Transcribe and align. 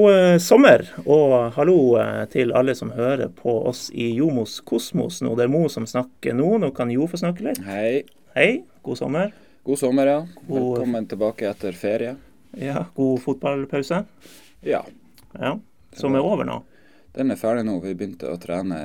God 0.00 0.12
eh, 0.16 0.38
sommer, 0.40 0.86
og 1.04 1.52
hallo 1.58 1.74
eh, 2.00 2.22
til 2.32 2.52
alle 2.56 2.72
som 2.78 2.92
hører 2.94 3.28
på 3.36 3.52
oss 3.68 3.88
i 3.92 4.06
Jomos 4.16 4.54
Kosmos 4.64 5.18
nå. 5.20 5.34
Det 5.36 5.44
er 5.44 5.50
Mo 5.52 5.66
som 5.68 5.84
snakker 5.88 6.32
nå. 6.38 6.46
Nå 6.62 6.70
kan 6.76 6.88
Jo 6.94 7.04
få 7.10 7.18
snakke 7.20 7.44
litt. 7.44 7.58
Hei. 7.66 8.04
Hei, 8.36 8.62
god 8.86 8.96
sommer. 8.96 9.32
God 9.66 9.76
sommer, 9.80 10.08
ja. 10.08 10.20
God- 10.46 10.78
Velkommen 10.78 11.08
tilbake 11.10 11.50
etter 11.50 11.76
ferie. 11.76 12.14
Ja, 12.56 12.86
god 12.96 13.20
fotballpause. 13.26 14.04
Ja. 14.64 14.80
Ja, 15.36 15.52
som 15.92 16.16
er 16.16 16.24
over 16.24 16.48
nå. 16.48 16.62
Den 17.12 17.34
er 17.34 17.36
ferdig 17.40 17.66
nå. 17.68 17.76
Vi 17.84 17.92
begynte 17.94 18.30
å 18.32 18.38
trene 18.40 18.78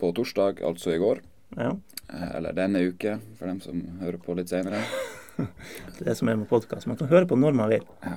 på 0.00 0.10
torsdag, 0.16 0.64
altså 0.66 0.94
i 0.96 0.98
går. 1.02 1.22
Ja, 1.56 1.76
Eh, 2.08 2.36
Eller 2.38 2.54
denne 2.56 2.80
uke, 2.88 3.18
for 3.36 3.46
dem 3.50 3.58
som 3.60 3.82
hører 4.00 4.16
på 4.16 4.32
litt 4.34 4.48
senere. 4.48 4.78
det 5.36 6.00
er 6.00 6.06
det 6.06 6.14
som 6.16 6.30
er 6.32 6.38
med 6.40 6.48
podkast. 6.48 6.86
Man 6.88 6.96
kan 6.96 7.10
høre 7.10 7.26
på 7.28 7.36
når 7.36 7.52
man 7.52 7.68
vil. 7.68 7.82
Ja. 8.00 8.14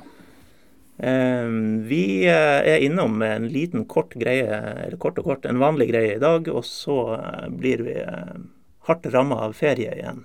Eh, 1.02 1.48
vi 1.82 2.26
eh, 2.28 2.62
er 2.74 2.84
innom 2.86 3.18
med 3.18 3.36
en 3.36 3.48
liten 3.50 3.86
kort 3.86 4.14
greie, 4.14 4.46
eller 4.86 4.98
kort 5.02 5.18
og 5.18 5.26
kort, 5.26 5.46
en 5.50 5.62
vanlig 5.62 5.88
greie 5.90 6.16
i 6.16 6.22
dag. 6.22 6.46
Og 6.54 6.66
så 6.68 6.98
eh, 7.16 7.48
blir 7.50 7.82
vi 7.88 7.96
eh, 8.04 8.36
hardt 8.86 9.08
ramma 9.14 9.40
av 9.48 9.56
ferie 9.58 9.94
igjen, 9.94 10.24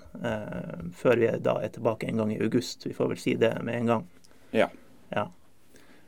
før 0.97 1.19
vi 1.21 1.27
da 1.45 1.59
er 1.61 1.69
tilbake 1.73 2.07
en 2.09 2.21
gang 2.21 2.31
i 2.33 2.39
august. 2.41 2.87
Vi 2.87 2.93
får 2.97 3.11
vel 3.11 3.19
si 3.21 3.35
det 3.37 3.51
med 3.65 3.77
en 3.77 3.91
gang. 3.91 4.07
Ja. 4.53 4.65
Ja. 5.13 5.27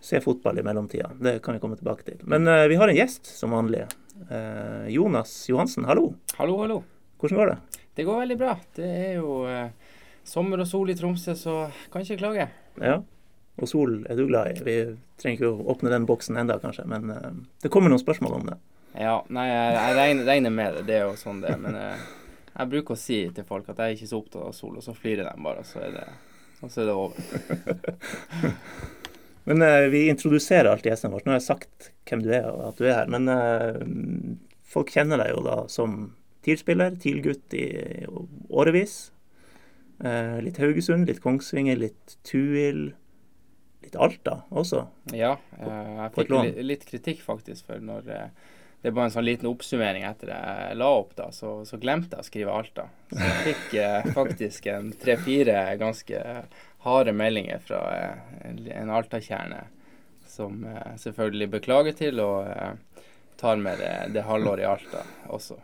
Se 0.02 0.22
fotball 0.22 0.58
i 0.58 0.64
mellomtida. 0.66 1.12
Det 1.22 1.36
kan 1.46 1.54
vi 1.54 1.62
komme 1.62 1.78
tilbake 1.78 2.08
til. 2.08 2.18
Men 2.26 2.50
vi 2.70 2.80
har 2.82 2.90
en 2.90 2.98
gjest 2.98 3.30
som 3.38 3.54
vanlig. 3.54 3.84
Eh, 4.34 4.90
Jonas 4.96 5.36
Johansen, 5.50 5.86
hallo. 5.86 6.16
Hallo, 6.40 6.58
hallo. 6.64 6.82
Hvordan 7.22 7.42
går 7.42 7.54
det? 7.54 7.84
Det 8.00 8.08
går 8.10 8.20
veldig 8.24 8.40
bra. 8.42 8.58
Det 8.76 8.90
er 8.90 9.14
jo 9.20 9.38
sommer 10.26 10.66
og 10.66 10.70
sol 10.74 10.90
i 10.90 10.98
Tromsø, 10.98 11.38
så 11.38 11.62
kan 11.94 12.06
ikke 12.06 12.22
klage. 12.24 12.50
Ja. 12.82 12.98
Og 13.60 13.68
sol 13.68 13.96
er 14.08 14.16
du 14.16 14.26
glad 14.30 14.54
i. 14.54 14.64
Vi 14.64 14.76
trenger 15.20 15.40
ikke 15.40 15.52
å 15.52 15.72
åpne 15.74 15.92
den 15.92 16.08
boksen 16.08 16.40
enda, 16.40 16.60
kanskje, 16.62 16.86
men 16.90 17.12
uh, 17.12 17.32
det 17.64 17.72
kommer 17.74 17.92
noen 17.92 18.02
spørsmål 18.02 18.38
om 18.38 18.46
det. 18.48 18.56
Ja, 19.00 19.20
nei, 19.30 19.46
jeg, 19.50 19.74
jeg 19.76 19.98
regner, 19.98 20.30
regner 20.30 20.54
med 20.56 20.78
det. 20.78 20.86
Det 20.88 20.96
er 20.98 21.04
jo 21.08 21.18
sånn 21.20 21.42
det. 21.44 21.56
Men 21.62 21.76
uh, 21.76 22.06
jeg 22.54 22.72
bruker 22.72 22.96
å 22.96 23.00
si 23.00 23.20
til 23.36 23.48
folk 23.48 23.68
at 23.70 23.82
jeg 23.82 23.92
er 23.92 23.98
ikke 23.98 24.12
så 24.12 24.22
opptatt 24.22 24.46
av 24.48 24.56
sol, 24.56 24.78
og 24.80 24.86
så 24.86 24.96
flirer 24.96 25.28
de 25.28 25.46
bare, 25.46 25.66
og 25.66 25.68
så 25.68 25.84
er 25.84 25.98
det, 25.98 26.06
og 26.62 26.72
så 26.72 26.84
er 26.84 26.90
det 26.90 26.96
over. 26.96 28.64
Men 29.50 29.66
uh, 29.66 29.90
vi 29.92 30.06
introduserer 30.14 30.72
alltid 30.72 30.94
gjestene 30.94 31.14
våre. 31.16 31.28
Nå 31.28 31.36
har 31.36 31.42
jeg 31.42 31.50
sagt 31.50 31.92
hvem 32.10 32.24
du 32.24 32.32
er 32.32 32.48
og 32.50 32.64
at 32.72 32.80
du 32.80 32.88
er 32.88 33.02
her. 33.02 33.12
Men 33.12 34.40
folk 34.70 34.92
kjenner 34.94 35.20
deg 35.22 35.34
jo 35.34 35.44
da 35.46 35.62
som 35.72 36.02
TIL-spiller, 36.46 36.96
TIL-gutt 37.02 37.56
i 37.58 37.68
årevis. 38.50 38.98
Litt 40.46 40.60
Haugesund, 40.62 41.10
litt 41.10 41.20
Kongsvinger, 41.24 41.80
litt 41.82 42.16
Tuil. 42.28 42.92
Litt 43.90 44.00
Alta 44.06 44.36
også. 44.54 44.86
Ja, 45.18 45.34
eh, 45.58 45.92
jeg 45.98 46.16
fikk 46.16 46.34
litt, 46.38 46.64
litt 46.72 46.88
kritikk 46.88 47.26
faktisk 47.26 47.66
for 47.72 47.82
når 47.82 48.10
eh, 48.14 48.50
det 48.82 48.92
var 48.96 49.10
en 49.10 49.12
sånn 49.12 49.28
liten 49.28 49.50
oppsummering 49.50 50.06
etter 50.08 50.32
jeg 50.32 50.76
la 50.80 50.88
opp, 51.02 51.12
da, 51.18 51.28
så, 51.36 51.60
så 51.68 51.80
glemte 51.82 52.16
jeg 52.16 52.24
å 52.24 52.28
skrive 52.30 52.56
Alta. 52.56 52.86
Så 53.12 53.20
jeg 53.20 53.42
fikk 53.50 53.74
eh, 53.82 54.12
faktisk 54.20 54.70
en 54.72 54.94
tre-fire 55.02 55.64
ganske 55.82 56.22
harde 56.86 57.16
meldinger 57.16 57.60
fra 57.66 57.82
eh, 57.98 58.38
en, 58.48 58.62
en 58.72 58.94
Alta-kjerne, 58.96 59.66
som 60.30 60.64
eh, 60.64 60.94
selvfølgelig 61.02 61.50
beklager 61.58 61.98
til 62.00 62.24
og 62.24 62.48
tar 63.40 63.60
med 63.60 63.84
det, 63.84 63.94
det 64.16 64.28
halvåret 64.28 64.64
i 64.64 64.70
Alta 64.70 65.04
også. 65.28 65.60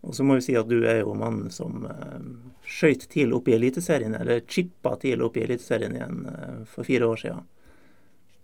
Og 0.00 0.14
så 0.16 0.24
må 0.24 0.38
vi 0.38 0.44
si 0.44 0.56
at 0.56 0.68
du 0.68 0.78
er 0.88 1.02
jo 1.02 1.14
mannen 1.18 1.50
som 1.52 1.84
uh, 1.84 2.20
skøyt 2.64 3.04
TIL 3.12 3.34
opp 3.36 3.50
i 3.50 3.56
Eliteserien, 3.58 4.14
eller 4.16 4.40
chippa 4.48 4.94
TIL 5.00 5.20
opp 5.26 5.36
i 5.36 5.44
Eliteserien 5.44 5.96
igjen 5.96 6.22
uh, 6.24 6.62
for 6.70 6.88
fire 6.88 7.10
år 7.10 7.20
siden. 7.20 7.44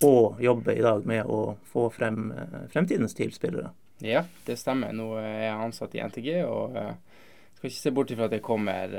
Og 0.04 0.42
jobber 0.44 0.76
i 0.76 0.84
dag 0.84 1.08
med 1.08 1.32
å 1.32 1.56
få 1.72 1.88
frem 1.94 2.28
uh, 2.36 2.62
fremtidens 2.72 3.16
TIL-spillere. 3.16 3.72
Ja, 4.04 4.26
det 4.44 4.58
stemmer. 4.60 4.92
Nå 4.92 5.14
er 5.22 5.46
jeg 5.46 5.56
ansatt 5.56 5.96
i 5.96 6.04
NTG, 6.04 6.30
og 6.44 6.76
uh, 6.76 6.92
skal 7.56 7.70
ikke 7.70 7.80
se 7.80 7.94
bort 7.96 8.12
ifra 8.12 8.28
at 8.28 8.36
det 8.36 8.44
kommer 8.44 8.98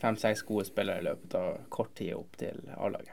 fem-seks 0.00 0.42
gode 0.48 0.64
spillere 0.70 1.02
i 1.02 1.04
løpet 1.10 1.36
av 1.36 1.60
kort 1.68 1.92
tid 2.00 2.14
opp 2.16 2.40
til 2.40 2.56
A-laget. 2.72 3.12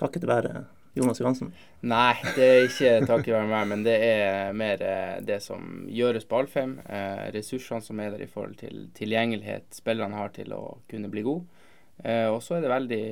Takket 0.00 0.24
være 0.26 0.64
Jonas 0.94 1.20
Johansen. 1.20 1.50
Nei, 1.82 2.14
det 2.36 2.44
er 2.46 2.66
ikke 2.68 2.90
takket 3.08 3.34
være 3.34 3.50
meg, 3.50 3.66
men 3.72 3.82
det 3.82 3.94
er 4.06 4.54
mer 4.56 4.82
eh, 4.86 5.16
det 5.26 5.40
som 5.42 5.88
gjøres 5.90 6.26
på 6.30 6.38
Alfheim. 6.38 6.76
Eh, 6.86 7.24
ressursene 7.34 7.82
som 7.82 8.00
er 8.00 8.14
der 8.14 8.22
i 8.22 8.30
forhold 8.30 8.54
til 8.60 8.86
tilgjengelighet 8.94 9.74
spillerne 9.74 10.20
har 10.20 10.30
til 10.36 10.54
å 10.54 10.62
kunne 10.90 11.10
bli 11.10 11.24
gode. 11.26 11.64
Eh, 11.98 12.28
og 12.30 12.38
så 12.46 12.56
er 12.56 12.64
det 12.64 12.74
veldig, 12.74 13.06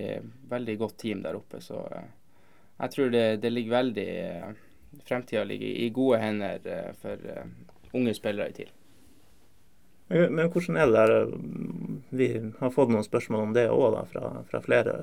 veldig 0.54 0.76
godt 0.78 0.98
team 1.02 1.24
der 1.26 1.38
oppe, 1.38 1.62
så 1.62 1.82
jeg 1.88 2.94
tror 2.94 3.10
det, 3.14 3.26
det 3.42 3.50
ligger 3.52 3.78
veldig 3.78 4.12
Fremtida 5.08 5.40
ligger 5.48 5.70
i 5.80 5.86
gode 5.94 6.18
hender 6.20 6.66
for 7.00 7.22
unge 7.96 8.12
spillere 8.12 8.52
i 8.52 8.56
TIL. 8.58 8.72
Men 10.12 10.50
hvordan 10.52 10.76
er 10.76 10.90
det 10.90 10.98
der 10.98 11.12
eh, 11.16 11.32
Vi 12.12 12.28
har 12.58 12.74
fått 12.74 12.92
noen 12.92 13.06
spørsmål 13.06 13.46
om 13.46 13.56
det 13.56 13.68
òg 13.72 13.96
fra, 14.12 14.32
fra 14.50 14.60
flere. 14.64 14.94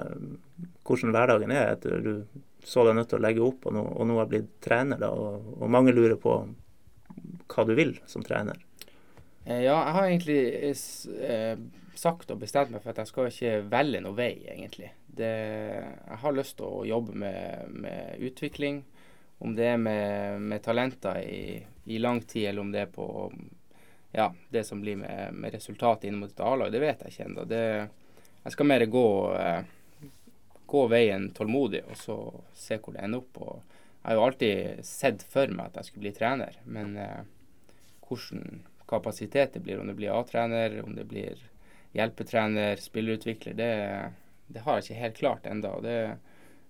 Hvordan 0.85 1.15
hverdagen 1.15 1.53
er 1.55 1.73
etter 1.73 2.03
du 2.05 2.13
så 2.65 2.83
deg 2.85 2.97
nødt 2.97 3.09
til 3.09 3.19
å 3.19 3.23
legge 3.23 3.43
opp 3.45 3.65
og 3.69 3.73
nå, 3.73 3.83
og 3.95 4.07
nå 4.09 4.17
har 4.19 4.29
blitt 4.29 4.49
trener. 4.61 4.99
da, 5.01 5.09
og, 5.09 5.53
og 5.57 5.71
mange 5.71 5.95
lurer 5.95 6.19
på 6.19 6.35
hva 7.49 7.65
du 7.65 7.73
vil 7.77 7.95
som 8.09 8.25
trener. 8.25 8.59
Eh, 9.45 9.63
Ja, 9.65 9.79
jeg 9.79 9.95
har 9.95 10.07
egentlig 10.09 10.39
eh, 11.25 11.57
sagt 11.97 12.31
og 12.31 12.41
bestemt 12.43 12.71
meg 12.71 12.83
for 12.83 12.93
at 12.93 13.01
jeg 13.01 13.11
skal 13.11 13.31
ikke 13.31 13.55
velge 13.71 14.03
noe 14.05 14.17
vei, 14.17 14.33
egentlig. 14.51 14.91
Det, 15.19 15.33
jeg 15.33 16.19
har 16.21 16.35
lyst 16.35 16.59
til 16.59 16.67
å 16.69 16.85
jobbe 16.87 17.15
med, 17.17 17.73
med 17.73 18.21
utvikling. 18.29 18.83
Om 19.39 19.55
det 19.55 19.69
er 19.73 19.79
med, 19.79 20.43
med 20.43 20.61
talenter 20.63 21.21
i, 21.23 21.63
i 21.87 21.97
lang 21.99 22.21
tid, 22.27 22.49
eller 22.51 22.65
om 22.65 22.71
det 22.75 22.85
er 22.85 22.91
på 22.91 23.07
ja, 24.11 24.33
det 24.49 24.63
som 24.63 24.81
blir 24.81 24.95
med, 24.95 25.33
med 25.33 25.53
resultatet 25.53 26.09
inn 26.09 26.19
mot 26.19 26.31
et 26.31 26.39
A-lag, 26.39 26.71
det 26.71 26.81
vet 26.81 27.03
jeg 27.05 27.13
ikke 27.13 27.27
ennå. 27.27 27.45
Jeg 28.43 28.55
skal 28.55 28.69
mer 28.69 28.85
gå, 28.89 29.09
eh, 29.37 30.09
gå 30.65 30.85
veien 30.89 31.29
tålmodig 31.35 31.83
og 31.85 31.97
så 31.99 32.17
se 32.57 32.79
hvor 32.79 32.95
det 32.95 33.03
ender 33.05 33.21
opp. 33.21 33.41
Og 33.43 33.75
jeg 33.99 34.07
har 34.07 34.17
jo 34.17 34.25
alltid 34.25 34.87
sett 34.87 35.25
for 35.27 35.51
meg 35.53 35.69
at 35.69 35.79
jeg 35.79 35.89
skulle 35.89 36.07
bli 36.07 36.15
trener, 36.17 36.57
men 36.65 36.95
eh, 36.97 37.21
hvordan 38.07 38.63
kapasitet 38.89 39.53
det 39.53 39.61
blir, 39.61 39.81
om 39.81 39.91
det 39.91 39.97
blir 39.99 40.15
A-trener, 40.15 40.79
om 40.81 40.95
det 40.97 41.05
blir 41.09 41.37
hjelpetrener, 41.93 42.81
spillerutvikler, 42.81 43.53
det, 43.53 43.71
det 44.49 44.65
har 44.65 44.79
jeg 44.79 44.87
ikke 44.87 45.03
helt 45.03 45.19
klart 45.19 45.49
ennå. 45.49 45.75
Det, 45.85 45.97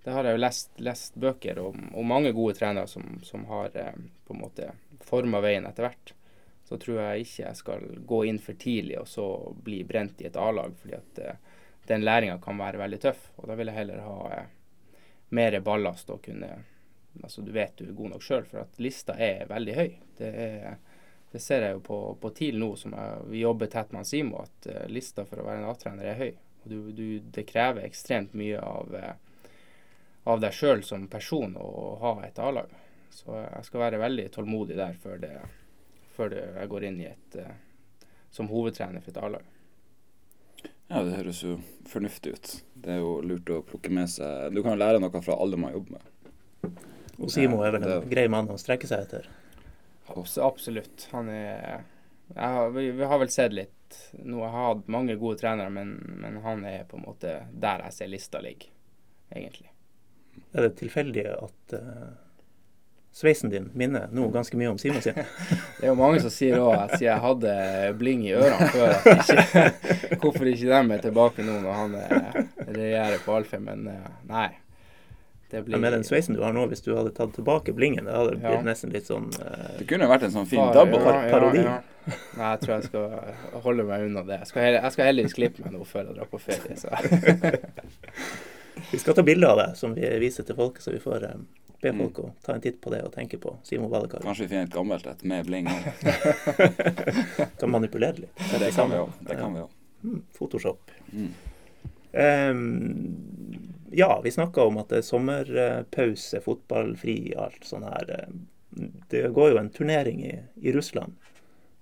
det 0.04 0.16
har 0.16 0.28
jeg 0.28 0.36
jo 0.36 0.44
lest, 0.44 0.72
lest 0.84 1.16
bøker 1.20 1.60
om, 1.64 1.90
om 1.96 2.12
mange 2.12 2.34
gode 2.36 2.58
trenere 2.60 2.88
som, 2.92 3.20
som 3.24 3.46
har 3.48 3.72
eh, 3.78 3.96
på 4.28 4.36
en 4.36 4.44
måte 4.44 4.72
forma 5.08 5.40
veien 5.44 5.68
etter 5.70 5.88
hvert. 5.88 6.14
Så 6.70 6.78
tror 6.78 7.00
jeg 7.02 7.24
ikke 7.26 7.44
jeg 7.48 7.58
skal 7.58 7.86
gå 8.06 8.20
inn 8.30 8.38
for 8.42 8.58
tidlig 8.62 9.00
og 9.00 9.08
så 9.10 9.26
bli 9.66 9.80
brent 9.90 10.20
i 10.22 10.28
et 10.30 10.36
A-lag, 10.38 10.76
fordi 10.78 10.94
at 11.00 11.22
eh, 11.26 11.40
den 11.90 12.04
læringa 12.06 12.36
kan 12.44 12.60
være 12.62 12.78
veldig 12.78 13.00
tøff. 13.02 13.24
Og 13.42 13.48
da 13.50 13.56
vil 13.58 13.72
jeg 13.72 13.80
heller 13.80 14.04
ha 14.06 14.18
eh, 14.36 14.52
mer 15.34 15.58
ballast 15.66 16.14
og 16.14 16.22
kunne 16.26 16.58
Altså 17.20 17.42
du 17.42 17.50
vet 17.52 17.74
du 17.76 17.88
er 17.88 17.96
god 17.98 18.12
nok 18.14 18.22
sjøl, 18.24 18.44
for 18.46 18.62
at 18.62 18.78
lista 18.80 19.16
er 19.18 19.48
veldig 19.50 19.74
høy. 19.76 19.88
Det 20.20 20.28
er 20.30 20.76
det 21.32 21.40
ser 21.42 21.62
jeg 21.62 21.74
jo 21.76 21.82
på, 21.86 21.98
på 22.22 22.30
TIL 22.38 22.56
nå, 22.62 22.70
som 22.80 22.94
jeg, 22.96 23.18
vi 23.30 23.42
jobber 23.42 23.70
tett 23.70 23.92
med 23.94 24.08
Simo, 24.08 24.44
at 24.46 24.70
eh, 24.70 24.86
lista 24.90 25.26
for 25.26 25.42
å 25.42 25.46
være 25.46 25.62
en 25.62 25.68
A-trener 25.70 26.08
er 26.10 26.22
høy. 26.22 26.30
Og 26.64 26.70
du, 26.72 26.78
du, 26.96 27.04
det 27.34 27.44
krever 27.50 27.86
ekstremt 27.86 28.38
mye 28.38 28.62
av, 28.62 28.96
av 30.30 30.42
deg 30.42 30.56
sjøl 30.56 30.82
som 30.86 31.10
person 31.12 31.58
å 31.58 31.98
ha 32.02 32.14
et 32.26 32.40
A-lag. 32.42 32.72
Så 33.14 33.36
jeg 33.36 33.68
skal 33.68 33.84
være 33.84 34.02
veldig 34.02 34.28
tålmodig 34.34 34.78
der 34.80 34.98
før, 35.02 35.22
det, 35.22 35.34
før 36.20 36.36
jeg 36.38 36.70
går 36.72 36.86
inn 36.90 37.00
i 37.02 37.08
et 37.10 37.40
eh, 37.42 37.56
som 38.36 38.52
hovedtrener 38.52 39.02
for 39.02 39.16
et 39.16 39.24
A-lag. 39.24 39.48
Ja, 40.90 41.04
det 41.06 41.16
høres 41.20 41.40
jo 41.46 41.56
fornuftig 41.90 42.34
ut. 42.36 42.54
Det 42.74 42.96
er 42.96 43.02
jo 43.04 43.20
lurt 43.26 43.50
å 43.54 43.60
plukke 43.66 43.92
med 43.94 44.10
seg 44.10 44.54
Du 44.56 44.64
kan 44.66 44.74
jo 44.74 44.80
lære 44.82 45.02
noe 45.02 45.22
fra 45.22 45.38
alle 45.38 45.58
man 45.62 45.76
jobber 45.76 46.00
med. 46.00 46.82
Og 47.20 47.30
Simo 47.34 47.60
er 47.66 47.76
vel 47.76 47.84
en 47.84 47.90
det- 47.90 48.10
grei 48.10 48.28
mann 48.32 48.50
å 48.50 48.58
strekke 48.58 48.88
seg 48.90 49.06
etter. 49.06 49.28
Abs 50.10 50.38
absolutt. 50.42 51.08
Han 51.12 51.30
er 51.30 51.84
jeg 52.36 52.50
har, 52.56 52.70
vi, 52.70 52.92
vi 52.94 53.04
har 53.10 53.20
vel 53.22 53.32
sett 53.34 53.54
litt 53.58 53.76
nå 54.22 54.44
har 54.46 54.52
Jeg 54.54 54.66
hatt 54.68 54.90
mange 54.94 55.16
gode 55.18 55.40
trenere, 55.42 55.70
men, 55.74 55.96
men 56.22 56.36
han 56.44 56.62
er 56.66 56.84
på 56.86 57.00
en 57.00 57.06
måte 57.08 57.32
der 57.58 57.82
jeg 57.88 57.96
ser 57.96 58.12
lista 58.12 58.42
ligger, 58.42 58.70
egentlig. 59.34 59.72
Er 60.54 60.68
det 60.68 60.76
tilfeldig 60.78 61.24
at 61.34 61.74
eh, 61.74 62.12
sveisen 63.12 63.50
din 63.52 63.70
minner 63.74 64.08
nå 64.14 64.28
ganske 64.32 64.58
mye 64.60 64.70
om 64.70 64.78
Simon 64.80 65.02
sin? 65.02 65.18
Det 65.80 65.88
er 65.88 65.92
jo 65.92 65.98
mange 66.00 66.22
som 66.24 66.32
sier 66.34 66.60
òg 66.62 66.76
at 66.78 66.94
siden 66.98 67.08
jeg 67.10 67.24
hadde 67.26 67.54
bling 68.00 68.24
i 68.28 68.34
ørene 68.38 68.70
før, 68.74 68.96
at 68.96 69.06
ikke, 69.34 69.66
hvorfor 70.22 70.50
ikke 70.52 70.70
dem 70.72 70.92
er 70.96 71.04
tilbake 71.04 71.46
nå 71.48 71.60
når 71.66 71.78
han 71.82 72.00
regjerer 72.70 73.22
på 73.26 73.38
Alfheim, 73.40 73.66
men 73.70 73.88
eh, 73.94 74.10
nei. 74.30 74.50
Det 75.50 75.64
blir... 75.66 75.74
Ja, 75.76 75.82
med 75.82 75.96
den 75.96 76.04
sveisen 76.06 76.36
du 76.38 76.44
har 76.46 76.54
nå, 76.54 76.68
hvis 76.70 76.84
du 76.86 76.92
hadde 76.94 77.10
tatt 77.18 77.32
tilbake 77.34 77.74
blingen, 77.74 78.06
det 78.06 78.14
hadde 78.14 78.36
blitt 78.36 78.60
Ja. 78.60 78.60
nesten 78.62 78.92
litt 78.94 79.08
sånn 79.10 79.32
uh, 79.42 79.72
Det 79.80 79.88
kunne 79.90 80.06
vært 80.12 80.28
en 80.28 80.36
sånn 80.36 80.46
fin 80.46 80.62
far, 80.62 80.76
double. 80.78 81.00
ja, 81.02 81.24
parodi. 81.34 81.64
Nei, 81.66 82.52
jeg 82.54 82.60
tror 82.62 82.74
jeg 82.76 82.86
skal 82.86 83.64
holde 83.66 83.86
meg 83.90 84.06
unna 84.06 84.22
det. 84.28 84.38
Jeg 84.44 84.52
skal, 84.52 84.62
heller, 84.68 84.86
jeg 84.86 84.94
skal 84.94 85.10
heldigvis 85.10 85.34
klippe 85.40 85.66
meg 85.66 85.74
nå 85.74 85.82
før 85.90 86.06
jeg 86.06 86.20
drar 86.20 86.30
på 86.30 86.42
ferie. 86.44 86.78
Så. 86.78 86.94
Vi 88.92 89.02
skal 89.02 89.18
ta 89.18 89.26
bilde 89.26 89.50
av 89.50 89.58
deg 89.60 89.74
som 89.78 89.98
vi 89.98 90.06
viser 90.22 90.46
til 90.48 90.56
folket, 90.58 90.86
så 90.86 90.94
vi 90.94 91.02
får, 91.04 91.26
eh, 91.28 91.69
Be 91.82 91.92
Mm. 91.94 92.00
folk 92.02 92.18
å 92.20 92.32
ta 92.44 92.54
en 92.54 92.62
titt 92.62 92.82
på 92.82 92.92
det 92.92 93.04
og 93.08 93.14
tenke 93.14 93.38
på 93.40 93.54
Simon 93.64 93.90
Badekar. 93.92 94.20
Kanskje 94.26 94.44
vi 94.44 94.48
finner 94.52 94.64
et 94.68 94.74
gammelt 94.74 95.06
et 95.08 95.22
med 95.24 95.46
bling. 95.48 95.68
Kan 97.60 97.72
manipulere 97.72 98.26
litt. 98.26 98.36
Det, 98.52 98.60
Det 98.60 98.72
kan 98.76 98.90
vi 98.92 98.98
òg. 99.00 99.14
Det 99.30 99.38
kan 99.40 99.54
vi 99.56 99.62
òg. 99.64 99.70
Mm, 100.04 100.22
Photoshop. 100.36 100.92
Mm. 101.14 101.30
Um, 102.12 103.74
ja, 103.92 104.22
vi 104.24 104.32
snakka 104.32 104.64
om 104.68 104.78
at 104.82 104.90
det 104.92 104.98
er 105.02 105.08
sommerpause, 105.08 106.42
fotballfri, 106.44 107.34
alt 107.38 107.64
sånn 107.68 107.84
her. 107.88 108.28
Det 109.10 109.24
går 109.34 109.52
jo 109.54 109.60
en 109.62 109.70
turnering 109.74 110.22
i, 110.26 110.36
i 110.62 110.72
Russland 110.76 111.16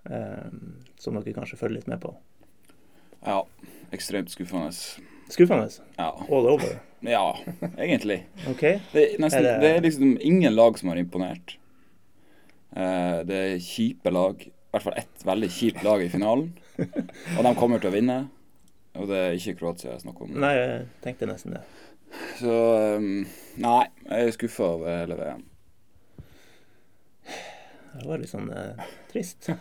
um, 0.03 0.77
som 0.99 1.17
dere 1.17 1.33
kanskje 1.35 1.57
følger 1.59 1.79
litt 1.81 1.89
med 1.91 2.01
på. 2.05 2.13
Ja. 3.25 3.41
Ekstremt 3.95 4.29
skuffende. 4.33 4.71
Skuffende. 5.29 5.67
Ja. 5.97 6.09
All 6.29 6.47
over. 6.53 6.79
ja, 7.01 7.23
egentlig. 7.77 8.21
okay. 8.49 8.79
Det 8.93 9.03
er, 9.03 9.17
nesten, 9.21 9.39
Er 9.45 9.47
det- 9.47 9.61
det 9.61 9.71
er 9.75 9.81
liksom 9.85 10.17
ingen 10.21 10.55
lag 10.55 10.77
som 10.79 10.89
har 10.89 10.97
imponert. 11.01 11.57
Uh, 12.77 13.23
det 13.27 13.37
er 13.41 13.57
kjipe 13.63 14.11
lag. 14.11 14.41
I 14.47 14.51
hvert 14.71 14.83
fall 14.83 14.97
ett 14.99 15.23
veldig 15.25 15.49
kjipt 15.51 15.83
lag 15.83 16.01
i 16.03 16.09
finalen. 16.09 16.51
Og 17.37 17.43
de 17.43 17.53
kommer 17.57 17.79
til 17.81 17.89
å 17.89 17.93
vinne. 17.95 18.17
Og 18.97 19.07
det 19.09 19.17
er 19.17 19.35
ikke 19.37 19.55
Kroatia 19.59 19.91
jeg 19.93 20.01
snakker 20.05 20.25
om. 20.27 20.33
Nei, 20.41 20.53
jeg 20.57 20.87
tenkte 21.03 21.27
nesten 21.29 21.53
det. 21.57 21.61
Så 22.39 22.53
um, 22.97 23.25
Nei, 23.61 23.83
jeg 24.09 24.27
er 24.27 24.31
skuffa 24.35 24.63
over 24.77 24.99
hele 25.03 25.17
VM. 25.19 25.43
Det 27.97 28.05
var 28.07 28.21
litt 28.21 28.29
sånn 28.31 28.49
uh, 28.53 28.87
trist. 29.11 29.49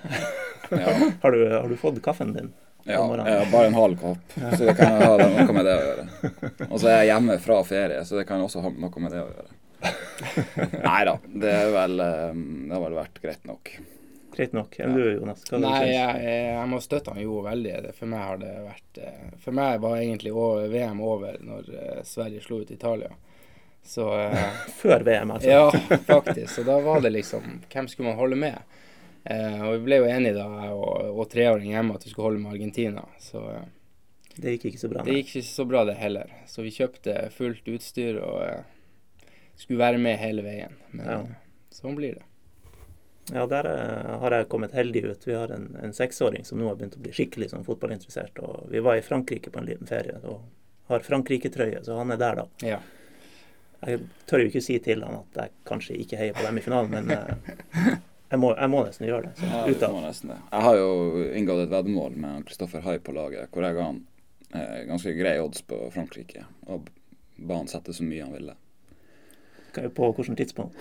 Ja, 0.66 0.90
Har 1.22 1.30
du, 1.30 1.44
har 1.52 1.68
du 1.70 1.76
fått 1.78 2.00
kaffen 2.02 2.32
din? 2.34 2.48
Ja, 2.86 3.42
bare 3.52 3.66
en 3.66 3.74
halv 3.74 4.00
kopp, 4.00 4.32
så 4.36 4.62
det 4.62 4.76
kan 4.78 5.00
ha 5.02 5.12
noe 5.20 5.56
med 5.56 5.66
det 5.66 5.74
å 5.74 5.84
gjøre. 5.86 6.06
Og 6.70 6.78
så 6.78 6.90
er 6.90 7.00
jeg 7.00 7.10
hjemme 7.10 7.38
fra 7.42 7.60
ferie, 7.66 8.04
så 8.06 8.20
det 8.20 8.26
kan 8.28 8.44
også 8.44 8.62
ha 8.64 8.72
noe 8.72 9.02
med 9.04 9.14
det 9.14 9.22
å 9.24 9.28
gjøre. 9.28 9.52
Nei 10.88 11.02
da, 11.04 11.18
det, 11.26 11.52
er 11.52 11.74
vel, 11.74 12.00
um, 12.00 12.46
det 12.68 12.74
har 12.76 12.82
vel 12.86 12.98
vært 13.00 13.20
greit 13.22 13.44
nok. 13.48 13.76
Greit 14.36 14.52
nok. 14.52 14.78
Enn 14.80 14.96
du, 14.96 15.04
Jonas? 15.12 15.44
Hva 15.48 15.60
Nei, 15.62 15.92
jeg, 15.94 16.24
jeg 16.28 16.68
må 16.68 16.80
støtte 16.84 17.14
han 17.14 17.22
jo 17.22 17.40
veldig. 17.44 17.76
For 17.96 18.10
meg 18.10 18.24
har 18.24 18.40
det 18.42 18.50
vært 18.66 18.98
eh, 19.00 19.30
For 19.40 19.56
meg 19.56 19.78
var 19.80 19.96
egentlig 19.96 20.34
VM 20.72 21.00
over 21.00 21.38
når 21.40 21.70
eh, 21.72 22.02
Sverige 22.04 22.42
slo 22.44 22.60
ut 22.60 22.72
Italia. 22.74 23.08
Så 23.86 24.10
eh, 24.20 24.58
Før 24.82 25.06
VM, 25.08 25.32
altså? 25.38 25.48
Ja, 25.48 25.70
faktisk. 26.10 26.50
Så 26.52 26.66
da 26.68 26.76
var 26.84 27.00
det 27.00 27.14
liksom 27.16 27.62
Hvem 27.72 27.88
skulle 27.88 28.10
man 28.10 28.20
holde 28.20 28.36
med? 28.36 28.76
Eh, 29.26 29.62
og 29.66 29.72
vi 29.78 29.84
ble 29.88 29.96
jo 30.02 30.06
enige 30.10 30.36
da, 30.36 30.44
jeg 30.62 30.76
og, 30.76 31.08
og 31.18 31.28
treåring 31.32 31.72
hjemme, 31.72 31.96
at 31.98 32.04
vi 32.06 32.12
skulle 32.12 32.28
holde 32.30 32.42
med 32.44 32.52
Argentina. 32.54 33.02
Så 33.22 33.42
eh, 33.50 33.64
Det 34.36 34.52
gikk 34.56 34.68
ikke 34.70 34.82
så 34.84 34.90
bra. 34.92 35.02
det 35.06 35.16
gikk 35.18 35.32
ikke 35.34 35.48
så 35.48 35.64
bra, 35.66 35.84
det 35.88 35.96
heller. 35.98 36.30
Så 36.46 36.62
vi 36.66 36.70
kjøpte 36.76 37.16
fullt 37.34 37.68
utstyr 37.74 38.20
og 38.22 38.38
eh, 38.46 39.28
skulle 39.56 39.80
være 39.82 39.98
med 40.02 40.18
hele 40.22 40.44
veien. 40.46 40.76
Men 40.92 41.06
Ja. 41.10 41.18
eh, 41.24 41.70
sånn 41.74 41.96
blir 41.98 42.18
det. 42.20 42.24
Ja, 43.34 43.42
der 43.50 43.66
eh, 43.66 44.12
har 44.22 44.30
jeg 44.36 44.46
kommet 44.52 44.76
heldig 44.76 45.02
ut. 45.08 45.24
Vi 45.26 45.34
har 45.34 45.50
en, 45.50 45.72
en 45.82 45.92
seksåring 45.96 46.44
som 46.46 46.60
nå 46.62 46.68
har 46.68 46.76
begynt 46.78 46.94
å 46.94 47.02
bli 47.02 47.10
skikkelig 47.16 47.48
sånn 47.50 47.64
fotballinteressert. 47.66 48.38
Og 48.46 48.68
vi 48.70 48.78
var 48.86 49.00
i 49.00 49.02
Frankrike 49.02 49.50
på 49.50 49.58
en 49.58 49.66
liten 49.66 49.88
ferie 49.90 50.20
og 50.22 50.44
har 50.86 51.02
Frankrike-trøye, 51.02 51.80
så 51.82 51.96
han 51.98 52.12
er 52.14 52.20
der, 52.22 52.36
da. 52.38 52.44
Ja. 52.62 52.76
Jeg 53.86 54.04
tør 54.30 54.44
jo 54.44 54.52
ikke 54.52 54.62
si 54.62 54.76
til 54.78 55.02
han 55.02 55.16
at 55.18 55.40
jeg 55.40 55.50
kanskje 55.66 55.96
ikke 55.98 56.20
heier 56.20 56.36
på 56.38 56.44
dem 56.46 56.60
i 56.60 56.62
finalen, 56.62 56.92
men 56.94 57.10
eh, 57.10 57.96
jeg, 58.36 58.42
må, 58.42 58.50
jeg 58.52 58.68
må 58.72 58.82
nesten 58.84 59.08
gjøre 59.08 59.30
det. 59.30 59.48
Ja, 59.48 59.62
ut 59.64 59.84
må 59.94 60.02
nesten 60.04 60.32
det. 60.34 60.36
Jeg 60.52 60.64
har 60.66 60.76
jo 60.76 60.90
inngått 61.38 61.62
et 61.64 61.72
veddemål 61.72 62.16
med 62.20 62.44
Kristoffer 62.48 62.84
Hai 62.84 62.98
på 63.00 63.14
laget, 63.16 63.48
hvor 63.54 63.64
jeg 63.64 63.76
ga 63.78 63.86
han 63.88 64.02
eh, 64.52 64.82
ganske 64.90 65.14
grei 65.16 65.38
odds 65.40 65.64
på 65.64 65.78
Frankrike. 65.94 66.44
Og 66.68 66.90
ba 67.36 67.62
han 67.62 67.70
sette 67.72 67.94
så 67.96 68.04
mye 68.04 68.26
han 68.26 68.34
ville. 68.36 68.56
På 69.96 70.10
hvilket 70.16 70.36
tidspunkt? 70.40 70.76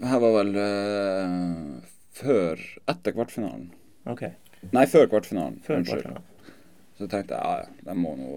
Det 0.00 0.08
her 0.08 0.20
var 0.22 0.36
vel 0.38 0.52
eh, 0.60 1.96
før 2.20 2.60
Etter 2.88 3.16
kvartfinalen. 3.16 3.70
OK. 4.08 4.26
Nei, 4.76 4.84
før 4.88 5.08
kvartfinalen. 5.12 5.58
Før 5.64 5.80
Unnskyld. 5.80 6.04
kvartfinalen. 6.04 6.54
Så 7.00 7.08
tenkte 7.08 7.36
jeg 7.40 7.64
ja, 7.64 7.74
de 7.86 7.96
må 7.96 8.12
nå 8.20 8.30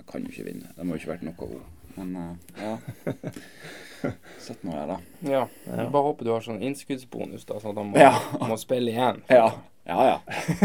Jeg 0.00 0.08
kan 0.08 0.24
jo 0.24 0.32
ikke 0.32 0.48
vinne. 0.48 0.72
Det 0.76 0.88
må 0.88 0.96
jo 0.96 1.02
ikke 1.02 1.12
vært 1.12 1.28
noe 1.28 1.52
ord. 1.52 1.68
Men 2.00 2.16
eh, 2.16 2.64
ja. 2.64 2.74
Sett 4.46 4.62
nå 4.66 4.72
her, 4.74 4.86
da. 4.94 4.98
ja. 5.26 5.42
Ja. 5.66 5.86
Bare 5.90 6.02
håper 6.10 6.24
du 6.28 6.32
har 6.34 6.44
sånn 6.44 6.62
innskuddsbonus, 6.64 7.44
da, 7.48 7.60
sånn 7.60 7.74
at 7.74 7.82
han 7.82 7.90
må, 7.92 7.98
Ja. 8.00 8.12
må 8.48 8.56
spille 8.60 8.94
igjen. 8.94 9.22
Ja. 9.40 9.50
Ja 9.88 10.02
ja. 10.06 10.18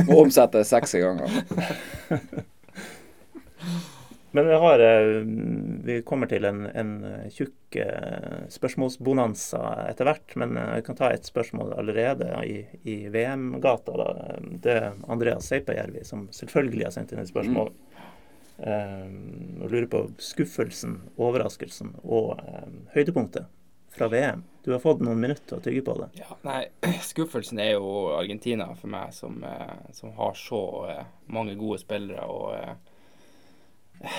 Må 0.09 0.19
omsette 0.25 0.61
60 0.67 1.01
ganger. 1.01 1.29
Men 4.35 4.47
vi 4.47 4.53
har 4.53 4.79
eh, 4.83 5.05
Vi 5.83 6.01
kommer 6.05 6.27
til 6.27 6.43
en, 6.45 6.65
en 6.67 6.89
tjukk 7.31 7.77
eh, 7.79 8.41
spørsmålsbonanza 8.51 9.61
etter 9.89 10.09
hvert. 10.09 10.35
Men 10.41 10.57
vi 10.57 10.65
jeg 10.75 10.85
kan 10.89 10.97
ta 10.99 11.09
et 11.15 11.25
spørsmål 11.29 11.71
allerede 11.79 12.27
i, 12.43 12.57
i 12.83 12.97
VM-gata. 13.13 13.95
Det 14.65 14.75
er 14.75 14.91
Andreas 15.07 15.47
Seipajärvi 15.51 16.03
som 16.07 16.27
selvfølgelig 16.35 16.89
har 16.89 16.95
sendt 16.97 17.15
inn 17.15 17.23
et 17.23 17.31
spørsmål. 17.31 17.71
Eh, 17.71 18.11
og 18.55 19.67
lurer 19.67 19.87
på 19.91 19.99
skuffelsen, 20.23 21.01
overraskelsen 21.19 21.91
og 22.03 22.37
eh, 22.39 22.69
høydepunktet 22.93 23.49
fra 23.95 24.07
VM. 24.07 24.43
Du 24.63 24.71
har 24.71 24.79
fått 24.79 25.01
noen 25.05 25.19
minutter 25.19 25.57
å 25.57 25.63
tygge 25.63 25.83
på 25.85 25.95
det. 25.99 26.09
Ja, 26.19 26.35
nei, 26.43 26.65
skuffelsen 27.11 27.61
er 27.61 27.75
jo 27.75 28.11
Argentina 28.15 28.67
for 28.79 28.91
meg, 28.91 29.13
som, 29.15 29.37
eh, 29.45 29.91
som 29.95 30.15
har 30.17 30.35
så 30.39 30.61
eh, 30.91 31.03
mange 31.31 31.55
gode 31.59 31.79
spillere. 31.83 32.25
og 32.25 32.55
eh, 32.57 32.73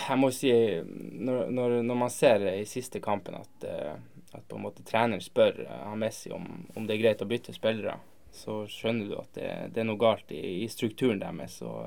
jeg 0.08 0.18
må 0.20 0.30
si, 0.32 0.52
når, 0.80 1.50
når, 1.52 1.78
når 1.84 1.98
man 2.06 2.12
ser 2.12 2.46
i 2.54 2.64
siste 2.68 3.02
kampen 3.04 3.36
at, 3.36 3.66
at 3.66 4.46
på 4.48 4.56
en 4.56 4.64
måte 4.64 4.86
treneren 4.88 5.20
spør 5.20 5.60
Messi 6.00 6.32
om, 6.32 6.46
om 6.74 6.86
det 6.88 6.96
er 6.96 7.02
greit 7.02 7.22
å 7.22 7.28
bytte 7.28 7.52
spillere, 7.54 7.98
så 8.32 8.62
skjønner 8.70 9.10
du 9.10 9.18
at 9.20 9.36
det, 9.36 9.50
det 9.76 9.82
er 9.82 9.88
noe 9.90 10.00
galt 10.00 10.32
i, 10.32 10.40
i 10.64 10.70
strukturen 10.72 11.20
deres. 11.20 11.60
og 11.60 11.84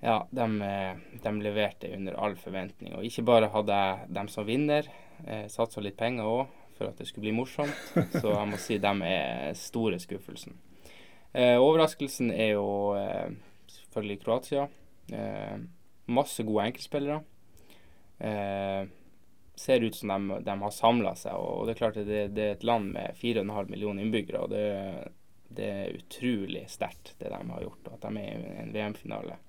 ja, 0.00 0.20
de, 0.30 0.46
eh, 0.62 1.20
de 1.22 1.32
leverte 1.42 1.90
under 1.96 2.18
all 2.20 2.36
forventning. 2.36 2.94
Og 2.96 3.06
ikke 3.06 3.24
bare 3.26 3.50
hadde 3.52 3.80
jeg 3.80 4.08
dem 4.18 4.28
som 4.32 4.46
vinner, 4.48 4.88
eh, 5.24 5.46
satsa 5.52 5.82
litt 5.84 5.96
penger 5.96 6.28
òg 6.28 6.46
for 6.76 6.90
at 6.90 6.98
det 7.00 7.08
skulle 7.08 7.28
bli 7.28 7.36
morsomt. 7.36 7.76
Så 8.20 8.34
jeg 8.34 8.50
må 8.50 8.60
si 8.60 8.78
de 8.82 8.92
er 9.08 9.56
store 9.58 10.00
skuffelsen. 10.02 10.58
Eh, 11.36 11.56
overraskelsen 11.60 12.30
er 12.32 12.54
jo 12.56 12.68
eh, 12.98 13.32
selvfølgelig 13.72 14.20
Kroatia. 14.24 14.68
Eh, 15.12 15.56
masse 16.12 16.44
gode 16.46 16.68
enkeltspillere. 16.70 17.20
Eh, 18.18 18.86
ser 19.56 19.84
ut 19.84 19.96
som 19.96 20.12
de, 20.12 20.40
de 20.44 20.56
har 20.62 20.72
samla 20.72 21.14
seg. 21.16 21.36
Og 21.36 21.66
det 21.66 21.74
er 21.74 21.80
klart 21.80 22.00
det, 22.04 22.22
det 22.36 22.44
er 22.44 22.58
et 22.58 22.66
land 22.68 22.92
med 22.92 23.16
4,5 23.20 23.72
millioner 23.72 24.04
innbyggere. 24.04 24.44
og 24.44 24.52
det, 24.52 24.66
det 25.56 25.66
er 25.72 25.96
utrolig 25.96 26.66
sterkt, 26.70 27.14
det 27.18 27.32
de 27.32 27.40
har 27.50 27.64
gjort. 27.64 27.88
og 27.88 27.96
At 27.96 28.08
de 28.08 28.22
er 28.22 28.46
i 28.46 28.56
en 28.62 28.72
VM-finale. 28.74 29.40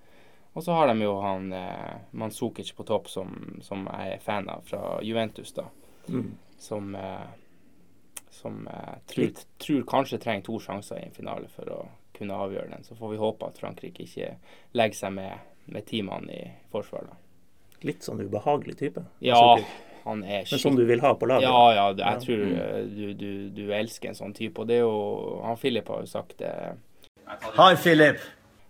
Og 0.58 0.64
så 0.66 0.74
har 0.74 0.90
de 0.90 1.04
jo 1.06 1.12
han 1.22 1.52
eh, 1.54 1.98
Manzukic 2.18 2.72
på 2.76 2.84
topp, 2.90 3.10
som, 3.14 3.30
som 3.62 3.84
jeg 3.92 4.16
er 4.16 4.24
fan 4.26 4.48
av, 4.50 4.64
fra 4.66 4.98
Juventus. 5.06 5.54
da 5.54 5.68
Mm. 6.08 6.38
som, 6.58 6.96
eh, 6.96 7.26
som 8.32 8.62
eh, 8.68 8.94
tror, 9.12 9.34
tror 9.60 9.82
kanskje 9.92 10.18
trenger 10.24 10.46
to 10.48 10.56
sjanser 10.64 10.98
i 11.02 11.06
en 11.06 11.12
finale 11.14 11.50
for 11.52 11.68
å 11.70 11.80
kunne 12.18 12.34
avgjøre 12.34 12.70
den. 12.72 12.84
Så 12.88 12.96
får 12.98 13.12
vi 13.12 13.18
håpe 13.22 13.46
at 13.52 13.60
Frankrike 13.60 14.06
ikke 14.08 14.30
legger 14.80 14.96
seg 15.02 15.14
med, 15.14 15.34
med 15.68 15.86
ti 15.86 16.00
mann 16.02 16.30
i 16.32 16.40
forsvar. 16.72 17.10
da. 17.12 17.18
Litt 17.86 18.08
sånn 18.08 18.24
ubehagelig 18.24 18.78
type. 18.80 19.04
Ja, 19.22 19.36
Altså, 19.58 19.68
han 20.08 20.24
er 20.24 20.48
men 20.50 20.60
som 20.64 20.76
du 20.80 20.86
vil 20.88 21.04
ha 21.04 21.12
på 21.20 21.28
laget. 21.28 21.44
Ja, 21.50 21.74
ja, 21.76 21.90
Jeg 21.92 22.00
Ja. 22.00 22.16
tror 22.24 22.46
eh, 22.64 22.84
du, 22.96 23.14
du, 23.14 23.50
du 23.50 23.64
elsker 23.76 24.10
en 24.10 24.16
sånn 24.16 24.34
type. 24.34 24.64
Og 24.64 24.68
det 24.72 24.80
er 24.80 24.86
jo 24.88 25.42
Han 25.44 25.58
Philip 25.60 25.88
har 25.92 26.00
jo 26.02 26.06
sagt 26.08 26.38
det. 26.40 26.54
Hei, 27.60 27.76
Philip. 27.76 28.18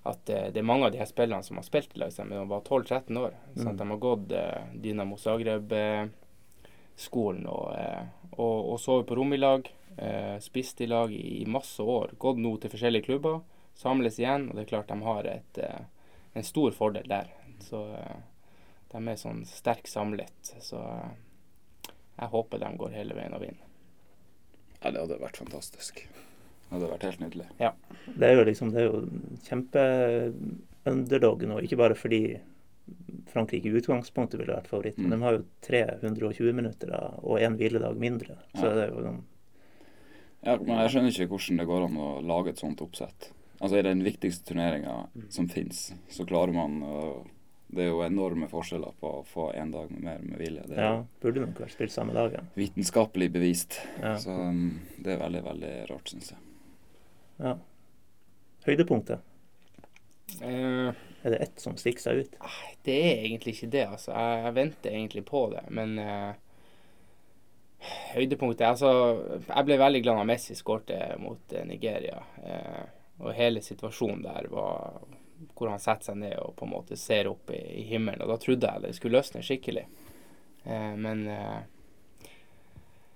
At 0.07 0.29
eh, 0.29 0.49
det 0.53 0.59
er 0.61 0.67
mange 0.67 0.85
av 0.87 0.91
de 0.93 0.99
her 1.01 1.09
spillerne 1.09 1.43
som 1.43 1.57
har 1.59 1.65
spilt 1.67 1.95
i 1.95 1.99
lag 2.01 2.11
siden 2.13 2.29
de 2.33 2.43
var 2.49 2.61
12-13 2.65 3.17
år. 3.21 3.31
Så 3.55 3.63
Mm. 3.65 3.71
at 3.71 3.77
de 3.77 3.87
har 3.89 3.97
gått 4.03 4.31
eh, 4.31 4.63
Dynamo 4.83 5.15
Zagreb-skolen 5.17 7.45
og, 7.47 7.73
eh, 7.77 8.03
og, 8.37 8.69
og 8.73 8.79
sovet 8.79 9.07
på 9.09 9.15
rom 9.19 9.33
i 9.33 9.37
lag. 9.41 9.69
Eh, 9.97 10.37
spist 10.39 10.81
i 10.81 10.87
lag 10.87 11.11
i 11.13 11.45
masse 11.49 11.81
år. 11.83 12.11
Gått 12.21 12.37
nå 12.41 12.55
til 12.61 12.69
forskjellige 12.73 13.05
klubber. 13.09 13.39
Samles 13.77 14.19
igjen. 14.19 14.49
Og 14.49 14.55
det 14.57 14.61
er 14.65 14.71
klart 14.75 14.87
de 14.91 14.97
har 15.05 15.23
et, 15.31 15.57
eh, 15.57 15.81
en 16.37 16.43
stor 16.45 16.71
fordel 16.71 17.07
der. 17.09 17.27
Så 17.59 17.81
de 18.91 18.97
er 19.07 19.15
sånn 19.17 19.43
sterkt 19.49 19.87
samlet. 19.89 20.53
Så 20.61 20.77
jeg 22.17 22.29
håper 22.33 22.57
de 22.61 22.69
går 22.77 22.91
hele 22.97 23.13
veien 23.17 23.33
og 23.33 23.41
vinner. 23.41 23.63
Ja, 24.83 24.91
det 24.91 24.99
hadde 25.01 25.17
vært 25.21 25.37
fantastisk. 25.41 26.03
Det 26.69 26.75
hadde 26.75 26.89
vært 26.91 27.03
helt 27.07 27.19
nydelig. 27.19 27.47
Det 28.17 28.27
er 28.29 28.35
jo 28.35 28.43
liksom 28.45 28.71
det 28.73 28.81
er 28.81 28.87
jo 28.91 29.09
kjempe-underdog 29.47 31.43
nå, 31.47 31.59
ikke 31.63 31.77
bare 31.79 31.95
fordi 31.97 32.21
Frankrike 33.31 33.67
i 33.67 33.75
utgangspunktet 33.79 34.39
ville 34.39 34.55
vært 34.55 34.67
favoritt, 34.71 34.97
men 34.97 35.09
Mm. 35.11 35.19
de 35.19 35.23
har 35.25 35.33
jo 35.37 35.43
320 35.61 36.53
minutter 36.53 36.87
da, 36.87 37.13
og 37.23 37.39
en 37.41 37.57
hviledag 37.57 37.97
mindre. 37.97 38.35
Så 38.55 38.63
Ja. 38.63 38.73
det 38.73 38.83
er 38.83 38.93
jo 38.93 39.01
sånn 39.03 39.23
Ja, 40.43 40.55
men 40.57 40.77
jeg 40.77 40.89
skjønner 40.91 41.09
ikke 41.11 41.27
hvordan 41.29 41.57
det 41.57 41.67
går 41.67 41.85
an 41.85 41.97
å 41.97 42.21
lage 42.25 42.47
et 42.49 42.57
sånt 42.59 42.77
oppsett. 42.81 43.31
Altså 43.59 43.77
I 43.79 43.81
den 43.81 44.03
viktigste 44.03 44.45
turneringa 44.53 45.07
Mm. 45.15 45.31
som 45.31 45.47
fins, 45.47 45.93
så 46.09 46.25
klarer 46.25 46.53
man 46.53 46.81
å 46.83 47.25
det 47.69 47.79
er 47.83 47.89
jo 47.89 47.99
enorme 48.01 48.47
forskjeller 48.47 48.93
på 49.01 49.07
å 49.19 49.25
få 49.25 49.53
én 49.53 49.71
dag 49.73 49.91
med 49.91 50.01
mer 50.01 50.19
med 50.19 50.39
vilje. 50.39 50.65
Det 50.67 50.77
Ja, 50.77 51.03
burde 51.21 51.39
nok 51.45 51.55
vært 51.59 51.71
spilt 51.71 51.91
samme 51.91 52.13
dagen. 52.13 52.47
vitenskapelig 52.55 53.29
bevist. 53.29 53.81
Ja. 54.01 54.15
Så 54.15 54.29
um, 54.29 54.79
det 55.01 55.19
er 55.19 55.29
veldig, 55.29 55.43
veldig 55.43 55.89
rart, 55.89 56.05
syns 56.05 56.29
jeg. 56.29 56.37
Ja. 57.37 57.57
Høydepunktet? 58.67 59.23
Uh, 60.41 60.91
Er 61.23 61.33
det 61.33 61.37
ett 61.41 61.61
som 61.61 61.77
stikker 61.79 62.03
seg 62.03 62.23
ut? 62.23 62.35
det 62.83 62.97
er 63.03 63.23
egentlig 63.25 63.55
ikke 63.55 63.71
det, 63.71 63.85
altså. 63.87 64.11
Jeg, 64.11 64.43
jeg 64.43 64.55
venter 64.57 64.91
egentlig 64.91 65.23
på 65.27 65.45
det, 65.53 65.63
men 65.73 65.95
uh, 65.99 66.33
Høydepunktet 68.13 68.67
Altså, 68.67 68.91
jeg 69.47 69.67
ble 69.67 69.77
veldig 69.79 70.01
glad 70.03 70.19
da 70.19 70.27
Messi 70.27 70.57
skårte 70.57 70.97
mot 71.21 71.53
eh, 71.53 71.65
Nigeria. 71.69 72.17
Og 73.21 73.29
hele 73.37 73.61
situasjonen 73.61 74.23
der 74.25 74.47
var 74.49 74.97
hvor 75.53 75.69
han 75.69 75.79
setter 75.79 76.09
seg 76.09 76.17
ned 76.23 76.33
og 76.41 76.55
på 76.57 76.65
en 76.65 76.71
måte 76.73 76.97
ser 76.97 77.29
opp 77.29 77.51
i, 77.53 77.59
i 77.77 77.83
himmelen. 77.91 78.23
Og 78.25 78.31
da 78.33 78.39
trodde 78.41 78.71
jeg 78.71 78.83
det 78.83 78.95
skulle 78.97 79.19
løsne 79.19 79.43
skikkelig. 79.45 79.83
Men 80.97 81.21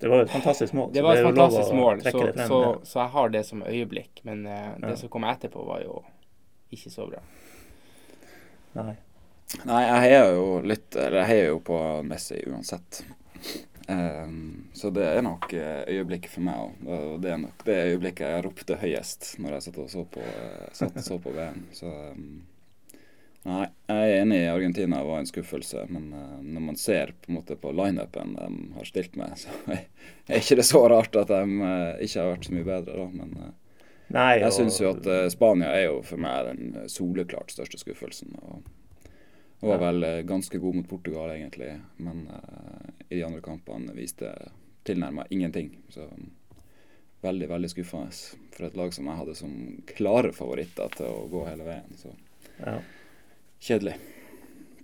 Det 0.01 0.09
var 0.09 0.23
et 0.25 0.33
fantastisk 0.33 0.73
mål. 0.73 0.89
det 0.93 1.03
var 1.05 1.19
et 1.19 1.23
fantastisk 1.25 1.73
mål, 1.77 2.01
så, 2.01 2.11
frem, 2.11 2.47
så, 2.47 2.59
ja. 2.63 2.73
så 2.83 2.99
jeg 2.99 3.13
har 3.15 3.29
det 3.29 3.43
som 3.45 3.63
øyeblikk. 3.63 4.23
Men 4.27 4.45
uh, 4.45 4.73
det 4.79 4.95
Ja. 4.95 4.95
som 4.97 5.09
kom 5.13 5.27
etterpå, 5.29 5.63
var 5.67 5.83
jo 5.85 6.01
ikke 6.73 6.89
så 6.89 7.07
bra. 7.09 7.21
Nei. 8.79 8.95
Nei, 9.67 9.81
jeg 9.83 9.99
heier 10.05 10.29
jo 10.31 10.45
litt 10.63 10.95
Eller 10.95 11.25
jeg 11.25 11.27
heier 11.27 11.49
jo 11.49 11.57
på 11.67 11.77
Messi 12.07 12.37
uansett. 12.47 13.01
Um, 13.91 14.69
så 14.73 14.89
det 14.95 15.03
er 15.03 15.23
nok 15.25 15.49
eh, 15.57 15.81
øyeblikket 15.91 16.31
for 16.31 16.45
meg 16.45 16.59
òg. 16.61 16.85
Og 16.87 17.17
det 17.23 17.33
er 17.33 17.41
nok 17.41 17.65
det 17.67 17.77
øyeblikket 17.89 18.29
jeg 18.29 18.45
ropte 18.45 18.77
høyest 18.79 19.33
når 19.41 19.57
jeg 19.57 19.65
satt 19.65 19.79
og 19.83 19.89
så 19.91 20.05
på, 20.13 20.23
eh, 20.23 20.69
satt 20.77 20.95
og 21.01 21.03
så 21.03 21.17
på 21.19 21.33
VM. 21.35 21.65
Så 21.75 21.91
um, 21.91 22.29
Nei, 23.43 23.63
jeg 23.89 24.09
er 24.11 24.19
enig 24.21 24.37
i 24.43 24.49
Argentina 24.51 24.99
var 25.03 25.17
en 25.21 25.25
skuffelse, 25.29 25.87
men 25.89 26.11
uh, 26.13 26.35
når 26.45 26.61
man 26.67 26.75
ser 26.77 27.15
på 27.23 27.31
en 27.31 27.39
måte 27.39 27.55
på 27.57 27.71
lineupen 27.73 28.35
de 28.37 28.49
har 28.75 28.85
stilt 28.85 29.15
med, 29.17 29.33
så 29.41 29.49
er 29.73 30.37
ikke 30.37 30.59
det 30.59 30.67
så 30.67 30.83
rart 30.91 31.17
at 31.17 31.31
de 31.33 31.41
uh, 31.63 31.97
ikke 32.03 32.19
har 32.21 32.29
vært 32.35 32.45
så 32.45 32.53
mye 32.53 32.67
bedre, 32.67 32.99
da. 32.99 33.07
Men 33.17 33.33
uh, 33.39 33.49
Nei, 34.11 34.39
jeg 34.41 34.47
og- 34.49 34.53
syns 34.57 34.77
jo 34.81 34.89
at 34.91 35.05
eh, 35.07 35.29
Spania 35.31 35.69
er 35.71 35.85
jo 35.85 36.01
for 36.03 36.19
meg 36.19 36.49
den 36.49 36.89
soleklart 36.91 37.53
største 37.53 37.79
skuffelsen. 37.79 38.33
Og, 38.43 38.65
og 39.61 39.69
var 39.71 39.79
vel 39.85 40.03
eh, 40.03 40.17
ganske 40.27 40.59
god 40.59 40.75
mot 40.81 40.89
Portugal, 40.89 41.31
egentlig. 41.31 41.69
Men 42.03 42.25
eh, 42.27 42.89
i 43.07 43.15
de 43.15 43.23
andre 43.23 43.39
kampene 43.45 43.95
viste 43.95 44.33
tilnærma 44.83 45.23
ingenting. 45.31 45.69
Så 45.95 46.09
mm, 46.09 46.27
veldig, 47.23 47.47
veldig 47.53 47.69
skuffende 47.71 48.11
for 48.51 48.67
et 48.67 48.75
lag 48.81 48.91
som 48.97 49.07
jeg 49.07 49.19
hadde 49.21 49.37
som 49.39 49.55
klare 49.95 50.33
favoritter 50.35 50.91
til 50.97 51.07
å 51.07 51.29
gå 51.31 51.45
hele 51.47 51.69
veien. 51.71 51.95
Så 52.01 52.11
ja. 52.59 52.75
Kjedelig. 53.61 53.95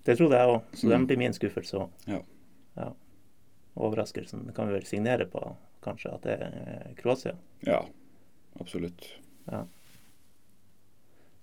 Det 0.07 0.15
trodde 0.17 0.37
jeg 0.39 0.47
òg, 0.53 0.61
så 0.73 0.85
Mm. 0.87 0.91
den 0.93 1.05
blir 1.09 1.17
min 1.17 1.33
skuffelse 1.35 1.77
òg. 1.81 1.89
Ja. 2.07 2.19
Ja. 2.77 2.91
Overraskelsen 3.75 4.51
kan 4.55 4.67
vi 4.67 4.73
vel 4.77 4.85
signere 4.85 5.25
på, 5.29 5.41
kanskje, 5.83 6.13
at 6.13 6.21
det 6.23 6.37
er 6.41 6.93
Kroatia. 6.97 7.35
Ja, 7.65 7.81
absolutt. 8.59 9.09
Ja. 9.51 9.65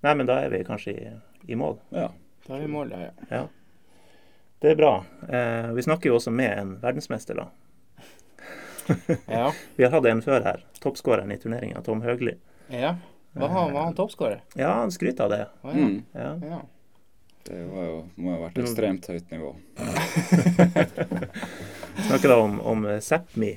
Nei, 0.05 0.15
men 0.15 0.27
da 0.27 0.39
er 0.45 0.51
vi 0.53 0.65
kanskje 0.65 0.93
i, 0.95 1.13
i 1.53 1.57
mål. 1.57 1.79
Ja. 1.91 2.09
Da 2.47 2.55
er 2.57 2.59
vi 2.59 2.65
i 2.65 2.73
mål, 2.73 2.91
ja. 2.91 2.99
ja. 3.07 3.13
Ja. 3.31 3.45
Det 4.61 4.71
er 4.73 4.77
bra. 4.77 4.93
Eh, 5.29 5.71
vi 5.77 5.83
snakker 5.85 6.09
jo 6.11 6.17
også 6.19 6.31
med 6.33 6.59
en 6.59 6.75
verdensmester, 6.81 7.35
da. 7.35 7.49
Ja. 9.29 9.53
Vi 9.77 9.85
har 9.85 9.91
hatt 9.95 10.07
en 10.07 10.21
før 10.23 10.43
her. 10.45 10.65
Toppskåreren 10.81 11.33
i 11.33 11.39
turneringa, 11.41 11.81
Tom 11.83 12.03
Høgli. 12.05 12.35
ja. 12.69 12.97
Var 13.35 13.49
han, 13.49 13.73
var 13.73 13.83
han 13.89 13.95
toppskårer? 13.99 14.43
Ja, 14.55 14.69
han 14.79 14.93
skryter 14.95 15.25
av 15.25 15.31
det. 15.33 15.47
Oh, 15.63 15.73
ja. 15.75 15.87
Mm. 16.29 16.43
Ja. 16.47 16.61
Det 17.47 17.65
var 17.65 17.85
jo, 17.85 17.97
må 18.17 18.31
ha 18.33 18.39
vært 18.47 18.59
ekstremt 18.63 19.07
høyt 19.13 19.33
nivå. 19.35 19.51
Snakker 22.07 22.29
da 22.29 22.39
om, 22.41 22.55
om 22.61 22.87
eh, 22.89 23.03
Sápmi, 23.05 23.51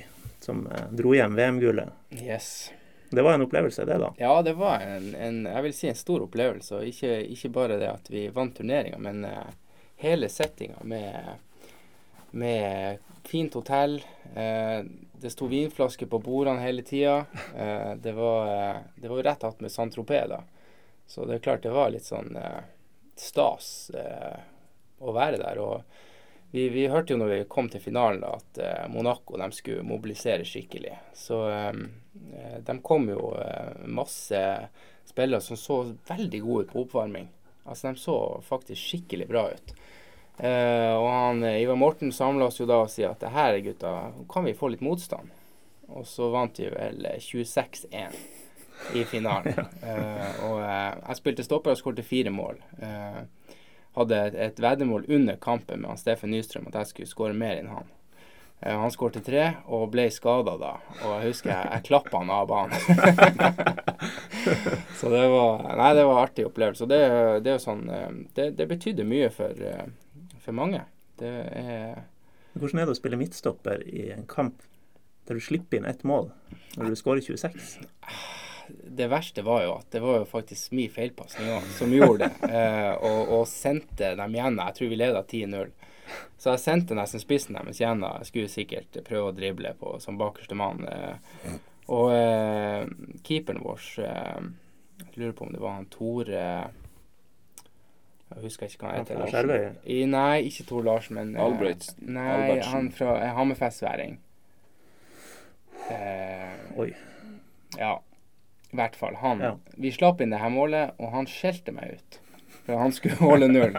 som 0.44 0.66
eh, 0.66 0.90
dro 0.92 1.14
hjem 1.16 1.38
VM-gullet. 1.38 1.88
Yes. 2.10 2.68
Det 3.10 3.22
var 3.22 3.32
en 3.32 3.46
opplevelse, 3.46 3.86
det, 3.88 3.96
da. 3.98 4.12
Ja, 4.20 4.42
det 4.42 4.52
var 4.60 4.84
en, 4.84 5.14
en 5.14 5.40
jeg 5.46 5.62
vil 5.62 5.74
si 5.74 5.88
en 5.88 5.96
stor 5.96 6.26
opplevelse. 6.26 6.76
Og 6.76 6.92
ikke, 6.92 7.16
ikke 7.32 7.52
bare 7.56 7.80
det 7.80 7.88
at 7.88 8.12
vi 8.12 8.28
vant 8.28 8.52
turneringa, 8.56 9.00
men 9.00 9.24
uh, 9.24 9.48
hele 10.04 10.28
settinga 10.28 10.84
med, 10.84 11.40
med 12.30 13.00
fint 13.24 13.56
hotell. 13.56 14.02
Uh, 14.36 14.84
det 15.16 15.32
sto 15.32 15.48
vinflasker 15.48 16.12
på 16.12 16.20
bordene 16.20 16.60
hele 16.60 16.84
tida. 16.84 17.22
Uh, 17.56 17.96
det 17.96 18.12
var 18.12 18.82
det 19.00 19.08
var 19.08 19.16
jo 19.16 19.30
rett 19.32 19.48
attmed 19.48 19.72
Saint-Tropez, 19.72 20.28
da. 20.28 20.44
Så 21.08 21.24
det 21.24 21.38
er 21.38 21.46
klart 21.48 21.64
det 21.64 21.72
var 21.72 21.88
litt 21.88 22.04
sånn 22.04 22.36
stas 23.20 23.90
eh, 23.94 24.38
å 24.98 25.14
være 25.14 25.40
der. 25.40 25.60
Og 25.62 25.82
vi, 26.50 26.68
vi 26.72 26.86
hørte 26.88 27.14
jo 27.14 27.20
når 27.20 27.32
vi 27.32 27.40
kom 27.50 27.68
til 27.72 27.82
finalen 27.82 28.22
da, 28.24 28.34
at 28.38 28.60
eh, 28.62 28.84
Monaco 28.92 29.38
de 29.40 29.50
skulle 29.56 29.86
mobilisere 29.86 30.46
skikkelig. 30.48 30.94
Så 31.16 31.42
eh, 31.50 31.82
de 32.64 32.78
kom 32.84 33.08
jo 33.12 33.32
eh, 33.40 33.84
masse 33.84 34.44
spillere 35.08 35.40
som 35.44 35.56
så 35.56 35.82
veldig 36.08 36.40
gode 36.44 36.66
ut 36.66 36.72
på 36.72 36.84
oppvarming. 36.86 37.28
Altså 37.68 37.92
De 37.92 38.00
så 38.00 38.18
faktisk 38.44 38.80
skikkelig 38.80 39.28
bra 39.28 39.48
ut. 39.52 39.74
Eh, 40.38 40.94
og 40.94 41.08
han, 41.10 41.44
Ivar 41.44 41.76
Morten 41.76 42.12
samla 42.14 42.48
oss 42.48 42.60
jo 42.60 42.68
da 42.68 42.82
og 42.84 42.92
sier 42.92 43.10
at 43.10 43.20
det 43.24 43.34
her 43.34 43.58
gutta, 43.64 43.94
kan 44.30 44.46
vi 44.46 44.56
få 44.56 44.70
litt 44.72 44.84
motstand? 44.84 45.34
Og 45.88 46.04
så 46.06 46.28
vant 46.30 46.60
vi 46.60 46.68
vel 46.70 47.06
eh, 47.08 47.20
26-1 47.20 48.16
i 48.94 49.04
finalen. 49.04 49.54
uh, 49.82 50.44
og 50.48 50.62
eh, 50.62 50.96
jeg 51.08 51.18
spilte 51.18 51.44
stopper 51.46 51.74
og 51.74 51.80
skåret 51.80 52.06
fire 52.06 52.32
mål. 52.32 52.58
Uh, 52.80 53.22
hadde 53.98 54.18
et, 54.28 54.40
et 54.48 54.60
veddemål 54.62 55.06
under 55.08 55.38
kampen 55.42 55.82
med 55.82 55.92
han 55.92 56.00
Steffen 56.00 56.30
Nystrøm 56.32 56.68
at 56.70 56.82
jeg 56.82 56.92
skulle 56.92 57.10
skåre 57.10 57.36
mer 57.36 57.58
enn 57.58 57.70
han. 57.72 57.88
Uh, 58.62 58.74
han 58.84 58.92
skårte 58.94 59.22
tre 59.24 59.44
og 59.66 59.88
ble 59.92 60.08
skada 60.14 60.56
da. 60.60 60.74
Og 61.02 61.16
jeg 61.16 61.32
husker 61.32 61.54
jeg, 61.54 61.72
jeg 61.74 61.86
klappa 61.90 62.22
han 62.22 62.34
av 62.34 62.48
banen. 62.50 62.78
Så 64.98 65.10
det 65.12 65.24
var 65.30 65.64
Nei, 65.78 65.90
det 65.94 66.04
var 66.06 66.14
en 66.14 66.22
artig 66.22 66.46
opplevelse. 66.48 66.86
Og 66.86 66.92
det, 66.92 67.02
det 67.44 67.52
er 67.52 67.58
jo 67.58 67.64
sånn 67.64 67.84
Det, 68.34 68.52
det 68.56 68.66
betydde 68.70 69.06
mye 69.06 69.28
for, 69.34 69.66
for 70.42 70.56
mange. 70.56 70.84
Det 71.18 71.34
er 71.58 72.06
Hvordan 72.58 72.80
er 72.80 72.88
det 72.88 72.94
å 72.96 72.98
spille 72.98 73.18
midtstopper 73.20 73.84
i 73.86 74.08
en 74.10 74.24
kamp 74.26 74.64
der 75.28 75.36
du 75.36 75.44
slipper 75.44 75.78
inn 75.78 75.86
ett 75.86 76.02
mål 76.08 76.30
når 76.78 76.94
du 76.94 76.98
skårer 76.98 77.22
26? 77.22 77.76
det 78.68 79.08
verste 79.10 79.42
var 79.46 79.62
jo 79.64 79.74
at 79.78 79.90
det 79.94 80.00
var 80.04 80.20
jo 80.20 80.28
faktisk 80.28 80.72
min 80.76 80.90
feilpasning 80.92 81.50
òg 81.56 81.66
som 81.78 81.92
gjorde 81.94 82.28
det. 82.28 82.32
Eh, 82.58 82.94
og, 83.04 83.30
og 83.38 83.44
sendte 83.50 84.14
dem 84.18 84.34
gjennom. 84.34 84.64
Jeg 84.66 84.76
tror 84.78 84.90
vi 84.90 84.98
leda 84.98 85.22
10-0. 85.22 85.70
Så 86.38 86.52
jeg 86.54 86.62
sendte 86.62 86.96
nesten 86.96 87.20
spissen 87.22 87.58
deres 87.58 87.80
gjennom. 87.82 88.18
Jeg 88.22 88.30
skulle 88.30 88.52
sikkert 88.52 88.98
prøve 89.06 89.30
å 89.32 89.36
drible 89.36 89.74
på 89.78 89.96
som 90.02 90.18
bakerste 90.20 90.56
mann. 90.58 90.84
Eh, 90.88 91.58
og 91.88 92.10
eh, 92.12 92.84
keeperen 93.24 93.62
vår 93.64 93.84
eh, 94.04 94.48
Jeg 95.00 95.14
lurer 95.16 95.36
på 95.38 95.46
om 95.46 95.52
det 95.54 95.60
var 95.62 95.76
han 95.78 95.86
Tore 95.88 96.42
Jeg 98.28 98.42
husker 98.42 98.68
ikke 98.68 98.82
hva 98.84 98.90
han 98.92 99.06
heter. 99.06 99.22
Skjervøy? 99.32 99.62
I, 99.88 100.00
nei, 100.10 100.34
ikke 100.50 100.66
Tor 100.68 100.84
Larsen, 100.84 101.16
men 101.16 101.32
eh, 101.36 101.44
Albrigtsen. 101.44 102.00
Nei, 102.12 102.26
Albertsen. 102.34 102.72
han 102.74 102.90
fra 102.96 103.14
eh, 103.22 103.32
Hammerfest-væring. 103.38 104.18
Eh, 105.88 106.78
Oi. 106.82 106.90
ja, 107.78 107.94
i 108.72 108.76
hvert 108.76 108.96
fall. 108.96 109.14
Han. 109.22 109.40
Ja. 109.40 109.52
Vi 109.76 109.92
slapp 109.92 110.20
inn 110.20 110.30
det 110.34 110.40
her 110.42 110.50
målet, 110.52 110.94
og 111.00 111.12
han 111.14 111.26
skjelte 111.30 111.72
meg 111.72 111.94
ut. 111.98 112.18
For 112.66 112.76
han 112.76 112.92
skulle 112.92 113.16
holde 113.30 113.48
null. 113.48 113.76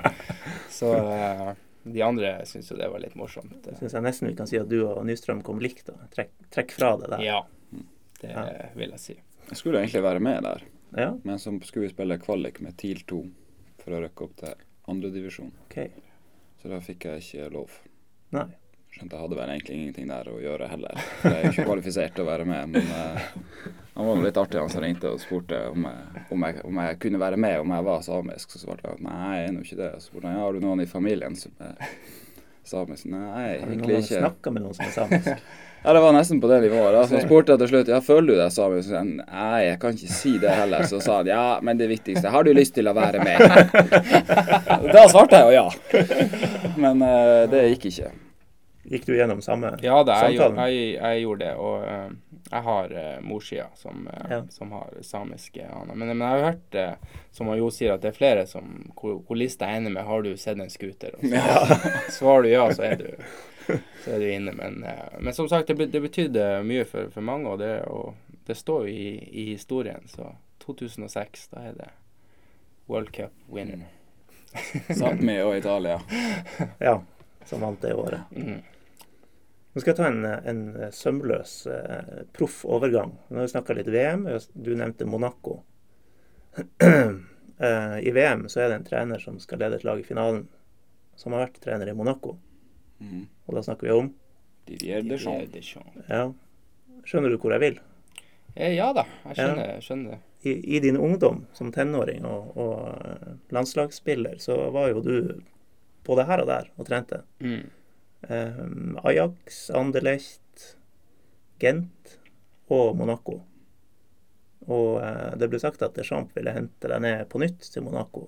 Så 0.74 0.90
uh, 0.98 1.52
de 1.84 2.02
andre 2.06 2.32
syntes 2.50 2.72
jo 2.72 2.78
det 2.80 2.90
var 2.90 3.00
litt 3.04 3.16
morsomt. 3.20 3.70
Syns 3.80 3.94
jeg 3.94 4.06
nesten 4.06 4.30
vi 4.32 4.36
kan 4.40 4.50
si 4.50 4.58
at 4.58 4.70
du 4.70 4.80
og 4.88 5.04
Nystrøm 5.06 5.44
kom 5.46 5.62
likt. 5.62 5.86
da. 5.92 5.94
Trekk, 6.16 6.32
trekk 6.54 6.74
fra 6.78 6.96
det 7.02 7.12
der. 7.14 7.24
Ja, 7.26 7.40
det 8.22 8.32
Ja. 8.34 8.46
vil 8.76 8.90
jeg 8.98 9.00
si. 9.04 9.18
Jeg 9.50 9.58
skulle 9.58 9.80
egentlig 9.84 10.04
være 10.04 10.20
med 10.22 10.44
der, 10.44 10.66
Ja, 10.98 11.12
men 11.24 11.38
så 11.38 11.54
skulle 11.66 11.86
vi 11.88 11.94
spille 11.94 12.18
kvalik 12.18 12.60
med 12.66 12.76
TIL 12.78 13.04
2 13.06 13.20
for 13.84 13.94
å 13.94 14.02
rykke 14.04 14.26
opp 14.26 14.36
til 14.42 14.56
andredivisjon. 14.90 15.52
Okay. 15.68 15.92
Så 16.62 16.70
da 16.74 16.80
fikk 16.82 17.06
jeg 17.06 17.22
ikke 17.24 17.52
lov. 17.54 17.70
Nei. 18.34 18.48
Skjønte 18.90 19.16
jeg 19.16 19.22
hadde 19.22 19.38
vel 19.38 19.52
egentlig 19.54 19.76
ingenting 19.78 20.08
der 20.10 20.30
å 20.32 20.40
gjøre 20.42 20.68
heller. 20.72 21.02
Jeg 21.22 21.36
er 21.36 21.44
jo 21.44 21.52
ikke 21.54 21.66
kvalifisert 21.68 22.16
til 22.18 22.26
å 22.26 22.30
være 22.32 22.46
med. 22.50 22.72
Men 22.74 22.88
uh, 22.90 23.28
han 23.94 24.08
var 24.08 24.24
litt 24.24 24.40
artig, 24.42 24.58
han 24.64 24.72
som 24.74 24.82
ringte 24.82 25.12
og 25.14 25.22
spurte 25.22 25.60
om 25.70 25.86
jeg, 25.86 26.24
om, 26.34 26.46
jeg, 26.48 26.64
om 26.66 26.82
jeg 26.82 26.98
kunne 27.04 27.22
være 27.22 27.38
med 27.38 27.60
om 27.62 27.76
jeg 27.76 27.86
var 27.86 28.02
samisk. 28.06 28.56
Så 28.56 28.64
svarte 28.64 28.88
jeg 28.88 28.98
at 28.98 29.06
nei, 29.06 29.30
jeg 29.38 29.46
er 29.46 29.54
nå 29.54 29.66
ikke 29.66 29.80
det. 29.84 29.90
Så 30.00 30.10
spurte 30.10 30.32
han 30.32 30.40
ja, 30.40 30.44
har 30.48 30.58
du 30.58 30.66
noen 30.66 30.82
i 30.82 30.90
familien 30.90 31.38
som 31.38 31.54
er 31.62 31.78
samisk. 32.66 33.10
Nei, 33.14 33.46
egentlig 33.60 34.02
ikke. 34.02 34.24
Har 34.26 34.34
du 34.34 34.50
noen 34.50 34.56
med 34.58 34.66
noen 34.66 34.80
som 34.80 34.88
er 34.90 34.96
samisk? 34.98 35.50
Ja, 35.80 35.94
det 35.96 36.00
var 36.04 36.12
nesten 36.12 36.42
på 36.44 36.48
det 36.52 36.58
nivået. 36.60 36.92
da. 36.92 37.06
Så 37.08 37.22
spurte 37.24 37.54
jeg 37.54 37.62
til 37.62 37.70
slutt 37.72 37.88
ja, 37.94 38.02
føler 38.04 38.34
du 38.34 38.40
deg 38.42 38.50
samisk. 38.52 38.90
Så 38.90 38.92
sa 38.92 38.98
han, 39.00 39.14
nei, 39.22 39.60
jeg 39.64 39.78
kan 39.80 39.96
ikke 39.96 40.16
si 40.18 40.34
det 40.42 40.52
heller. 40.52 40.84
Så 40.92 41.00
sa 41.00 41.22
han 41.22 41.30
ja, 41.32 41.44
men 41.64 41.80
det 41.80 41.88
viktigste, 41.88 42.34
har 42.34 42.44
du 42.44 42.52
lyst 42.52 42.76
til 42.76 42.92
å 42.92 42.96
være 42.98 43.24
med? 43.24 43.46
Da 44.98 45.06
svarte 45.08 45.40
jeg 45.40 45.48
jo 45.48 45.56
ja. 45.56 46.74
Men 46.76 47.00
uh, 47.00 47.46
det 47.48 47.70
gikk 47.70 47.94
ikke. 47.94 48.12
Gikk 48.90 49.06
du 49.06 49.12
gjennom 49.16 49.42
samme 49.46 49.70
Ja 49.86 50.00
da, 50.04 50.16
jeg, 50.24 50.38
samtalen? 50.40 50.58
Ja, 50.58 50.68
jeg, 50.74 50.94
jeg 50.98 51.22
gjorde 51.24 51.46
det. 51.46 51.52
Og 51.62 51.84
uh, 51.84 52.40
Jeg 52.52 52.62
har 52.66 52.94
uh, 52.96 53.26
morssida 53.26 53.68
som, 53.78 54.08
uh, 54.10 54.32
Ja. 54.32 54.40
som 54.50 54.72
har 54.72 54.96
samiske 55.06 55.68
aner. 55.68 55.94
Men, 55.94 56.08
men 56.18 56.24
jeg 56.26 56.30
har 56.30 56.48
hørt, 56.52 56.80
uh, 56.80 57.22
som 57.32 57.52
Jo 57.58 57.70
sier, 57.74 57.94
at 57.94 58.02
det 58.02 58.10
er 58.14 58.18
flere 58.18 58.48
som, 58.50 58.72
hvor, 58.98 59.20
hvor 59.28 59.38
lista 59.38 59.70
ender 59.70 59.94
med 59.94 60.04
'Har 60.04 60.22
du 60.26 60.38
sett 60.38 60.58
en 60.58 60.70
scooter?' 60.70 61.16
Og 61.20 61.22
så 61.22 61.92
svarer 62.18 62.42
du 62.44 62.50
ja, 62.50 62.66
så 62.74 62.84
er 62.84 62.96
du, 62.96 63.10
så 64.04 64.12
er 64.16 64.20
du 64.20 64.26
inne. 64.32 64.52
Men, 64.58 64.84
uh, 64.84 65.22
men 65.22 65.34
som 65.34 65.50
sagt, 65.50 65.68
det, 65.68 65.92
det 65.94 66.02
betydde 66.02 66.64
mye 66.64 66.86
for, 66.86 67.10
for 67.14 67.22
mange, 67.22 67.50
og 67.50 67.60
det, 67.60 67.82
og 67.86 68.16
det 68.48 68.58
står 68.58 68.88
jo 68.88 68.94
i, 68.94 69.30
i 69.32 69.46
historien. 69.52 70.08
Så 70.08 70.34
2006, 70.66 71.48
da 71.54 71.60
er 71.70 71.74
det 71.78 71.90
World 72.90 73.12
Cup 73.14 73.32
winner. 73.54 73.86
Sápmi 74.90 75.42
og 75.46 75.58
Italia. 75.58 76.00
Ja, 76.80 77.02
som 77.46 77.62
vant 77.62 77.82
det 77.82 77.94
året. 77.94 78.20
Mm. 78.32 78.62
Nå 79.74 79.82
skal 79.82 79.92
jeg 79.92 80.00
ta 80.00 80.08
en, 80.10 80.24
en 80.26 80.62
sømløs 80.96 81.56
eh, 81.70 82.22
proff 82.34 82.64
overgang. 82.66 83.14
Nå 83.30 83.38
har 83.38 83.46
vi 83.46 83.52
snakka 83.52 83.76
litt 83.78 83.92
VM. 83.94 84.26
Du 84.54 84.72
nevnte 84.74 85.06
Monaco. 85.06 85.60
eh, 86.84 87.98
I 88.02 88.14
VM 88.16 88.48
så 88.50 88.64
er 88.64 88.72
det 88.72 88.80
en 88.80 88.88
trener 88.88 89.22
som 89.22 89.38
skal 89.42 89.62
lede 89.62 89.78
et 89.78 89.86
lag 89.86 90.02
i 90.02 90.08
finalen, 90.08 90.48
som 91.20 91.36
har 91.36 91.46
vært 91.46 91.62
trener 91.62 91.92
i 91.92 91.96
Monaco. 91.98 92.40
Mm. 93.00 93.28
Og 93.46 93.60
da 93.60 93.64
snakker 93.68 93.88
vi 93.88 93.94
om 93.94 94.10
Didier. 94.70 95.06
Deschamps. 95.06 96.02
Ja. 96.10 96.26
Skjønner 97.06 97.32
du 97.32 97.38
hvor 97.42 97.54
jeg 97.56 97.64
vil? 97.64 97.80
Eh, 98.56 98.74
ja 98.76 98.90
da, 98.96 99.06
jeg 99.30 99.40
skjønner, 99.40 99.72
jeg 99.76 99.86
skjønner 99.86 100.16
det. 100.16 100.22
I, 100.50 100.54
I 100.76 100.80
din 100.80 100.98
ungdom 100.98 101.44
som 101.54 101.72
tenåring 101.76 102.26
og, 102.28 102.54
og 102.58 102.76
eh, 103.06 103.34
landslagsspiller, 103.54 104.38
så 104.42 104.58
var 104.74 104.94
jo 104.94 105.04
du 105.04 105.16
både 106.08 106.26
her 106.30 106.44
og 106.44 106.50
der 106.50 106.70
og 106.78 106.88
trente. 106.88 107.24
Mm. 107.44 107.68
Eh, 108.22 108.66
Ajax, 109.04 109.70
Anderlecht, 109.70 110.76
Gent 111.60 112.18
og 112.68 112.98
Monaco. 113.00 113.40
Og 114.70 115.00
eh, 115.02 115.36
det 115.40 115.50
ble 115.52 115.62
sagt 115.62 115.84
at 115.86 115.96
Deschamps 115.98 116.36
ville 116.36 116.54
hente 116.56 116.92
deg 116.92 117.04
ned 117.04 117.30
på 117.32 117.42
nytt 117.42 117.70
til 117.74 117.86
Monaco. 117.86 118.28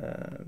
Eh, 0.00 0.40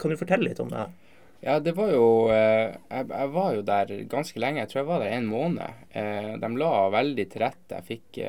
kan 0.00 0.12
du 0.12 0.18
fortelle 0.20 0.50
litt 0.50 0.60
om 0.62 0.70
det 0.72 0.82
her? 0.82 0.98
Ja, 1.40 1.54
det 1.64 1.72
var 1.72 1.88
jo 1.88 2.28
eh, 2.34 2.76
jeg, 2.90 3.28
var 3.32 3.54
jo 3.56 3.64
der 3.64 3.94
ganske 4.12 4.42
lenge. 4.42 4.60
Jeg 4.60 4.72
tror 4.72 4.82
jeg 4.82 4.90
var 4.90 5.04
der 5.04 5.16
en 5.16 5.30
måned. 5.30 5.86
Eh, 5.96 6.34
de 6.42 6.52
la 6.60 6.74
veldig 6.92 7.26
til 7.32 7.44
rette. 7.46 7.78
Jeg 7.78 7.88
fikk 7.88 8.20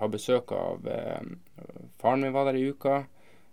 ha 0.00 0.08
besøk 0.08 0.56
av 0.56 0.88
Faren 2.00 2.24
min 2.24 2.32
var 2.32 2.48
der 2.48 2.58
i 2.60 2.66
uka. 2.72 3.02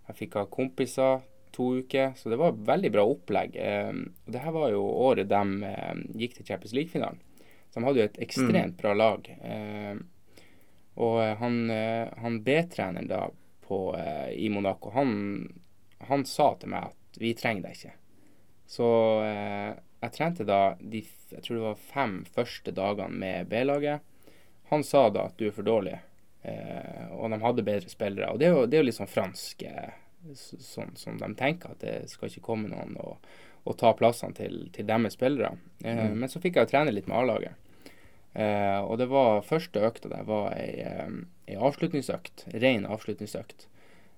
Jeg 0.08 0.20
fikk 0.22 0.40
ha 0.40 0.48
kompiser 0.48 1.22
to 1.54 1.68
uker. 1.80 2.12
Så 2.18 2.32
det 2.32 2.38
var 2.40 2.58
veldig 2.66 2.90
bra 2.94 3.04
opplegg. 3.08 3.56
Eh, 3.56 3.92
og 3.94 4.34
det 4.34 4.42
her 4.42 4.56
var 4.56 4.72
jo 4.74 4.82
året 5.06 5.30
de 5.30 5.70
eh, 5.70 6.02
gikk 6.22 6.38
til 6.38 6.48
Champions 6.50 6.74
League-finalen. 6.76 7.22
Så 7.70 7.80
de 7.80 7.86
hadde 7.88 8.02
jo 8.02 8.10
et 8.10 8.20
ekstremt 8.26 8.76
bra 8.82 8.92
lag. 8.94 9.30
Eh, 9.40 9.94
og 11.02 11.18
eh, 11.22 11.34
han, 11.40 11.58
eh, 11.74 12.12
han 12.22 12.40
B-treneren 12.46 13.10
da 13.10 13.24
på, 13.66 13.80
eh, 13.98 14.30
i 14.38 14.50
Monaco, 14.52 14.92
han, 14.94 15.14
han 16.10 16.26
sa 16.28 16.52
til 16.60 16.74
meg 16.74 16.92
at 16.92 17.18
vi 17.22 17.34
trenger 17.38 17.68
deg 17.68 17.78
ikke. 17.78 17.96
Så 18.74 18.86
jeg 19.24 20.12
trente 20.14 20.46
da 20.48 20.74
de 20.80 21.02
jeg 21.34 21.42
tror 21.42 21.56
det 21.56 21.64
var 21.66 21.86
fem 21.90 22.12
første 22.30 22.72
dagene 22.74 23.18
med 23.18 23.48
B-laget. 23.50 24.00
Han 24.70 24.84
sa 24.86 25.08
da 25.10 25.26
at 25.28 25.38
du 25.38 25.48
er 25.48 25.54
for 25.54 25.66
dårlig, 25.66 25.96
eh, 26.46 27.10
og 27.10 27.30
de 27.32 27.40
hadde 27.42 27.66
bedre 27.66 27.90
spillere. 27.90 28.30
Og 28.32 28.40
det 28.40 28.48
er 28.48 28.54
jo, 28.54 28.66
det 28.66 28.78
er 28.78 28.84
jo 28.84 28.88
litt 28.88 28.98
sånn 28.98 29.10
fransk, 29.10 29.64
eh, 29.66 29.96
sånn 30.34 30.94
som 30.96 31.18
de 31.20 31.28
tenker, 31.38 31.74
at 31.74 31.80
det 31.84 32.10
skal 32.10 32.28
ikke 32.30 32.44
komme 32.48 32.68
noen 32.72 32.96
og, 33.00 33.26
og 33.64 33.76
ta 33.80 33.92
plassene 33.96 34.34
til, 34.36 34.70
til 34.72 34.86
deres 34.88 35.16
spillere. 35.18 35.56
Eh, 35.84 36.04
Mm. 36.10 36.18
Men 36.20 36.28
så 36.28 36.40
fikk 36.40 36.56
jeg 36.56 36.66
jo 36.66 36.70
trene 36.72 36.92
litt 36.94 37.06
med 37.10 37.16
A-laget. 37.18 37.54
Eh, 38.34 38.80
og 38.82 38.98
det 38.98 39.06
var 39.12 39.44
første 39.46 39.80
økta 39.86 40.08
der 40.10 40.24
var 40.26 40.52
ei, 40.58 40.80
eh, 40.82 41.10
ei 41.48 41.54
avslutningsøkt, 41.56 42.46
ren 42.60 42.86
avslutningsøkt, 42.86 43.66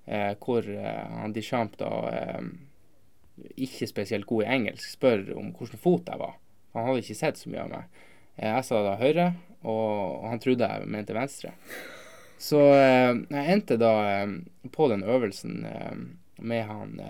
eh, 0.07 0.33
hvor 0.41 0.65
eh, 0.65 1.19
han 1.21 1.35
Deschamps 1.37 1.77
da 1.83 1.91
eh, 2.13 2.47
ikke 3.61 3.87
spesielt 3.91 4.27
god 4.27 4.47
i 4.47 4.53
engelsk, 4.55 4.89
spør 4.97 5.27
om 5.37 5.51
hvilken 5.53 5.79
fot 5.83 6.09
jeg 6.09 6.19
var. 6.23 6.39
Han 6.73 6.87
hadde 6.89 7.03
ikke 7.05 7.19
sett 7.19 7.37
så 7.41 7.51
mye 7.53 7.67
av 7.67 7.71
meg. 7.75 8.01
Jeg 8.41 8.65
sa 8.69 8.81
da 8.85 8.97
høyre, 9.01 9.27
og 9.65 10.25
han 10.29 10.41
trodde 10.41 10.67
jeg 10.69 10.89
mente 10.93 11.15
venstre. 11.17 11.53
Så 12.39 12.61
eh, 12.77 13.13
jeg 13.33 13.53
endte 13.55 13.79
da 13.81 13.93
eh, 14.11 14.37
på 14.73 14.89
den 14.93 15.05
øvelsen 15.07 15.65
eh, 15.65 15.99
med 16.39 16.67
han 16.69 17.01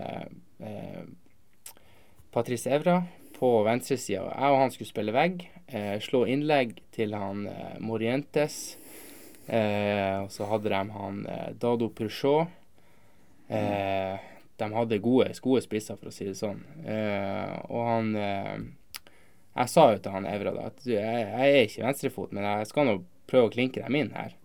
Patrice 2.31 2.69
Evra 2.71 3.01
på 3.37 3.49
venstresida. 3.63 4.23
Jeg 4.31 4.53
og 4.53 4.61
han 4.61 4.71
skulle 4.73 4.89
spille 4.89 5.13
vegg, 5.13 5.43
eh, 5.67 5.97
slå 6.01 6.23
innlegg 6.29 6.77
til 6.95 7.13
han 7.17 7.45
eh, 7.49 7.75
Morientes. 7.83 8.77
Eh, 9.47 10.23
og 10.23 10.31
så 10.33 10.47
hadde 10.49 10.71
de 10.73 10.81
han 10.95 11.21
Dado 11.61 11.89
Peugeot. 11.95 12.47
De 13.47 14.67
hadde 14.73 14.99
gode, 14.99 15.29
gode 15.43 15.61
spisser, 15.63 15.95
for 15.99 16.09
å 16.09 16.11
si 16.15 16.25
det 16.27 16.35
sånn. 16.35 16.59
Og 17.69 17.83
han 17.87 18.09
Jeg 18.17 19.69
sa 19.71 19.85
jo 19.93 20.01
til 20.01 20.11
han 20.11 20.27
Evra 20.27 20.51
da 20.51 20.65
at 20.67 20.83
jeg, 20.83 20.97
jeg 20.99 21.53
er 21.53 21.69
ikke 21.69 21.85
venstrefot, 21.85 22.33
men 22.35 22.43
jeg 22.43 22.67
skal 22.69 22.89
nå 22.89 22.97
prøve 23.29 23.47
å 23.47 23.53
klinke 23.53 23.85
dem 23.85 23.95
inn 24.01 24.11
her. 24.17 24.35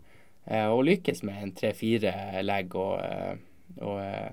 Eh, 0.46 0.66
og 0.66 0.85
lykkes 0.88 1.22
med 1.26 1.42
en 1.42 1.52
tre-fire 1.55 2.42
legg 2.42 2.74
og, 2.74 2.96
eh, 3.05 3.37
og 3.81 4.00
eh, 4.02 4.33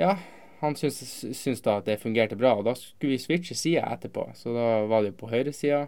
Ja, 0.00 0.14
han 0.60 0.74
syns, 0.80 1.02
syns 1.36 1.60
da 1.62 1.76
at 1.78 1.86
det 1.86 2.00
fungerte 2.02 2.38
bra, 2.40 2.54
og 2.58 2.64
da 2.66 2.72
skulle 2.78 3.14
vi 3.14 3.20
switche 3.22 3.54
side 3.54 3.84
etterpå. 3.84 4.30
Så 4.34 4.54
da 4.56 4.68
var 4.90 5.04
det 5.04 5.12
jo 5.12 5.18
på 5.20 5.28
høyresida, 5.30 5.84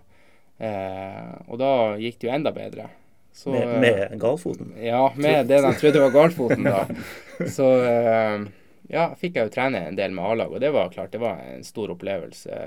eh, 0.61 1.33
og 1.49 1.59
da 1.63 1.71
gikk 1.99 2.21
det 2.21 2.29
jo 2.29 2.35
enda 2.37 2.53
bedre. 2.55 2.91
Så, 3.37 3.51
Med, 3.53 3.81
med 3.83 4.15
galfoten? 4.21 4.71
ja, 4.81 5.11
med 5.17 5.49
det 5.51 5.59
de 5.65 5.73
trodde 5.77 6.01
var 6.01 6.15
galfoten, 6.15 6.65
da. 6.65 6.87
Så 7.57 7.67
eh, 7.85 8.47
ja, 8.93 9.11
fikk 9.19 9.37
jeg 9.37 9.49
jo 9.49 9.53
trene 9.57 9.83
en 9.89 9.99
del 9.99 10.15
med 10.17 10.25
A-lag, 10.25 10.53
og 10.55 10.63
det 10.63 10.71
var 10.73 10.93
klart 10.95 11.13
det 11.13 11.21
var 11.25 11.43
en 11.45 11.65
stor 11.67 11.93
opplevelse 11.97 12.61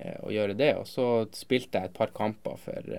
eh, 0.00 0.16
å 0.24 0.32
gjøre 0.34 0.56
det. 0.58 0.72
Og 0.80 0.88
så 0.90 1.06
spilte 1.36 1.78
jeg 1.82 1.90
et 1.92 1.98
par 1.98 2.10
kamper 2.16 2.56
for, 2.64 2.90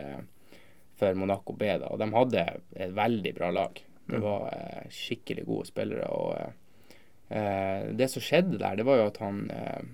for 1.00 1.18
Monaco 1.18 1.54
B, 1.54 1.68
da, 1.82 1.90
og 1.92 2.00
de 2.00 2.08
hadde 2.14 2.46
et 2.76 2.96
veldig 2.96 3.34
bra 3.36 3.52
lag. 3.52 3.82
Det 4.06 4.22
var 4.22 4.48
eh, 4.54 4.88
skikkelig 4.94 5.46
gode 5.48 5.68
spillere. 5.68 6.08
og 6.14 6.36
eh, 6.38 6.98
eh, 7.38 7.86
Det 7.98 8.10
som 8.12 8.24
skjedde 8.24 8.60
der, 8.62 8.78
det 8.78 8.86
var 8.86 9.02
jo 9.02 9.08
at 9.10 9.22
han 9.24 9.40
eh, 9.52 9.86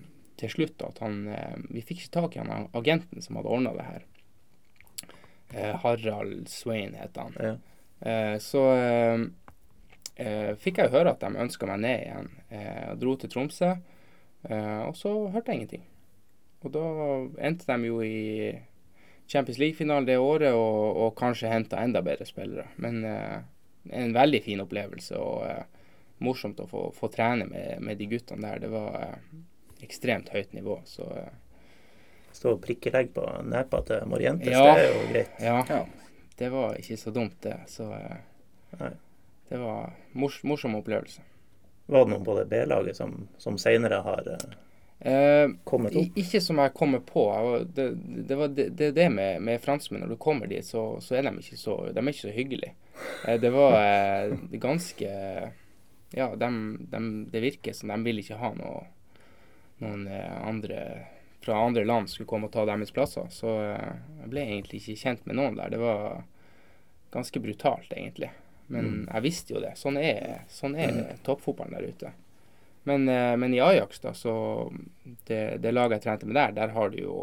til 0.41 0.51
slutt 0.51 0.83
at 0.83 0.99
han 1.03 1.21
eh, 1.31 1.59
Vi 1.71 1.83
fikk 1.85 2.03
ikke 2.03 2.15
tak 2.17 2.35
i 2.35 2.41
han 2.41 2.67
agenten 2.77 3.23
som 3.23 3.39
hadde 3.39 3.53
ordna 3.55 3.75
det 3.77 3.87
her. 3.87 4.07
Eh, 5.53 5.75
Harald 5.83 6.49
Swain 6.51 6.97
het 6.99 7.17
han. 7.19 7.37
Ja. 7.39 7.55
Eh, 8.01 8.35
så 8.41 8.65
fikk 10.61 10.77
jeg 10.77 10.89
jo 10.89 10.97
høre 10.99 11.15
at 11.15 11.23
de 11.23 11.39
ønska 11.39 11.65
meg 11.69 11.79
ned 11.81 12.03
igjen. 12.03 12.27
Eh, 12.51 12.83
og 12.91 12.99
dro 13.01 13.15
til 13.17 13.31
Tromsø, 13.31 13.71
eh, 14.49 14.81
og 14.85 14.93
så 14.99 15.13
hørte 15.33 15.53
jeg 15.53 15.61
ingenting. 15.61 15.85
Og 16.61 16.73
da 16.75 16.83
endte 17.47 17.65
de 17.65 17.89
jo 17.89 18.01
i 18.05 18.51
Champions 19.27 19.60
League-finalen 19.60 20.05
det 20.05 20.17
året, 20.19 20.53
og, 20.53 20.97
og 21.05 21.13
kanskje 21.19 21.51
henta 21.51 21.79
enda 21.84 22.01
bedre 22.03 22.25
spillere. 22.27 22.67
Men 22.84 23.03
eh, 23.05 23.38
en 23.91 24.13
veldig 24.13 24.41
fin 24.43 24.60
opplevelse, 24.63 25.17
og 25.19 25.45
eh, 25.47 25.63
morsomt 26.21 26.60
å 26.62 26.67
få, 26.69 26.88
få 26.93 27.07
trene 27.13 27.45
med, 27.49 27.79
med 27.81 27.97
de 27.97 28.10
guttene 28.12 28.49
der. 28.51 28.60
Det 28.65 28.71
var 28.73 28.97
eh, 29.01 29.39
ekstremt 29.86 30.29
høyt 30.36 30.53
nivå, 30.57 30.81
så 30.86 31.07
eh, 31.17 31.31
Stå 32.31 32.53
og 32.55 32.62
prikke 32.63 32.93
legg 32.95 33.10
på 33.12 33.25
nepa 33.43 33.81
til 33.84 34.05
Morientes, 34.07 34.53
Ja. 34.55 34.62
det 34.77 34.84
er 34.86 34.93
jo 34.93 35.07
greit. 35.10 35.31
ja. 35.43 35.57
Ja. 35.67 35.81
Det 36.39 36.47
var 36.49 36.77
ikke 36.79 36.95
så 36.97 37.12
dumt, 37.12 37.36
det. 37.43 37.57
Så 37.67 37.89
eh, 37.91 38.21
Nei. 38.79 38.91
det 39.49 39.60
var 39.60 39.91
mors 40.15 40.38
morsom 40.47 40.77
opplevelse. 40.79 41.21
Var 41.91 42.05
det 42.05 42.13
noen 42.13 42.23
på 42.23 42.38
det 42.39 42.45
B-laget 42.49 42.95
som, 42.95 43.27
som 43.38 43.57
senere 43.60 43.99
har 44.05 44.23
eh, 45.01 45.49
ikke 46.15 46.41
som 46.41 46.59
jeg 46.61 46.73
kommer 46.77 46.99
på. 46.99 47.23
Det, 47.73 47.87
det 48.27 48.37
var 48.37 48.47
det, 48.47 48.69
det, 48.77 48.91
det 48.95 49.07
med, 49.11 49.41
med 49.41 49.61
franskmenn. 49.63 50.01
Når 50.05 50.13
du 50.15 50.17
kommer 50.21 50.47
dit, 50.47 50.65
så, 50.65 50.97
så 51.01 51.15
er 51.17 51.27
de 51.27 51.35
ikke 51.41 51.57
så, 51.57 51.77
de 51.91 51.99
er 51.99 52.11
ikke 52.13 52.27
så 52.27 52.35
hyggelige. 52.35 52.73
Eh, 53.27 53.39
det 53.41 53.51
var 53.55 53.77
eh, 53.81 54.37
ganske 54.61 55.11
Ja, 56.13 56.25
de, 56.35 56.49
de, 56.91 56.99
det 57.31 57.41
virker 57.41 57.73
som 57.73 57.87
de 57.93 57.97
vil 58.03 58.19
ikke 58.19 58.35
ha 58.41 58.49
noe, 58.57 58.81
noen 59.79 60.07
eh, 60.11 60.37
andre 60.47 60.81
fra 61.41 61.55
andre 61.65 61.85
land 61.87 62.09
skulle 62.11 62.27
komme 62.29 62.49
og 62.49 62.53
ta 62.53 62.65
deres 62.69 62.91
plasser. 62.93 63.25
Så 63.33 63.49
eh, 63.63 63.93
jeg 64.21 64.29
ble 64.33 64.43
egentlig 64.45 64.81
ikke 64.83 64.99
kjent 65.05 65.23
med 65.25 65.39
noen 65.39 65.55
der. 65.57 65.71
Det 65.73 65.79
var 65.81 66.23
ganske 67.15 67.39
brutalt, 67.43 67.89
egentlig. 67.95 68.29
Men 68.71 68.85
Mm. 68.85 69.07
jeg 69.13 69.23
visste 69.25 69.53
jo 69.55 69.59
det. 69.59 69.73
Sånn 69.75 69.97
er, 69.99 70.43
sånn 70.47 70.75
er 70.79 71.17
toppfotballen 71.25 71.73
der 71.75 71.89
ute. 71.91 72.11
Men, 72.83 73.09
eh, 73.09 73.35
men 73.37 73.53
i 73.53 73.61
Ajax, 73.61 73.99
da, 73.99 74.13
så 74.13 74.33
det, 75.03 75.57
det 75.61 75.71
laget 75.71 75.99
jeg 75.99 76.07
trente 76.07 76.29
med 76.29 76.35
der, 76.39 76.55
der 76.57 76.73
har 76.75 76.89
du 76.89 76.97
jo 77.01 77.17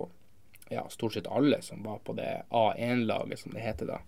ja, 0.71 0.85
stort 0.89 1.17
sett 1.17 1.27
alle 1.27 1.63
som 1.63 1.83
var 1.83 1.99
på 2.05 2.15
det 2.19 2.43
A1-laget, 2.49 3.39
som 3.43 3.57
det 3.57 3.65
heter 3.65 3.91
da, 3.95 3.99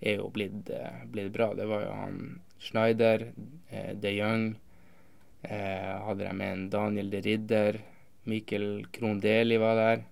er 0.00 0.20
jo 0.20 0.28
blitt, 0.34 0.70
eh, 0.70 1.04
blitt 1.10 1.32
bra. 1.32 1.52
Det 1.54 1.66
var 1.70 1.86
jo 1.86 1.94
han 1.96 2.18
Schneider, 2.58 3.30
eh, 3.70 3.94
de 3.94 4.14
Jong, 4.16 4.48
eh, 5.42 5.94
hadde 6.04 6.24
de 6.24 6.34
med 6.34 6.52
en 6.52 6.70
Daniel 6.70 7.10
de 7.10 7.20
Ridder, 7.20 7.80
Mikkel 8.28 8.86
Krohn 8.92 9.20
Deli 9.20 9.56
var 9.56 9.76
der. 9.76 10.04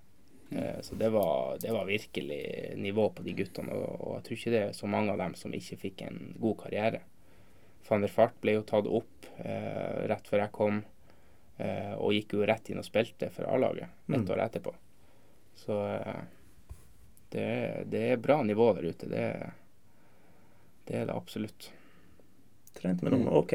Eh, 0.50 0.80
så 0.80 0.94
det 0.94 1.10
var, 1.10 1.58
det 1.60 1.72
var, 1.72 1.84
virkelig 1.84 2.72
nivå 2.76 3.10
på 3.10 3.22
de 3.22 3.32
guttene. 3.32 3.74
Og, 3.74 4.00
og, 4.00 4.14
jeg 4.16 4.24
tror 4.24 4.38
ikke 4.38 4.54
det 4.54 4.62
er 4.62 4.72
så 4.78 4.90
mange 4.90 5.12
av 5.12 5.20
dem 5.20 5.34
som 5.38 5.54
ikke 5.54 5.80
fikk 5.82 6.06
en 6.06 6.20
god 6.40 6.58
karriere. 6.64 7.02
Van 7.88 8.04
der 8.04 8.12
Fart 8.12 8.36
ble 8.42 8.56
jo 8.58 8.64
tatt 8.66 8.88
opp 8.88 9.28
eh, 9.38 10.06
rett 10.10 10.28
før 10.28 10.44
jeg 10.44 10.54
kom, 10.54 10.82
eh, 11.58 11.94
og 11.94 12.14
gikk 12.16 12.36
jo 12.36 12.46
rett 12.48 12.70
inn 12.70 12.82
og 12.82 12.86
spilte 12.86 13.30
for 13.34 13.48
A-laget 13.50 13.88
et 14.08 14.16
mm. 14.16 14.28
år 14.34 14.44
etterpå. 14.46 14.74
Så 15.56 15.78
eh, 15.94 16.22
det, 17.32 17.48
det, 17.92 18.04
er 18.12 18.22
bra 18.22 18.40
nivå 18.46 18.72
der 18.76 18.90
ute. 18.90 19.10
Det, 19.10 19.26
det 20.86 21.02
er 21.02 21.08
det 21.10 21.16
absolutt. 21.16 21.70
Trent 22.76 23.02
med 23.02 23.14
noen 23.14 23.30
OK, 23.32 23.54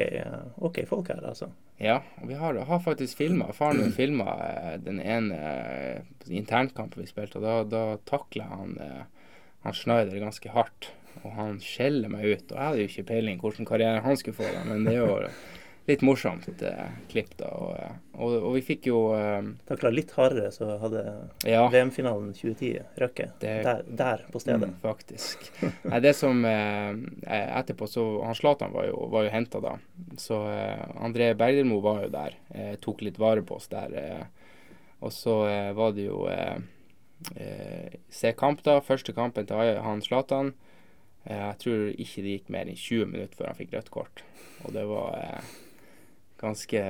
OK 0.66 0.82
folk 0.90 1.12
her, 1.12 1.22
altså? 1.30 1.52
Ja, 1.82 1.98
og 2.20 2.28
vi 2.28 2.34
har, 2.38 2.54
har 2.54 2.80
faktisk 2.80 3.18
filma 3.18 3.48
Faren 3.56 3.80
min 3.80 3.94
filma 3.94 4.36
eh, 4.46 4.74
den 4.82 5.00
ene 5.00 5.38
eh, 5.38 6.02
internkampen 6.30 7.02
vi 7.02 7.08
spilte, 7.10 7.40
og 7.40 7.46
da, 7.46 7.54
da 7.66 7.96
takla 8.06 8.46
han, 8.50 8.76
eh, 8.78 9.30
han 9.64 9.74
Schneider 9.74 10.20
ganske 10.22 10.52
hardt. 10.54 10.92
Og 11.22 11.32
han 11.36 11.58
skjeller 11.62 12.12
meg 12.12 12.24
ut. 12.26 12.46
Og 12.50 12.56
jeg 12.56 12.62
hadde 12.66 12.84
jo 12.84 12.90
ikke 12.90 13.08
peiling 13.12 13.42
hvordan 13.42 13.68
karriere 13.68 14.04
han 14.04 14.18
skulle 14.18 14.38
få, 14.38 14.48
da, 14.48 14.64
men 14.68 14.86
det 14.88 14.96
er 14.96 15.04
jo 15.04 15.18
litt 15.88 16.02
morsomt 16.06 16.62
eh, 16.62 16.90
klipp, 17.10 17.32
da. 17.40 17.48
Og, 17.58 17.72
eh, 17.78 17.94
og, 18.14 18.34
og, 18.38 18.50
vi 18.56 18.62
fikk 18.66 18.86
jo 18.90 18.98
eh, 19.16 19.40
Takla 19.68 19.90
litt 19.94 20.12
hardere, 20.14 20.52
så 20.54 20.76
hadde 20.82 21.02
ja, 21.48 21.64
VM-finalen 21.72 22.30
2010 22.38 23.00
røkket. 23.02 23.42
Der, 23.42 23.82
der, 23.86 24.26
på 24.32 24.42
stedet. 24.42 24.70
Mm, 24.70 24.76
faktisk. 24.82 25.48
Nei, 25.88 26.02
det 26.04 26.14
som 26.18 26.44
eh, 26.48 26.92
Etterpå 27.26 27.88
så 27.90 28.04
Han 28.26 28.38
Zlatan 28.38 28.74
var 28.74 28.86
jo, 28.90 29.08
var 29.12 29.26
jo 29.26 29.34
henta 29.34 29.62
da. 29.64 29.76
Så 30.20 30.44
eh, 30.52 30.84
André 31.02 31.32
Bergermo 31.38 31.80
var 31.84 32.06
jo 32.06 32.12
der. 32.14 32.38
Eh, 32.54 32.76
tok 32.82 33.02
litt 33.02 33.18
vare 33.22 33.42
på 33.46 33.58
oss 33.58 33.70
der. 33.72 33.98
Eh, 33.98 34.22
og 35.02 35.10
så 35.10 35.34
var 35.74 35.94
det 35.96 36.04
jo 36.06 36.28
Se 38.10 38.30
kamp, 38.38 38.64
da. 38.66 38.80
Første 38.82 39.14
kampen 39.14 39.46
til 39.46 39.76
han 39.82 40.02
Zlatan. 40.02 40.52
Jeg 41.22 41.58
tror 41.62 41.82
ikke 41.92 42.22
det 42.24 42.36
gikk 42.36 42.48
mer 42.50 42.70
enn 42.70 42.78
20 42.78 43.10
minutter 43.12 43.38
før 43.38 43.52
han 43.52 43.58
fikk 43.60 43.76
rødt 43.76 43.90
kort. 43.94 44.24
Og 44.66 44.74
det 44.74 44.82
var 44.90 45.44
ganske 46.42 46.82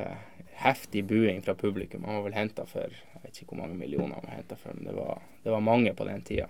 heftig 0.62 1.04
buing 1.04 1.42
fra 1.42 1.54
publikum. 1.54 2.04
Han 2.04 2.14
var 2.14 2.22
vel 2.22 2.36
henta 2.38 2.66
for 2.66 2.88
Jeg 2.88 3.22
vet 3.22 3.38
ikke 3.42 3.52
hvor 3.52 3.62
mange 3.62 3.78
millioner 3.78 4.16
han 4.16 4.26
var 4.26 4.38
henta 4.40 4.56
for, 4.58 4.74
men 4.74 4.88
det 4.88 4.96
var, 4.96 5.22
det 5.42 5.52
var, 5.52 5.60
mange 5.62 5.94
på 5.94 6.04
den 6.08 6.22
tida. 6.26 6.48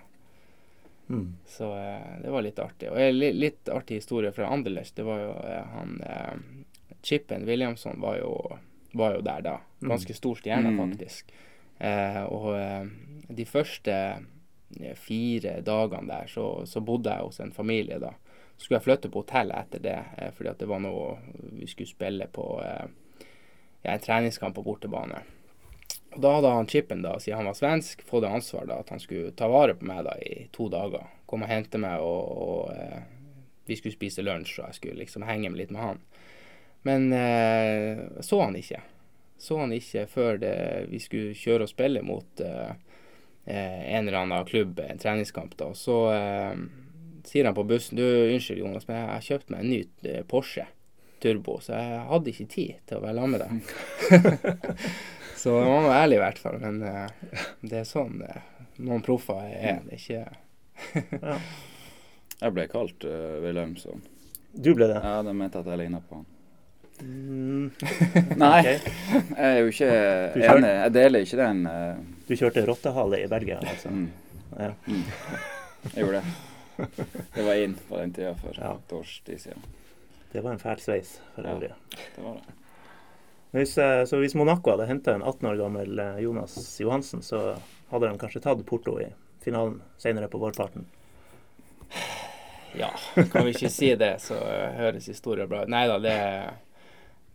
Mm. 1.07 1.35
Så 1.45 1.67
eh, 1.77 2.13
det 2.23 2.31
var 2.33 2.45
litt 2.45 2.59
artig. 2.59 2.89
Og 2.89 2.97
en 2.97 3.17
litt, 3.19 3.35
litt 3.37 3.69
artig 3.69 3.99
historie 3.99 4.31
fra 4.33 4.49
Anderlecht, 4.49 4.95
det 4.97 5.05
var 5.05 5.21
jo 5.21 5.33
eh, 5.43 5.75
han 5.75 5.99
eh, 6.07 6.95
Chippen 7.03 7.45
Williamson 7.45 8.01
var 8.01 8.17
jo, 8.17 8.31
var 8.97 9.19
jo 9.19 9.21
der 9.27 9.45
da. 9.45 9.57
Mm. 9.83 9.91
Ganske 9.91 10.15
stor 10.17 10.39
stjerne, 10.41 10.71
mm. 10.73 10.81
faktisk. 10.81 11.33
Eh, 11.77 12.23
og 12.23 12.49
eh, 12.57 12.89
de 13.29 13.45
første 13.45 13.93
eh, 13.93 14.25
fire 14.99 15.59
dagene 15.61 16.09
der 16.09 16.29
så, 16.31 16.47
så 16.65 16.81
bodde 16.81 17.11
jeg 17.13 17.27
hos 17.27 17.39
en 17.39 17.51
familie 17.51 17.99
da 18.01 18.13
Så 18.57 18.65
skulle 18.65 18.77
jeg 18.77 18.85
flytte 18.85 19.09
på 19.09 19.23
hotellet 19.23 19.57
etter 19.57 19.81
det, 19.81 19.99
eh, 20.17 20.29
fordi 20.31 20.49
at 20.51 20.59
det 20.61 20.67
var 20.69 20.81
noe 20.83 21.15
vi 21.57 21.67
skulle 21.67 21.89
spille 21.89 22.27
på 22.31 22.45
eh, 22.61 22.85
ja, 23.81 23.95
en 23.95 24.03
treningskamp 24.03 24.55
på 24.55 24.63
bortebane. 24.63 25.23
Og 26.13 26.21
Da 26.21 26.35
hadde 26.35 26.51
han 26.53 26.69
chipen, 26.69 27.01
da, 27.01 27.15
siden 27.19 27.41
han 27.41 27.49
var 27.49 27.57
svensk, 27.57 28.05
fått 28.05 28.27
ansvar 28.29 28.67
da, 28.69 28.77
at 28.79 28.93
han 28.93 29.01
skulle 29.01 29.33
ta 29.33 29.49
vare 29.49 29.73
på 29.73 29.89
meg 29.89 30.03
da 30.05 30.13
i 30.21 30.47
to 30.53 30.69
dager. 30.69 31.09
Komme 31.25 31.49
og 31.49 31.51
hente 31.51 31.81
meg, 31.81 32.05
og, 32.05 32.29
og 32.45 32.75
eh, 32.77 33.01
vi 33.65 33.77
skulle 33.79 33.95
spise 33.95 34.25
lunsj, 34.25 34.59
og 34.59 34.69
jeg 34.69 34.79
skulle 34.79 35.01
liksom 35.01 35.25
henge 35.27 35.49
med 35.49 35.63
litt 35.63 35.73
med 35.73 35.81
han. 35.81 36.01
Men 36.85 37.13
eh, 37.15 38.03
så 38.21 38.41
han 38.43 38.57
ikke. 38.59 38.83
Så 39.39 39.57
han 39.59 39.73
ikke 39.75 40.05
før 40.07 40.37
det, 40.39 40.55
vi 40.91 41.01
skulle 41.03 41.35
kjøre 41.35 41.65
og 41.65 41.71
spille 41.71 42.03
mot 42.05 42.43
eh, 42.43 42.75
en 43.45 44.07
eller 44.07 44.21
annen 44.21 44.45
klubb, 44.47 44.79
en 44.79 45.01
treningskamp. 45.01 45.57
da, 45.59 45.73
Så 45.75 45.97
sier 47.27 47.45
han 47.45 47.55
på 47.55 47.65
bussen 47.67 47.97
du, 47.99 48.05
unnskyld 48.33 48.59
Jonas, 48.59 48.87
men 48.87 48.97
jeg 48.97 49.09
har 49.09 49.27
kjøpt 49.27 49.51
meg 49.51 49.63
en 49.63 49.71
ny 49.71 49.81
eh, 50.07 50.23
Porsche 50.27 50.65
Turbo, 51.23 51.57
så 51.63 51.75
jeg 51.75 51.99
hadde 52.09 52.31
ikke 52.33 52.47
tid 52.51 52.79
til 52.87 52.99
å 52.99 53.03
være 53.03 53.19
sammen 53.19 53.35
med 53.35 53.43
deg. 53.43 54.55
så 55.43 55.53
man 55.59 55.87
var 55.87 56.01
ærlig 56.01 56.17
i 56.19 56.23
hvert 56.23 56.41
fall. 56.43 56.57
Men 56.59 56.81
det 57.63 57.77
er 57.79 57.87
sånn 57.87 58.17
noen 58.83 59.03
proffer 59.05 59.39
er. 59.45 59.83
Det 59.85 59.95
er 59.95 60.01
ikke 60.01 60.17
ja. 61.23 61.37
Jeg 62.43 62.55
ble 62.57 62.65
kalt 62.67 63.05
uh, 63.07 63.39
Wilhelmsson. 63.43 64.01
Du 64.51 64.73
ble 64.75 64.89
det? 64.89 64.99
Ja, 64.99 65.21
de 65.23 65.31
mente 65.37 65.61
at 65.61 65.69
jeg 65.69 65.79
ligna 65.79 66.01
på 66.03 66.19
han. 66.19 66.25
Mm. 67.01 67.71
Nei, 68.37 68.59
jeg 68.63 68.79
er 69.37 69.59
jo 69.59 69.71
ikke 69.71 69.91
enig. 70.37 70.69
Jeg 70.69 70.93
deler 70.95 71.25
ikke 71.25 71.39
den 71.39 71.63
uh... 71.67 72.01
Du 72.27 72.35
kjørte 72.39 72.65
rottehale 72.69 73.23
i 73.23 73.29
Belgia, 73.31 73.59
altså? 73.59 73.91
Mm. 73.91 74.09
Ja. 74.53 74.71
Mm. 74.87 75.05
Jeg 75.93 76.05
gjorde 76.05 76.21
det. 76.21 76.35
det 77.35 77.45
var 77.45 77.61
inn 77.61 77.77
på 77.87 77.99
den 77.99 78.13
tida 78.15 78.33
for 78.39 78.57
ja. 78.57 78.75
et 78.77 78.93
års 78.95 79.15
tid 79.25 79.41
siden. 79.41 79.65
Det 80.33 80.41
var 80.41 80.55
en 80.55 80.61
fæl 80.61 80.79
sveis 80.81 81.17
for 81.35 81.45
øvrig. 81.45 81.69
Ja, 81.69 82.05
det 82.15 82.25
var 82.25 82.39
det. 82.39 82.59
Hvis, 83.53 83.77
eh, 83.77 84.05
så 84.09 84.17
hvis 84.17 84.33
Monaco 84.35 84.71
hadde 84.73 84.87
henta 84.89 85.13
en 85.13 85.21
18 85.21 85.49
år 85.51 85.59
gammel 85.59 85.99
eh, 85.99 86.19
Jonas 86.25 86.55
Johansen, 86.81 87.21
så 87.21 87.53
hadde 87.91 88.07
de 88.07 88.17
kanskje 88.17 88.41
tatt 88.41 88.63
Porto 88.65 88.95
i 89.01 89.11
finalen 89.45 89.81
senere 90.01 90.27
på 90.27 90.41
vårparten? 90.41 90.87
Ja, 92.73 92.89
kan 93.31 93.45
vi 93.45 93.53
ikke 93.53 93.69
si 93.69 93.91
det, 93.95 94.15
så 94.23 94.39
høres 94.79 95.05
historien 95.05 95.49
bra 95.49 95.61
ut. 95.67 95.69
Nei 95.69 95.83
da, 95.85 95.99
det, 96.01 96.15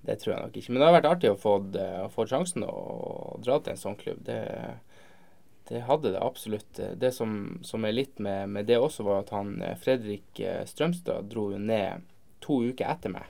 det, 0.07 0.19
tror 0.21 0.35
jeg 0.35 0.43
nok 0.45 0.59
ikke. 0.59 0.73
Men 0.73 0.81
det 0.81 0.89
har 0.89 0.97
vært 0.99 1.11
artig 1.11 1.33
å 1.33 1.39
få, 1.41 1.55
å 2.05 2.11
få 2.13 2.27
sjansen 2.31 2.67
å 2.67 2.77
dra 3.45 3.59
til 3.61 3.75
en 3.75 3.81
sånn 3.81 3.99
klubb. 3.99 4.21
Det, 4.27 4.39
det 5.69 5.85
hadde 5.89 6.13
det 6.15 6.23
absolutt. 6.25 6.81
Det 6.97 7.11
som, 7.13 7.59
som 7.63 7.85
er 7.85 7.97
litt 7.97 8.23
med, 8.23 8.49
med, 8.55 8.69
det 8.71 8.79
også, 8.81 9.05
var 9.09 9.25
at 9.25 9.35
han 9.37 9.59
eh, 9.63 9.77
Fredrik 9.81 10.41
eh, 10.41 10.63
Strømstad 10.69 11.29
dro 11.33 11.51
jo 11.53 11.59
ned 11.61 12.07
to 12.45 12.63
uker 12.71 12.89
etter 12.89 13.13
meg. 13.13 13.27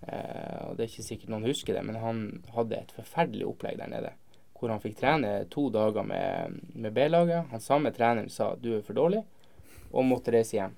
Eh, 0.00 0.64
og 0.66 0.78
Det 0.78 0.84
er 0.84 0.90
ikke 0.90 1.06
sikkert 1.10 1.34
noen 1.34 1.46
husker 1.46 1.76
det, 1.76 1.84
men 1.86 2.00
han 2.02 2.24
hadde 2.56 2.80
et 2.80 2.96
forferdelig 2.96 3.46
opplegg 3.46 3.78
der 3.78 3.92
nede. 3.92 4.14
Hvor 4.58 4.72
han 4.74 4.82
fikk 4.82 4.98
trene 4.98 5.32
to 5.52 5.68
dager 5.70 6.06
med, 6.06 6.58
med 6.74 6.94
B-laget. 6.96 7.46
Han 7.52 7.62
samme 7.62 7.94
treneren 7.94 8.30
sa 8.32 8.56
du 8.58 8.72
er 8.74 8.86
for 8.86 8.98
dårlig, 8.98 9.22
og 9.92 10.08
måtte 10.08 10.34
reise 10.34 10.58
hjem. 10.58 10.74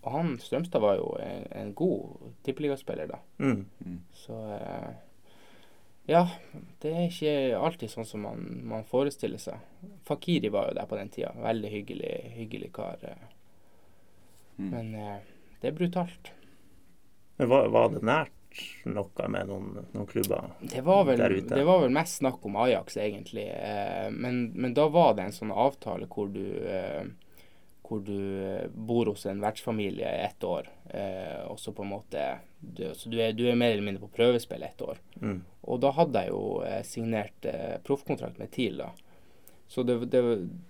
Og 0.00 0.12
han 0.12 0.38
Strømstad 0.38 0.82
var 0.82 0.98
jo 1.00 1.10
en, 1.22 1.44
en 1.52 1.74
god 1.74 2.32
tippeligaspiller 2.46 3.10
da. 3.10 3.18
Mm. 3.38 3.64
Mm. 3.84 3.98
Så 4.14 4.38
eh, 4.54 4.90
ja, 6.08 6.22
det 6.82 6.92
er 6.94 7.08
ikke 7.08 7.34
alltid 7.58 7.92
sånn 7.92 8.06
som 8.08 8.22
man, 8.24 8.44
man, 8.70 8.86
forestiller 8.88 9.42
seg. 9.42 9.60
Fakiri 10.08 10.52
var 10.54 10.70
jo 10.70 10.78
der 10.78 10.88
på 10.88 11.00
den 11.00 11.12
tida. 11.12 11.34
Veldig 11.42 11.72
hyggelig, 11.74 12.14
hyggelig 12.38 12.72
kar. 12.78 13.02
Eh. 13.02 13.28
Mm. 14.58 14.70
Men 14.70 14.94
eh, 14.94 15.30
det 15.60 15.72
er 15.72 15.78
brutalt. 15.82 16.32
Men 17.38 17.50
var, 17.50 17.68
var, 17.74 17.92
det 17.92 18.06
nært 18.06 18.34
noe 18.88 19.28
med 19.30 19.50
noen, 19.50 19.84
noen 19.92 20.08
klubber 20.08 20.48
vel, 21.10 21.18
der 21.20 21.34
ute? 21.34 21.54
Det 21.54 21.66
var 21.66 21.82
vel 21.82 21.92
mest 21.94 22.22
snakk 22.22 22.46
om 22.46 22.56
Ajax, 22.58 22.96
egentlig. 23.02 23.44
Men, 24.14 24.46
men, 24.54 24.72
da 24.74 24.88
var 24.90 25.12
det 25.18 25.28
en 25.28 25.36
sånn 25.36 25.52
avtale 25.54 26.08
hvor 26.10 26.30
du 26.32 26.46
hvor 27.88 28.02
du 28.04 28.44
eh, 28.44 28.68
bor 28.68 29.08
hos 29.08 29.26
en 29.26 29.40
vertsfamilie 29.40 30.08
i 30.08 30.24
ett 30.26 30.44
år. 30.44 30.68
Eh, 30.90 31.40
og 31.48 31.58
så 31.60 31.72
på 31.72 31.82
en 31.82 31.92
måte 31.94 32.24
du, 32.60 32.90
Så 32.94 33.08
du 33.08 33.20
er, 33.22 33.32
du 33.32 33.46
er, 33.48 33.56
mer 33.56 33.72
eller 33.72 33.86
mindre 33.86 34.02
på 34.04 34.16
prøvespill 34.18 34.62
ett 34.62 34.82
år. 34.82 34.98
Mm. 35.22 35.40
Og 35.62 35.80
da 35.80 35.92
hadde 35.96 36.24
jeg 36.24 36.34
jo 36.34 36.42
eh, 36.66 36.82
signert 36.84 37.48
eh, 37.48 37.78
proffkontrakt 37.86 38.38
med 38.38 38.50
TIL. 38.52 38.82
da. 38.82 38.90
Så 39.68 39.82
det, 39.82 39.98
det, 40.12 40.22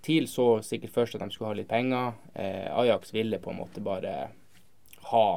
TIL 0.02 0.28
så 0.28 0.62
sikkert 0.62 0.94
først 0.94 1.14
at 1.16 1.22
de 1.22 1.30
skulle 1.30 1.52
ha 1.52 1.58
litt 1.58 1.70
penger. 1.70 2.12
Eh, 2.34 2.66
Ajax 2.78 3.14
ville 3.14 3.38
på 3.42 3.50
en 3.50 3.60
måte 3.62 3.82
bare 3.82 4.14
ha, 5.10 5.28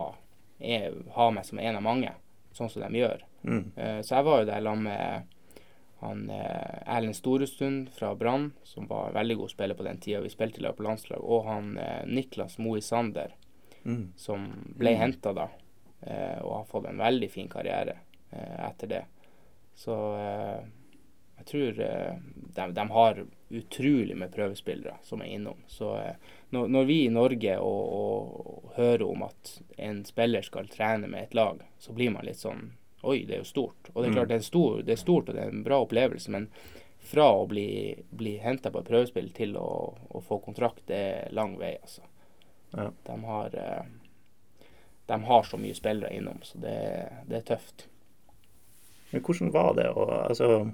er, 0.60 0.98
ha 1.16 1.30
meg 1.34 1.46
som 1.48 1.62
en 1.62 1.78
av 1.78 1.86
mange, 1.86 2.14
sånn 2.58 2.70
som 2.70 2.86
de 2.86 3.04
gjør. 3.04 3.26
Mm. 3.46 3.64
Eh, 3.76 4.00
så 4.02 4.18
jeg 4.18 4.28
var 4.28 4.42
jo 4.42 4.50
der 4.50 4.66
sammen 4.66 4.90
med 4.90 5.38
han 6.02 6.30
eh, 6.30 6.96
Erlend 6.96 7.16
Storestund 7.16 7.90
fra 7.90 8.16
Brann, 8.16 8.52
som 8.64 8.88
var 8.88 9.12
veldig 9.12 9.36
god 9.36 9.52
spiller 9.52 9.76
på 9.76 9.84
den 9.84 9.98
tida. 9.98 10.22
Vi 10.22 10.30
spilte 10.30 10.60
i 10.60 10.64
lag 10.64 10.78
på 10.78 10.84
landslag. 10.84 11.22
Og 11.22 11.46
han 11.46 11.78
eh, 11.78 12.08
Niklas 12.08 12.58
Moe 12.58 12.82
Sander, 12.82 13.36
mm. 13.84 14.14
som 14.18 14.48
ble 14.66 14.96
mm. 14.96 15.00
henta 15.00 15.34
da. 15.38 15.48
Eh, 16.02 16.40
og 16.42 16.56
har 16.56 16.66
fått 16.72 16.90
en 16.90 16.98
veldig 16.98 17.30
fin 17.30 17.50
karriere 17.50 18.00
eh, 18.32 18.58
etter 18.66 18.90
det. 18.96 19.04
Så 19.78 20.00
eh, 20.18 20.66
jeg 21.38 21.50
tror 21.54 21.86
eh, 21.86 22.18
de, 22.34 22.68
de, 22.82 22.90
har 22.98 23.24
utrolig 23.62 24.18
med 24.18 24.34
prøvespillere 24.34 24.98
som 25.06 25.22
er 25.22 25.36
innom. 25.38 25.62
Så 25.70 25.94
når, 26.50 26.68
når, 26.68 26.90
vi 26.90 27.02
i 27.06 27.14
Norge 27.14 27.60
og, 27.62 27.82
og, 28.02 28.36
og 28.42 28.78
hører 28.82 29.06
om 29.06 29.30
at 29.30 29.58
en 29.78 30.02
spiller 30.10 30.50
skal 30.50 30.70
trene 30.74 31.06
med 31.06 31.30
et 31.30 31.38
lag, 31.38 31.62
så 31.78 31.94
blir 31.94 32.10
man 32.18 32.26
litt 32.26 32.42
sånn 32.42 32.72
Oi, 33.02 33.24
det 33.26 33.34
er 33.34 33.42
jo 33.42 33.50
stort. 33.50 33.90
Og 33.94 34.04
det 34.04 34.10
er 34.10 34.14
klart 34.20 34.30
det 34.30 34.38
er, 34.38 34.46
stor, 34.46 34.82
det 34.86 34.94
er 34.94 35.02
stort 35.02 35.30
og 35.30 35.38
det 35.38 35.44
er 35.44 35.54
en 35.54 35.64
bra 35.66 35.82
opplevelse, 35.82 36.32
men 36.34 36.48
fra 37.02 37.32
å 37.34 37.48
bli, 37.50 37.96
bli 38.10 38.36
henta 38.38 38.72
på 38.72 38.82
et 38.82 38.90
prøvespill 38.92 39.32
til 39.34 39.56
å, 39.58 39.70
å, 40.10 40.22
få 40.22 40.38
kontrakt, 40.46 40.84
det 40.88 41.00
er 41.00 41.34
lang 41.34 41.58
vei, 41.60 41.74
altså. 41.82 42.06
Ja. 42.72 42.88
De, 43.08 43.16
har, 43.26 43.58
eh, 43.58 44.68
de 45.10 45.18
har 45.28 45.50
så 45.50 45.60
mye 45.60 45.76
spillere 45.76 46.14
innom, 46.16 46.40
så 46.46 46.62
det, 46.62 46.78
det, 47.26 47.42
er 47.42 47.50
tøft. 47.50 47.88
Men 49.12 49.26
hvordan 49.26 49.52
var 49.52 49.76
det 49.76 49.90
å 49.92 50.08
Altså, 50.22 50.72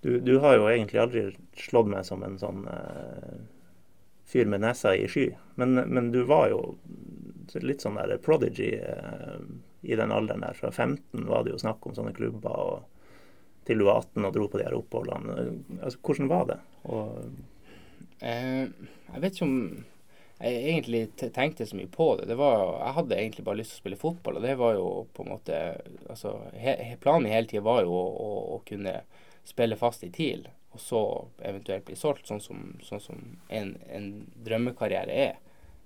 Du, 0.00 0.16
du, 0.24 0.38
har 0.40 0.56
jo 0.56 0.68
egentlig 0.70 0.98
aldri 0.98 1.22
slått 1.60 1.90
meg 1.92 2.06
som 2.08 2.22
en 2.24 2.38
sånn 2.40 2.62
uh, 2.64 3.34
fyr 4.24 4.48
med 4.48 4.62
nesa 4.64 4.94
i 4.96 5.04
sky, 5.04 5.26
men, 5.60 5.76
men, 5.76 6.08
du 6.10 6.22
var 6.24 6.48
jo 6.48 6.60
litt 7.60 7.84
sånn 7.84 7.98
der 8.00 8.16
prodigy 8.24 8.78
uh, 8.80 9.44
i 9.82 9.96
den 9.96 10.12
alderen 10.12 10.44
der. 10.44 10.56
Fra 10.58 10.70
15 10.70 11.26
var 11.28 11.44
det 11.44 11.54
jo 11.54 11.62
snakk 11.62 11.86
om 11.86 11.94
sånne 11.96 12.14
klubber, 12.16 12.50
og 12.50 13.66
til 13.68 13.80
du 13.80 13.86
var 13.86 14.02
18 14.02 14.26
og 14.26 14.34
dro 14.34 14.48
på 14.50 14.60
de 14.60 14.66
her 14.66 14.76
oppholdene. 14.76 15.46
Altså, 15.80 16.00
hvordan 16.04 16.30
var 16.30 16.50
det? 16.50 16.58
Og, 16.90 17.16
uh, 18.20 18.66
jeg 19.14 19.24
vet 19.24 19.34
ikke 19.34 19.48
om 19.48 19.58
jeg 20.40 20.60
egentlig 20.70 21.02
tenkte 21.34 21.66
så 21.68 21.76
mye 21.76 21.88
på 21.92 22.14
det. 22.16 22.26
det 22.30 22.36
var, 22.40 22.62
jeg 22.80 22.96
hadde 22.96 23.16
egentlig 23.18 23.44
bare 23.44 23.58
lyst 23.58 23.74
til 23.74 23.80
å 23.80 23.82
spille 23.82 24.00
fotball, 24.00 24.38
og 24.38 24.46
det 24.46 24.54
var 24.56 24.72
jo 24.72 24.86
på 25.12 25.24
en 25.24 25.34
måte 25.34 25.58
altså, 26.08 26.32
he, 26.56 26.94
Planen 27.02 27.26
min 27.26 27.34
hele 27.34 27.50
tida 27.50 27.64
var 27.66 27.82
jo 27.84 27.92
å, 27.92 28.06
å, 28.08 28.30
å, 28.54 28.56
kunne 28.64 29.02
spille 29.44 29.76
fast 29.76 30.06
i 30.06 30.08
TIL, 30.14 30.46
og 30.72 30.80
så 30.80 31.02
eventuelt 31.44 31.84
bli 31.84 31.98
solgt, 31.98 32.24
sånn 32.30 32.40
som, 32.40 32.62
sånn 32.86 33.04
som 33.04 33.20
en, 33.52 33.74
en, 33.92 34.08
drømmekarriere 34.46 35.18
er. 35.26 35.36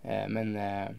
Eh, 0.04 0.26
men 0.30 0.54
eh, 0.60 0.94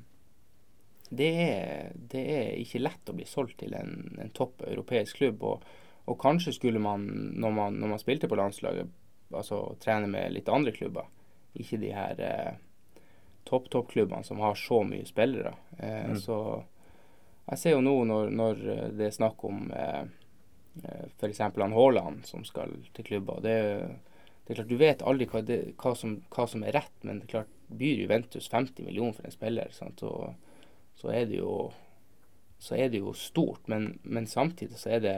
det, 1.09 1.31
er, 1.41 1.91
det, 1.95 2.21
er, 2.21 2.51
ikke 2.61 2.81
lett 2.81 3.09
å 3.09 3.15
bli 3.15 3.25
solgt 3.29 3.59
til 3.61 3.75
en, 3.77 3.97
en 4.21 4.31
topp 4.35 4.63
europeisk 4.65 5.21
klubb. 5.21 5.43
Og, 5.45 5.65
og, 6.05 6.17
kanskje 6.21 6.55
skulle 6.57 6.81
man 6.81 7.05
når, 7.37 7.51
man, 7.53 7.79
når 7.81 7.93
man 7.95 8.01
spilte 8.01 8.29
på 8.31 8.39
landslaget, 8.39 8.89
altså 9.35 9.61
trene 9.81 10.09
med 10.11 10.33
litt 10.33 10.49
andre 10.49 10.73
klubber, 10.75 11.09
ikke 11.55 11.79
de 11.81 11.91
her 11.95 12.21
eh, 12.21 13.03
topp-toppklubbene 13.47 14.25
som 14.25 14.41
har 14.43 14.57
så 14.59 14.81
mye 14.87 15.05
spillere. 15.07 15.53
Eh, 15.77 16.11
mm. 16.11 16.17
Så 16.21 16.39
jeg 17.45 17.61
ser 17.61 17.75
jo 17.75 17.83
nå 17.85 17.95
når, 18.09 18.33
når 18.33 18.63
det 18.97 19.09
er 19.09 19.17
snakk 19.19 19.45
om 19.45 19.69
eh, 19.71 20.03
eh 20.81 21.05
f.eks. 21.19 21.43
Haaland 21.55 22.25
som 22.25 22.45
skal 22.47 22.73
til 22.93 23.05
klubber. 23.05 23.41
Det, 23.45 23.55
det, 24.45 24.49
er 24.49 24.59
klart 24.59 24.73
Du 24.73 24.79
vet 24.81 25.05
aldri 25.05 25.29
hva, 25.29 25.43
det, 25.45 25.61
hva, 25.77 25.93
som, 25.97 26.17
hva, 26.33 26.47
som, 26.49 26.65
er 26.65 26.79
rett, 26.79 26.97
men 27.03 27.21
det 27.21 27.29
er 27.29 27.35
klart 27.37 27.53
byr 27.69 28.01
Juventus 28.03 28.49
50 28.49 28.85
millioner 28.85 29.15
for 29.17 29.29
en 29.29 29.33
spiller, 29.33 29.71
sant? 29.73 30.03
Og, 30.05 30.33
så 30.99 31.11
er 31.13 31.27
det 31.29 31.41
jo 31.41 31.55
så 32.65 32.75
er 32.75 32.89
det 32.89 33.03
jo 33.03 33.13
stort. 33.13 33.67
Men, 33.67 33.99
men 34.03 34.27
samtidig 34.27 34.79
så 34.79 34.95
er 34.97 35.03
det 35.03 35.17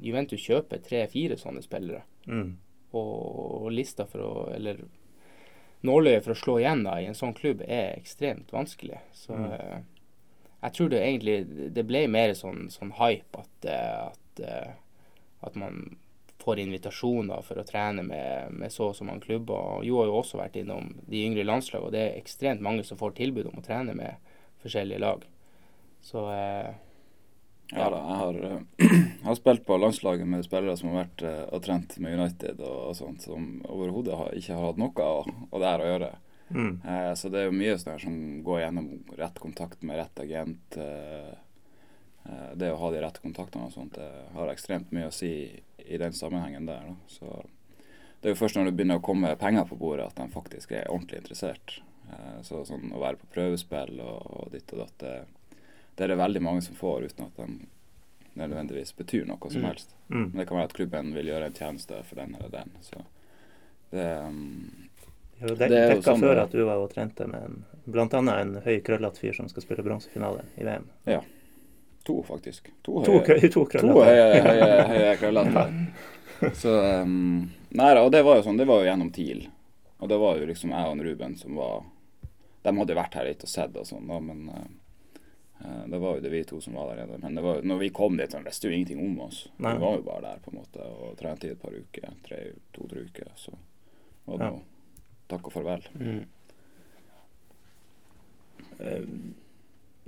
Juventus 0.00 0.40
kjøper 0.44 0.82
tre-fire 0.84 1.38
sånne 1.40 1.62
spillere. 1.64 2.04
Mm. 2.28 2.56
Og, 2.96 3.12
og 3.66 3.68
lista 3.74 4.06
for 4.08 4.24
å 4.24 4.32
Eller 4.54 4.80
nåløyet 5.86 6.24
for 6.24 6.34
å 6.34 6.38
slå 6.38 6.56
igjen 6.58 6.82
da, 6.86 6.96
i 6.98 7.06
en 7.06 7.14
sånn 7.18 7.36
klubb 7.36 7.62
er 7.62 7.94
ekstremt 7.94 8.50
vanskelig. 8.54 8.98
Så 9.14 9.36
mm. 9.36 9.46
uh, 9.52 10.18
jeg 10.64 10.74
tror 10.74 10.90
det 10.90 11.04
egentlig 11.04 11.36
det 11.76 11.84
ble 11.86 12.02
mer 12.10 12.34
sånn, 12.34 12.66
sånn 12.72 12.90
hype 12.98 13.44
at, 13.44 13.68
uh, 13.68 14.08
at, 14.08 14.42
uh, 14.42 14.72
at, 15.46 15.58
man 15.60 15.98
får 16.42 16.64
invitasjoner 16.64 17.44
for 17.46 17.60
å 17.60 17.66
trene 17.68 18.02
med, 18.06 18.56
med 18.58 18.74
så 18.74 18.88
og 18.90 18.96
så 18.98 19.06
mange 19.06 19.26
klubber. 19.28 19.84
Jo 19.86 20.00
har 20.00 20.10
jo 20.10 20.18
også 20.18 20.40
vært 20.40 20.58
innom 20.58 20.90
de 21.06 21.22
yngre 21.28 21.46
landslag, 21.46 21.84
og 21.84 21.94
det 21.94 22.02
er 22.02 22.18
ekstremt 22.18 22.64
mange 22.64 22.82
som 22.88 22.98
får 22.98 23.14
tilbud 23.20 23.52
om 23.52 23.60
å 23.60 23.66
trene 23.66 23.94
med 23.98 24.27
forskjellige 24.62 25.02
lag. 25.02 25.24
Så 26.04 26.24
ja 27.68 27.88
da, 27.92 27.98
jeg 27.98 28.20
har, 28.22 28.36
jeg 28.78 29.26
har, 29.26 29.36
spilt 29.36 29.66
på 29.66 29.76
landslaget 29.76 30.28
med 30.28 30.46
spillere 30.46 30.76
som 30.78 30.92
har 30.92 31.02
vært 31.02 31.24
og 31.52 31.60
trent 31.66 31.98
med 32.00 32.16
United 32.16 32.62
og, 32.62 32.78
og 32.90 32.96
sånt, 32.96 33.26
som 33.26 33.58
overhodet 33.68 34.16
ikke 34.40 34.56
har 34.56 34.70
hatt 34.70 34.80
noe 34.80 35.10
av 35.10 35.60
det 35.60 35.68
her 35.68 35.84
å 35.84 35.90
gjøre. 35.92 36.14
Mm. 36.50 36.80
Eh, 36.88 37.14
så 37.14 37.28
det 37.28 37.42
er 37.42 37.50
jo 37.50 37.58
mye 37.58 37.76
sånn 37.80 38.00
som 38.00 38.16
går 38.44 38.62
gjennom 38.62 38.88
rett 39.18 39.42
kontakt 39.42 39.84
med 39.84 40.00
rett 40.00 40.24
agent. 40.24 40.78
Eh, 40.80 41.36
det 42.54 42.72
å 42.72 42.80
ha 42.80 42.90
de 42.92 43.00
rette 43.00 43.22
kontaktene 43.24 43.68
og 43.68 43.72
sånt, 43.72 43.94
det 43.96 44.08
har 44.34 44.50
ekstremt 44.52 44.90
mye 44.92 45.08
å 45.08 45.14
si 45.14 45.32
i 45.78 46.00
den 46.00 46.12
sammenhengen 46.12 46.66
der. 46.68 46.90
Da. 46.90 46.96
Så 47.08 47.44
det 48.20 48.28
er 48.28 48.34
jo 48.34 48.40
først 48.42 48.58
når 48.58 48.68
det 48.68 48.74
begynner 48.76 49.00
å 49.00 49.04
komme 49.04 49.30
penger 49.40 49.64
på 49.68 49.78
bordet 49.80 50.10
at 50.10 50.18
de 50.18 50.26
faktisk 50.34 50.74
er 50.76 50.90
ordentlig 50.92 51.22
interessert. 51.22 51.78
Eh, 52.08 52.38
så 52.46 52.64
sånn 52.68 52.92
å 52.94 53.02
være 53.02 53.20
på 53.20 53.32
prøvespill 53.34 54.00
og, 54.00 54.30
og 54.38 54.54
ditt 54.54 54.72
og 54.74 54.84
datt, 54.84 54.96
det 55.02 55.16
det 55.98 56.04
er 56.04 56.08
det 56.08 56.14
veldig 56.14 56.40
mange 56.42 56.62
som 56.62 56.76
får 56.78 57.08
uten 57.10 57.24
at 57.24 57.36
de 57.36 57.46
nødvendigvis 58.38 58.92
betyr 58.96 59.24
noe 59.26 59.48
som 59.50 59.64
mm. 59.64 59.66
helst. 59.66 59.96
Mm. 60.06 60.28
Men 60.28 60.36
det 60.40 60.44
kan 60.46 60.56
være 60.60 60.68
at 60.70 60.76
klubben 60.76 61.08
vil 61.10 61.30
gjøre 61.32 61.48
en 61.50 61.56
tjeneste 61.56 61.98
for 62.06 62.20
den 62.20 62.36
eller 62.38 62.52
den. 62.52 62.70
Så 62.86 63.02
det, 63.90 64.04
um, 64.22 64.68
jo, 65.40 65.56
det, 65.56 65.68
det 65.72 65.80
er 65.80 65.94
jo 65.96 66.04
sånn 66.06 66.22
før 66.22 66.42
at 66.44 66.54
du 66.54 66.62
var 66.62 66.84
og 66.84 66.92
trente 66.92 67.26
med 67.26 67.48
en, 67.48 67.58
annet 67.96 68.30
en 68.36 68.54
høy, 68.62 68.76
krøllete 68.86 69.24
fyr 69.24 69.34
som 69.40 69.50
skal 69.50 69.66
spille 69.66 69.82
bronsefinale 69.82 70.46
i 70.54 70.68
VM. 70.68 70.86
Ja. 71.10 71.18
To, 72.06 72.20
faktisk. 72.30 72.70
To, 72.86 73.00
høye, 73.02 73.50
to 73.50 73.66
krøllete. 73.66 73.82
To 73.82 74.06
høye, 74.06 74.40
høye, 74.46 74.80
høye 74.94 75.12
krøllete. 75.18 75.68
Så 76.62 76.78
um, 77.02 77.48
Nei 77.74 77.90
da, 77.90 78.06
og 78.06 78.14
det 78.14 78.22
var 78.22 78.38
jo 78.38 78.46
sånn, 78.46 78.62
det 78.62 78.70
var 78.70 78.84
jo 78.84 78.92
gjennom 78.92 79.10
TIL. 79.10 79.48
Og 79.98 80.14
det 80.14 80.22
var 80.22 80.38
jo 80.38 80.46
liksom 80.46 80.70
jeg 80.78 80.94
og 80.94 81.02
Ruben 81.02 81.34
som 81.42 81.58
var 81.58 81.80
De 82.68 82.76
hadde 82.76 82.98
vært 82.98 83.16
her 83.16 83.26
litt 83.28 83.44
og 83.44 83.50
sett 83.50 83.76
og 83.80 83.88
sånn, 83.88 84.06
da, 84.10 84.20
men 84.20 84.46
uh, 84.52 84.68
Eh, 85.60 85.86
det 85.86 85.98
var 85.98 86.14
jo 86.14 86.20
det 86.20 86.28
vi 86.28 86.44
to 86.44 86.60
som 86.60 86.74
var 86.74 86.96
der 86.96 87.06
nede. 87.06 87.18
Men 87.18 87.34
det 87.34 87.42
var, 87.42 87.62
når 87.62 87.78
vi 87.78 87.88
kom 87.88 88.16
dit, 88.16 88.32
så 88.32 88.40
visste 88.44 88.68
jo 88.68 88.74
ingenting 88.74 89.00
om 89.02 89.20
oss. 89.26 89.48
Nei. 89.56 89.74
Vi 89.74 89.84
var 89.84 89.96
jo 89.96 90.06
bare 90.06 90.24
der 90.26 90.42
på 90.44 90.52
en 90.52 90.60
måte 90.60 90.86
og 90.86 91.16
trente 91.18 91.48
i 91.48 91.52
et 91.54 91.62
par 91.62 91.74
uker. 91.74 92.08
To-tre 92.76 93.04
uker. 93.08 93.32
Så 93.36 93.54
var 94.24 94.42
det 94.42 94.50
ja. 94.52 94.62
takk 95.34 95.50
og 95.50 95.56
farvel. 95.56 95.88
Mm. 95.98 96.24
Eh, 98.78 99.12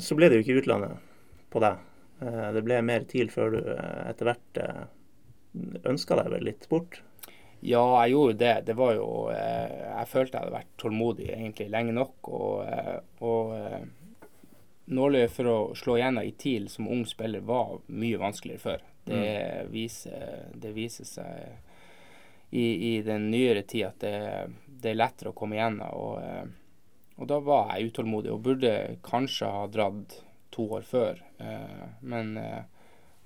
så 0.01 0.17
ble 0.17 0.31
det 0.31 0.39
jo 0.39 0.47
ikke 0.47 0.63
utlandet 0.63 1.11
på 1.51 1.63
deg. 1.65 1.85
Eh, 2.23 2.49
det 2.55 2.65
ble 2.67 2.81
mer 2.87 3.07
TIL 3.11 3.33
før 3.35 3.57
du 3.57 3.61
etter 3.75 4.31
hvert 4.31 4.65
ønska 5.91 6.15
deg 6.21 6.31
vel 6.31 6.47
litt 6.47 6.69
bort? 6.71 7.01
Ja, 7.61 7.85
jeg 8.05 8.15
gjorde 8.15 8.39
det. 8.41 8.53
Det 8.71 8.75
var 8.79 8.95
jo 8.97 9.09
Jeg 9.31 10.07
følte 10.09 10.39
jeg 10.39 10.47
hadde 10.47 10.55
vært 10.55 10.77
tålmodig 10.81 11.27
egentlig 11.35 11.67
lenge 11.73 11.93
nok. 11.93 12.31
og, 12.33 12.63
og 13.21 13.57
nåløyet 14.91 15.33
for 15.33 15.51
å 15.51 15.59
slå 15.79 15.97
igjennom 15.99 16.27
i 16.27 16.33
TIL 16.39 16.69
som 16.71 16.89
ung 16.91 17.05
spiller 17.07 17.45
var 17.47 17.79
mye 17.87 18.21
vanskeligere 18.21 18.63
før. 18.63 18.87
Det, 19.05 19.21
mm. 19.21 19.71
viser, 19.73 20.33
det 20.61 20.73
viser, 20.77 21.09
seg 21.09 22.51
i, 22.51 22.65
i, 22.91 23.03
den 23.07 23.31
nyere 23.31 23.63
tid 23.63 23.87
at 23.87 24.03
det, 24.03 24.17
det, 24.67 24.93
er 24.93 24.99
lettere 24.99 25.33
å 25.33 25.37
komme 25.37 25.57
igjennom. 25.57 25.95
Og, 25.95 26.19
eh, 26.25 27.15
og, 27.17 27.25
da 27.31 27.39
var 27.45 27.73
jeg 27.75 27.93
utålmodig 27.93 28.35
og 28.35 28.43
burde 28.45 28.75
kanskje 29.07 29.53
ha 29.55 29.65
dratt 29.71 30.21
to 30.51 30.67
år 30.79 30.87
før. 30.87 31.23
Eh, 31.39 31.87
men 32.03 32.35
eh, 32.41 32.63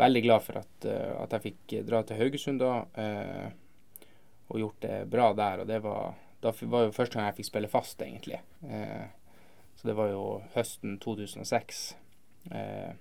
veldig 0.01 0.25
glad 0.27 0.45
for 0.45 0.61
at, 0.61 0.87
at, 0.87 1.37
jeg 1.37 1.47
fikk 1.49 1.77
dra 1.89 2.03
til 2.05 2.21
Haugesund 2.21 2.61
da 2.61 2.73
og 4.55 4.63
gjort 4.63 4.81
det 4.87 4.97
bra 5.11 5.33
der. 5.37 5.65
Og 5.65 5.69
det 5.69 5.81
var, 5.85 6.15
da 6.43 6.55
var 6.73 6.87
jo 6.87 6.95
første 6.95 7.19
gang 7.19 7.29
jeg 7.29 7.41
fikk 7.41 7.51
spille 7.51 7.71
fast, 7.73 8.03
egentlig. 8.07 8.41
Så 9.75 9.89
det 9.89 9.97
var 9.99 10.09
jo 10.13 10.25
høsten 10.55 10.99
2006. 11.03 11.83
Eh, 12.57 12.93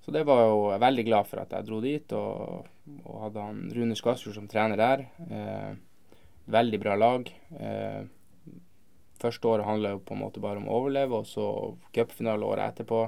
så 0.00 0.12
det 0.14 0.22
var 0.28 0.44
jo 0.46 0.58
jeg 0.70 0.82
veldig 0.84 1.04
glad 1.08 1.26
for 1.26 1.42
at 1.42 1.50
jeg 1.52 1.66
dro 1.66 1.80
dit, 1.82 2.12
og, 2.14 2.68
og 3.02 3.16
hadde 3.24 3.46
han 3.48 3.58
Rune 3.74 3.96
Skarsfjord 3.98 4.36
som 4.38 4.46
trener 4.50 4.78
der. 4.78 5.02
Eh, 5.26 5.72
veldig 6.54 6.80
bra 6.80 6.94
lag. 6.96 7.32
Eh, 7.58 8.04
første 9.20 9.50
året 9.50 9.66
handla 9.66 9.96
jo 9.96 10.04
på 10.06 10.14
en 10.14 10.22
måte 10.22 10.42
bare 10.44 10.62
om 10.62 10.70
å 10.70 10.78
overleve, 10.78 11.20
og 11.20 11.26
så 11.26 11.48
cupfinale 11.96 12.46
året 12.46 12.70
etterpå. 12.70 13.02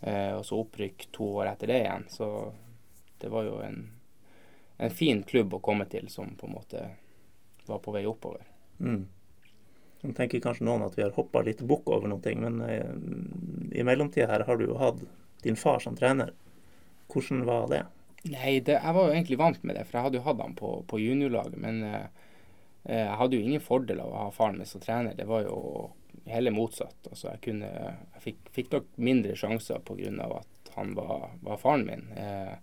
Eh, 0.00 0.34
og 0.34 0.42
så 0.48 0.58
opprykk 0.64 1.06
to 1.14 1.30
år 1.40 1.52
etter 1.52 1.70
det 1.70 1.78
igjen. 1.84 2.08
Så 2.10 2.28
det 3.22 3.30
var 3.30 3.46
jo 3.46 3.60
en, 3.62 3.80
en 4.80 4.90
fin 4.90 5.22
klubb 5.22 5.54
å 5.54 5.62
komme 5.64 5.84
til 5.92 6.08
som 6.08 6.34
på 6.40 6.48
en 6.48 6.56
måte 6.56 6.84
var 7.68 7.80
på 7.84 7.92
vei 7.94 8.04
oppover. 8.08 8.46
Mm. 8.80 9.06
Så 10.00 10.12
tenker 10.16 10.40
kanskje 10.40 10.64
noen 10.64 10.86
at 10.86 10.96
vi 10.96 11.04
har 11.04 11.12
hoppa 11.12 11.42
litt 11.44 11.60
bukk 11.60 11.90
over 11.92 12.08
noen 12.08 12.22
ting, 12.24 12.40
men 12.40 12.62
eh, 12.64 12.94
i 13.76 13.84
mellomtida 13.84 14.30
her 14.30 14.46
har 14.48 14.56
du 14.56 14.70
jo 14.70 14.78
hatt 14.80 15.02
din 15.44 15.58
far 15.60 15.82
som 15.84 15.96
trener. 15.96 16.32
Hvordan 17.12 17.44
var 17.44 17.68
det? 17.68 17.82
Nei, 18.30 18.58
det, 18.64 18.78
jeg 18.78 18.96
var 18.96 19.08
jo 19.08 19.14
egentlig 19.14 19.40
vant 19.40 19.62
med 19.64 19.76
det, 19.76 19.84
for 19.88 19.98
jeg 19.98 20.06
hadde 20.08 20.20
jo 20.20 20.26
hatt 20.26 20.40
han 20.40 20.56
på, 20.56 20.72
på 20.88 21.00
juniorlaget. 21.00 21.60
Men 21.60 21.82
eh, 21.84 22.08
eh 22.88 23.04
jeg 23.04 23.18
hadde 23.20 23.36
jo 23.36 23.48
ingen 23.48 23.64
fordel 23.64 24.00
av 24.00 24.12
å 24.12 24.24
ha 24.24 24.32
faren 24.32 24.60
min 24.60 24.68
som 24.68 24.80
trener. 24.80 25.16
Det 25.16 25.28
var 25.28 25.44
jo 25.44 25.60
heller 26.30 26.56
motsatt. 26.56 26.96
Altså, 27.10 27.34
jeg, 27.34 27.42
kunne, 27.48 27.70
jeg 28.16 28.24
fikk, 28.24 28.42
fikk 28.56 28.74
nok 28.76 28.90
mindre 28.96 29.36
sjanser 29.36 29.84
pga. 29.84 30.10
at 30.40 30.72
han 30.76 30.94
var, 30.96 31.30
var 31.44 31.60
faren 31.60 31.86
min. 31.86 32.08
Eh, 32.16 32.56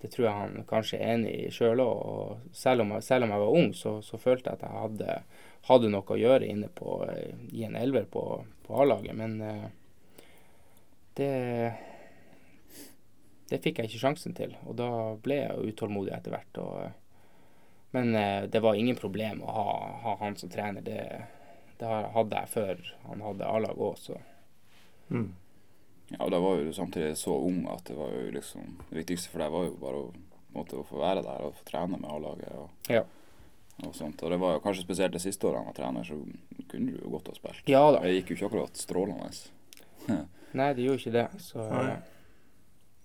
det 0.00 0.10
tror 0.12 0.26
jeg 0.26 0.38
han 0.38 0.66
kanskje 0.68 0.98
er 0.98 1.14
enig 1.14 1.32
i 1.36 1.52
sjøl 1.52 1.82
òg. 1.84 2.48
Selv, 2.56 2.86
selv, 3.04 3.26
om 3.26 3.34
jeg 3.34 3.44
var 3.44 3.56
ung, 3.60 3.72
så, 3.76 3.98
så 4.04 4.20
følte 4.20 4.50
jeg 4.50 4.60
at 4.60 4.66
jeg 4.66 4.82
hadde 4.84 5.16
hadde 5.68 5.90
noe 5.92 6.06
å 6.06 6.18
gjøre 6.18 6.48
inne 6.48 6.70
på, 6.72 7.02
eh, 7.10 7.36
i 7.52 7.64
en 7.66 7.76
elver 7.76 8.06
på, 8.10 8.24
på 8.64 8.80
A-laget. 8.82 9.16
Men 9.16 9.40
uh, 9.44 9.68
det 11.18 11.32
det 13.50 13.58
fikk 13.64 13.80
jeg 13.80 13.90
ikke 13.90 13.98
sjansen 14.04 14.34
til, 14.38 14.52
og 14.62 14.76
da 14.78 14.88
ble 15.18 15.40
jeg 15.40 15.72
utålmodig 15.72 16.14
etter 16.14 16.36
hvert. 16.36 16.60
Og, 16.62 17.54
men 17.96 18.14
uh, 18.14 18.46
det 18.46 18.62
var 18.62 18.78
ingen 18.78 18.98
problem 18.98 19.42
å 19.42 19.54
ha, 19.56 19.68
ha 20.04 20.16
han 20.22 20.38
som 20.38 20.52
trener. 20.52 20.84
Det, 20.86 21.02
det, 21.80 21.90
hadde 22.14 22.44
jeg 22.44 22.54
før 22.54 22.84
han 23.08 23.24
hadde 23.26 23.48
A-lag 23.50 23.80
òg, 23.80 23.98
så 23.98 24.20
mm. 25.10 25.28
Ja, 26.10 26.24
og 26.24 26.30
da 26.34 26.40
var 26.42 26.58
jo 26.58 26.72
samtidig 26.74 27.16
så 27.18 27.34
ung 27.46 27.62
at 27.70 27.84
det 27.86 27.94
var 27.96 28.10
jo 28.10 28.30
liksom 28.34 28.76
Det 28.90 28.96
viktigste 29.04 29.30
for 29.30 29.38
deg 29.44 29.52
var 29.54 29.64
jo 29.68 29.76
bare 29.78 30.00
å 30.02 30.12
måte, 30.56 30.74
å 30.80 30.86
få 30.86 30.98
være 30.98 31.22
der 31.22 31.44
og 31.46 31.54
få 31.54 31.64
trene 31.68 31.98
med 32.00 32.10
A-laget. 32.10 32.50
Og, 32.58 32.70
Ja. 32.90 33.04
og 33.86 33.94
sånt. 33.94 34.22
Og 34.22 34.30
det 34.30 34.38
var 34.42 34.56
jo 34.56 34.60
kanskje 34.64 34.82
spesielt 34.82 35.12
de 35.14 35.18
siste 35.22 35.46
årene 35.46 35.62
jeg 35.62 35.70
var 35.70 35.78
trener, 35.78 36.04
så 36.04 36.18
kunne 36.68 36.90
du 36.92 36.98
jo 37.04 37.10
godt 37.14 37.28
ha 37.30 37.34
spilt. 37.34 37.68
Ja 37.70 37.84
da. 37.92 38.00
Det 38.02 38.16
gikk 38.16 38.30
jo 38.30 38.36
ikke 38.36 38.48
akkurat 38.50 38.76
strålende. 38.76 39.30
Nei, 40.58 40.72
det 40.74 40.82
gjorde 40.88 40.98
ikke 41.04 41.12
det. 41.14 41.28
Så 41.40 41.62
Nei. 41.70 41.96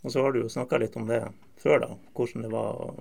Og 0.04 0.12
så 0.12 0.22
har 0.22 0.32
du 0.34 0.42
jo 0.42 0.50
snakka 0.50 0.78
litt 0.82 0.96
om 0.98 1.06
det 1.08 1.22
før, 1.62 1.80
da. 1.86 1.88
Hvordan 2.18 2.42
det 2.42 2.52
var 2.52 2.96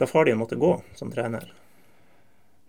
da 0.00 0.06
far 0.06 0.24
din 0.24 0.38
måtte 0.38 0.56
gå 0.56 0.70
som 0.94 1.10
trener. 1.12 1.50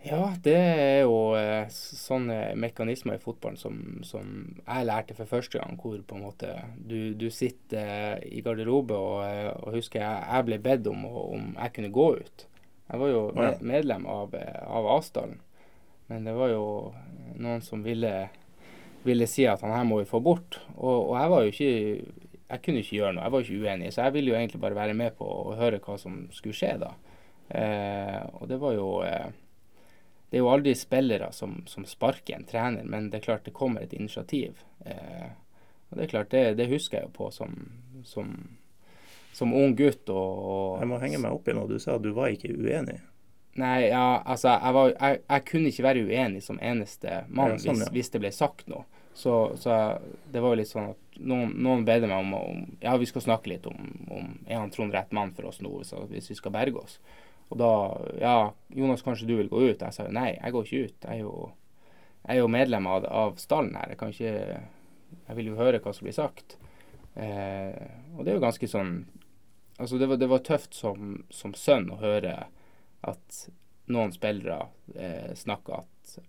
Ja, 0.01 0.31
det 0.41 0.55
er 0.57 1.03
jo 1.03 1.35
eh, 1.37 1.67
sånne 1.69 2.55
mekanismer 2.57 3.19
i 3.19 3.21
fotballen 3.21 3.59
som, 3.61 3.75
som 4.07 4.31
jeg 4.65 4.87
lærte 4.89 5.13
for 5.13 5.29
første 5.29 5.59
gang, 5.61 5.75
hvor 5.77 5.99
på 6.09 6.15
en 6.17 6.23
måte 6.25 6.55
du, 6.89 7.13
du 7.13 7.27
sitter 7.29 7.83
eh, 8.17 8.23
i 8.33 8.41
garderobe 8.41 8.97
og, 8.97 9.19
eh, 9.27 9.51
og 9.61 9.75
husker 9.77 10.01
jeg, 10.01 10.23
jeg 10.25 10.47
ble 10.47 10.57
bedt 10.65 10.89
om 10.89 11.05
om 11.05 11.51
jeg 11.53 11.73
kunne 11.75 11.91
gå 11.93 12.07
ut. 12.23 12.47
Jeg 12.91 12.99
var 13.03 13.11
jo 13.13 13.21
Ja. 13.37 13.51
medlem 13.61 14.07
av, 14.09 14.33
av 14.65 14.87
Asdalen, 14.97 15.37
men 16.09 16.25
det 16.27 16.33
var 16.35 16.49
jo 16.49 16.63
noen 17.37 17.61
som 17.63 17.85
ville, 17.85 18.11
ville 19.05 19.27
si 19.29 19.45
at 19.47 19.61
han 19.61 19.71
her 19.75 19.85
må 19.87 20.01
vi 20.01 20.09
få 20.09 20.19
bort. 20.19 20.57
Og, 20.79 21.11
og 21.11 21.13
jeg 21.21 21.29
var 21.35 21.45
jo 21.45 21.53
ikke 21.53 22.17
Jeg 22.51 22.61
kunne 22.65 22.81
ikke 22.81 22.97
gjøre 22.97 23.13
noe, 23.15 23.23
jeg 23.23 23.31
var 23.31 23.45
ikke 23.45 23.61
uenig, 23.63 23.93
så 23.95 24.01
jeg 24.09 24.13
ville 24.17 24.33
jo 24.33 24.35
egentlig 24.35 24.59
bare 24.65 24.75
være 24.75 24.97
med 24.97 25.13
på 25.15 25.23
å 25.23 25.53
høre 25.55 25.77
hva 25.79 25.93
som 26.01 26.25
skulle 26.35 26.57
skje 26.57 26.73
da. 26.81 26.89
Eh, 27.53 28.17
og 28.41 28.49
det 28.49 28.57
var 28.59 28.73
jo 28.75 28.89
eh, 29.07 29.29
det 30.31 30.39
er 30.39 30.45
jo 30.45 30.49
aldri 30.53 30.71
spillere 30.79 31.27
som, 31.35 31.57
som 31.67 31.83
sparker 31.83 32.37
en 32.37 32.45
trener, 32.47 32.85
men 32.87 33.09
det 33.11 33.19
er 33.19 33.25
klart 33.25 33.43
det 33.43 33.51
kommer 33.51 33.83
et 33.83 33.93
initiativ. 33.93 34.61
Eh, 34.87 35.27
og 35.89 35.97
det 35.97 36.05
er 36.05 36.11
klart, 36.13 36.31
det, 36.31 36.43
det 36.55 36.69
husker 36.71 37.01
jeg 37.01 37.09
jo 37.09 37.15
på 37.17 37.27
som, 37.35 37.57
som, 38.07 38.29
som 39.35 39.51
ung 39.51 39.75
gutt. 39.75 40.07
Og, 40.07 40.79
Jeg 40.79 40.87
må 40.87 41.01
henge 41.03 41.19
meg 41.19 41.35
opp 41.35 41.51
i 41.51 41.55
noe. 41.57 41.67
Du 41.67 41.75
sa 41.83 41.97
at 41.97 42.05
du 42.05 42.13
var 42.15 42.31
ikke 42.31 42.53
uenig. 42.55 43.01
Nei, 43.59 43.89
ja, 43.89 44.21
altså, 44.23 44.53
jeg, 44.53 44.75
var, 44.77 44.93
jeg, 44.95 45.19
jeg 45.25 45.45
kunne 45.51 45.71
ikke 45.73 45.87
være 45.89 46.05
uenig 46.07 46.45
som 46.45 46.61
eneste 46.63 47.25
mann 47.27 47.57
Ja, 47.57 47.63
sånn, 47.65 47.83
ja. 47.83 47.91
hvis 47.91 48.13
det 48.13 48.23
ble 48.23 48.31
sagt 48.31 48.71
noe. 48.71 48.87
Så, 49.11 49.35
så 49.59 49.81
det 50.31 50.39
var 50.39 50.53
jo 50.53 50.61
litt 50.61 50.71
sånn 50.71 50.93
at 50.93 51.19
noen, 51.19 51.51
noen 51.59 51.83
bedde 51.83 52.07
meg 52.07 52.23
om, 52.23 52.31
om 52.39 52.61
Ja, 52.79 52.95
vi 52.95 53.09
skal 53.09 53.25
snakke 53.27 53.51
litt 53.51 53.67
om, 53.67 53.91
om 54.07 54.31
er 54.47 54.61
han 54.61 54.71
Trond 54.71 54.95
rett 54.95 55.11
mann 55.11 55.35
for 55.35 55.51
oss 55.51 55.59
nå, 55.59 55.73
hvis 56.13 56.31
vi 56.31 56.39
skal 56.39 56.55
berge 56.55 56.79
oss. 56.79 57.01
Og 57.51 57.59
da 57.59 57.71
Ja, 58.21 58.35
Jonas, 58.71 59.03
kanskje 59.03 59.27
du 59.27 59.35
vil 59.37 59.51
gå 59.51 59.61
ut? 59.67 59.81
Jeg 59.83 59.95
sa 59.95 60.07
jo 60.07 60.15
nei, 60.15 60.31
jeg 60.37 60.55
går 60.55 60.67
ikke 60.67 60.83
ut. 60.87 61.07
Jeg 61.07 61.17
er 61.17 61.23
jo, 61.25 61.33
jeg 62.25 62.37
er 62.37 62.39
jo 62.41 62.51
medlem 62.51 62.87
av, 62.87 63.05
av 63.05 63.35
stallen 63.41 63.75
her. 63.75 63.91
Jeg 63.93 63.99
kan 63.99 64.13
ikke 64.13 64.35
Jeg 65.27 65.35
vil 65.37 65.51
jo 65.51 65.59
høre 65.59 65.81
hva 65.83 65.91
som 65.93 66.07
blir 66.07 66.15
sagt. 66.15 66.55
Eh, 67.19 67.75
og 68.15 68.23
det 68.23 68.31
er 68.31 68.37
jo 68.39 68.45
ganske 68.45 68.67
sånn 68.71 68.93
Altså, 69.81 69.97
det 69.97 70.07
var, 70.07 70.17
det 70.21 70.27
var 70.29 70.43
tøft 70.45 70.75
som, 70.77 71.23
som 71.33 71.55
sønn 71.57 71.87
å 71.89 71.97
høre 71.97 72.35
at 73.01 73.37
noen 73.89 74.11
spillere 74.13 74.67
eh, 74.93 75.31
snakker 75.33 75.79
at 75.81 76.19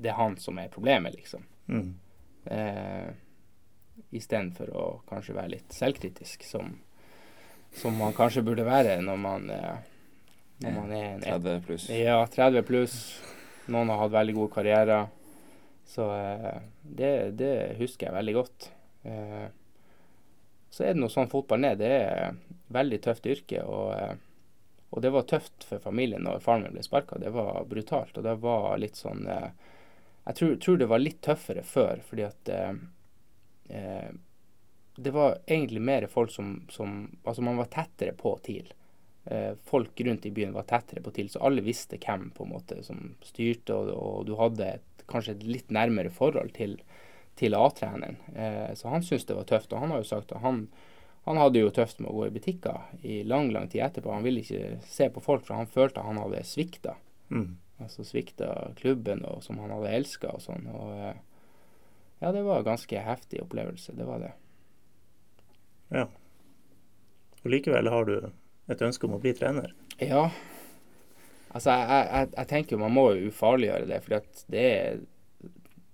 det 0.00 0.08
er 0.08 0.16
han 0.16 0.38
som 0.40 0.56
er 0.58 0.70
problemet, 0.72 1.12
liksom. 1.12 1.44
Mm. 1.68 1.90
Eh, 2.44 3.10
Istedenfor 4.16 4.70
å 4.72 4.84
kanskje 5.10 5.36
være 5.36 5.52
litt 5.58 5.76
selvkritisk, 5.76 6.46
som, 6.48 6.72
som 7.76 7.98
man 8.00 8.16
kanskje 8.16 8.46
burde 8.46 8.64
være 8.64 8.96
når 9.04 9.20
man, 9.20 9.50
eh, 9.52 9.89
når 10.60 10.74
man 10.76 10.92
er 10.92 11.06
en 11.14 11.22
30 11.24 11.62
pluss. 11.66 11.88
ja, 11.92 12.18
30 12.26 12.66
pluss. 12.68 12.96
Noen 13.70 13.88
har 13.92 14.02
hatt 14.02 14.12
veldig 14.12 14.34
gode 14.36 14.54
karrierer. 14.54 15.08
Så 15.88 16.06
eh, 16.14 16.60
det, 16.82 17.12
det 17.40 17.54
husker 17.80 18.08
jeg 18.08 18.16
veldig 18.16 18.34
godt. 18.36 18.70
Eh, 19.08 19.46
så 20.70 20.84
er 20.84 20.94
det 20.94 21.02
noe 21.02 21.12
sånn 21.12 21.30
fotballen 21.32 21.72
er. 21.72 21.78
Det 21.80 21.90
er 21.90 22.10
et 22.28 22.58
veldig 22.76 23.00
tøft 23.06 23.26
yrke. 23.30 23.64
Og, 23.64 23.90
eh, 23.96 24.14
og 24.90 25.04
det 25.04 25.12
var 25.14 25.28
tøft 25.30 25.66
for 25.66 25.82
familien 25.82 26.26
når 26.26 26.42
faren 26.44 26.66
min 26.66 26.76
ble 26.76 26.84
sparka. 26.86 27.18
Det 27.22 27.32
var 27.34 27.64
brutalt. 27.70 28.16
Og 28.16 28.26
det 28.26 28.36
var 28.42 28.78
litt 28.82 29.00
sånn 29.00 29.26
Jeg 29.30 30.34
tror, 30.36 30.56
tror 30.62 30.78
det 30.78 30.90
var 30.90 31.02
litt 31.02 31.22
tøffere 31.24 31.62
før, 31.66 32.02
fordi 32.06 32.26
at 32.26 32.50
eh, 32.54 34.10
det 35.00 35.14
var 35.14 35.38
egentlig 35.46 35.80
mer 35.80 36.06
folk 36.06 36.30
som, 36.30 36.66
som 36.68 37.18
Altså, 37.24 37.42
man 37.42 37.56
var 37.56 37.70
tettere 37.72 38.12
på 38.12 38.34
TIL 38.44 38.74
folk 39.66 40.00
rundt 40.06 40.26
i 40.26 40.32
byen 40.34 40.54
var 40.56 40.66
tettere 40.66 41.02
på 41.04 41.12
TIL, 41.14 41.28
så 41.30 41.42
alle 41.46 41.62
visste 41.62 41.98
hvem 42.02 42.30
på 42.34 42.46
en 42.46 42.52
måte 42.54 42.80
som 42.82 43.12
styrte, 43.22 43.76
og, 43.76 43.90
og 43.94 44.24
du 44.26 44.34
hadde 44.38 44.66
et, 44.78 45.04
kanskje 45.10 45.36
et 45.36 45.44
litt 45.46 45.70
nærmere 45.74 46.12
forhold 46.14 46.52
til, 46.56 46.78
til 47.38 47.56
A-treneren. 47.58 48.18
Eh, 48.34 48.72
så 48.78 48.92
han 48.92 49.04
syntes 49.06 49.28
det 49.28 49.38
var 49.38 49.48
tøft, 49.50 49.72
og 49.72 49.84
han 49.84 49.94
har 49.94 50.02
jo 50.02 50.10
sagt 50.10 50.34
at 50.34 50.44
han, 50.44 50.64
han 51.26 51.40
hadde 51.40 51.62
jo 51.62 51.72
tøft 51.74 52.00
med 52.00 52.10
å 52.10 52.16
gå 52.18 52.28
i 52.28 52.34
butikker 52.34 53.06
i 53.06 53.22
lang, 53.28 53.50
lang 53.54 53.70
tid 53.70 53.84
etterpå. 53.86 54.12
Han 54.14 54.26
ville 54.26 54.44
ikke 54.44 54.78
se 54.88 55.10
på 55.12 55.22
folk, 55.24 55.46
for 55.46 55.58
han 55.58 55.70
følte 55.70 56.04
han 56.06 56.20
hadde 56.20 56.44
svikta. 56.48 56.96
Mm. 57.30 57.58
Altså 57.80 58.04
svikta 58.04 58.52
klubben 58.76 59.24
og, 59.24 59.42
som 59.44 59.60
han 59.62 59.72
hadde 59.72 59.94
elska 60.00 60.34
og 60.36 60.44
sånn. 60.44 60.68
Og 60.74 60.94
eh, 60.98 61.18
ja, 62.20 62.32
det 62.36 62.44
var 62.44 62.60
en 62.60 62.70
ganske 62.72 63.04
heftig 63.06 63.40
opplevelse, 63.44 63.96
det 63.96 64.06
var 64.08 64.20
det. 64.20 64.34
Ja. 65.90 66.06
Og 67.40 67.48
likevel 67.48 67.88
har 67.88 68.04
du 68.06 68.16
et 68.70 68.82
ønske 68.86 69.08
om 69.08 69.16
å 69.16 69.22
bli 69.22 69.34
trener. 69.36 69.74
Ja. 69.98 70.28
Altså, 71.50 71.74
jeg, 71.74 72.04
jeg, 72.06 72.28
jeg 72.36 72.50
tenker 72.52 72.80
man 72.80 72.94
må 72.94 73.08
ufarliggjøre 73.28 73.88
det, 73.90 74.02
for 74.04 74.30
det 74.54 74.66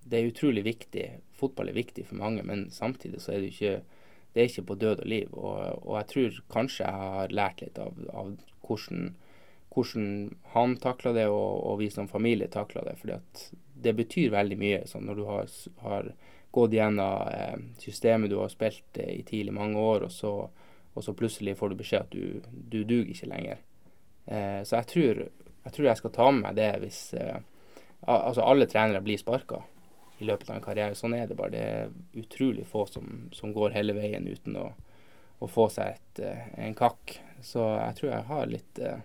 det 0.06 0.18
er 0.20 0.30
utrolig 0.30 0.62
viktig. 0.66 1.06
Fotball 1.36 1.70
er 1.70 1.80
viktig 1.80 2.06
for 2.06 2.20
mange, 2.20 2.44
men 2.46 2.68
samtidig 2.70 3.20
så 3.22 3.34
er 3.34 3.42
det 3.42 3.54
ikke 3.54 3.76
det 4.36 4.42
er 4.42 4.50
ikke 4.50 4.66
på 4.68 4.74
død 4.76 5.00
og 5.00 5.08
liv. 5.08 5.28
Og, 5.32 5.86
og 5.88 5.94
jeg 5.96 6.08
tror 6.10 6.40
kanskje 6.52 6.84
jeg 6.84 7.02
har 7.02 7.32
lært 7.32 7.62
litt 7.64 7.78
av, 7.80 7.96
av 8.12 8.34
hvordan, 8.68 9.14
hvordan 9.72 10.10
han 10.52 10.76
takla 10.82 11.14
det, 11.16 11.24
og, 11.32 11.62
og 11.70 11.78
vi 11.80 11.88
som 11.92 12.10
familie 12.10 12.50
takla 12.52 12.84
det. 12.84 12.98
For 13.00 13.14
det 13.86 13.94
betyr 13.96 14.34
veldig 14.34 14.58
mye 14.60 14.82
sånn 14.90 15.08
når 15.08 15.18
du 15.18 15.24
har, 15.30 15.48
har 15.86 16.10
gått 16.56 16.76
gjennom 16.76 17.32
eh, 17.32 17.56
systemet 17.80 18.32
du 18.32 18.36
har 18.42 18.52
spilt 18.52 19.00
eh, 19.00 19.14
i 19.22 19.24
tidlig 19.24 19.56
mange 19.56 19.80
år, 19.80 20.06
og 20.10 20.12
så, 20.12 20.34
og 20.96 21.04
så 21.04 21.12
plutselig 21.16 21.56
får 21.58 21.72
du 21.72 21.78
beskjed 21.78 22.06
at 22.06 22.14
du, 22.14 22.40
du 22.72 22.80
duger 22.82 23.12
ikke 23.12 23.28
lenger. 23.28 23.60
Eh, 24.24 24.62
så 24.64 24.80
jeg 24.80 24.88
tror, 24.92 25.22
jeg 25.66 25.76
tror 25.76 25.88
jeg 25.90 26.00
skal 26.00 26.14
ta 26.16 26.30
med 26.32 26.46
meg 26.48 26.58
det 26.58 26.72
hvis 26.82 27.02
eh, 27.20 27.44
Altså, 28.06 28.42
alle 28.44 28.68
trenere 28.70 29.00
blir 29.02 29.18
sparka 29.18 29.62
i 30.18 30.24
løpet 30.24 30.50
av 30.50 30.56
en 30.56 30.62
karriere. 30.62 30.94
Sånn 30.94 31.14
er 31.16 31.26
det 31.26 31.34
bare. 31.34 31.50
Det 31.50 31.62
er 31.64 32.20
utrolig 32.20 32.66
få 32.68 32.84
som, 32.86 33.28
som 33.34 33.54
går 33.56 33.74
hele 33.74 33.96
veien 33.96 34.28
uten 34.28 34.54
å, 34.60 34.66
å 35.42 35.48
få 35.50 35.66
seg 35.72 35.96
et, 35.96 36.20
eh, 36.22 36.44
en 36.68 36.76
kakk. 36.76 37.16
Så 37.42 37.64
jeg 37.64 37.98
tror 37.98 38.12
jeg 38.12 38.28
har 38.30 38.52
litt 38.52 38.78
eh, 38.78 39.00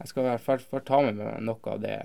Jeg 0.00 0.08
skal 0.10 0.24
i 0.24 0.28
hvert 0.34 0.66
fall 0.66 0.84
ta 0.86 1.00
med 1.06 1.18
meg 1.18 1.40
noe 1.44 1.72
av 1.72 1.80
det 1.82 1.98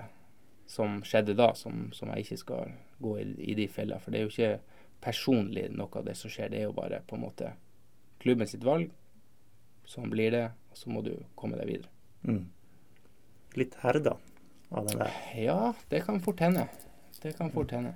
som 0.68 1.02
skjedde 1.06 1.36
da, 1.38 1.54
som, 1.56 1.90
som 1.96 2.10
jeg 2.12 2.26
ikke 2.26 2.40
skal 2.42 2.74
gå 3.00 3.18
i, 3.22 3.28
i 3.52 3.58
de 3.58 3.68
fellene. 3.72 4.02
For 4.04 4.12
det 4.12 4.20
er 4.20 4.26
jo 4.26 4.34
ikke 4.34 4.80
personlig 5.06 5.70
noe 5.76 6.02
av 6.02 6.08
det 6.08 6.16
som 6.20 6.32
skjer. 6.32 6.50
Det 6.52 6.60
er 6.60 6.68
jo 6.70 6.76
bare 6.76 7.04
på 7.08 7.16
en 7.16 7.26
måte 7.28 7.54
klubben 8.26 8.50
sitt 8.50 8.66
valg. 8.66 8.90
Sånn 9.86 10.10
blir 10.10 10.34
det, 10.34 10.46
og 10.74 10.80
så 10.80 10.90
må 10.90 11.04
du 11.06 11.14
komme 11.38 11.60
deg 11.60 11.70
videre. 11.70 11.92
Mm. 12.26 12.48
Litt 13.56 13.78
herda 13.84 14.16
av 14.74 14.90
den 14.90 15.04
der. 15.04 15.20
Ja, 15.38 15.60
det 15.92 16.02
kan 16.08 16.18
fort 16.26 16.42
hende. 16.42 16.66
Det 17.22 17.36
kan 17.38 17.54
fort 17.54 17.72
hende. 17.72 17.94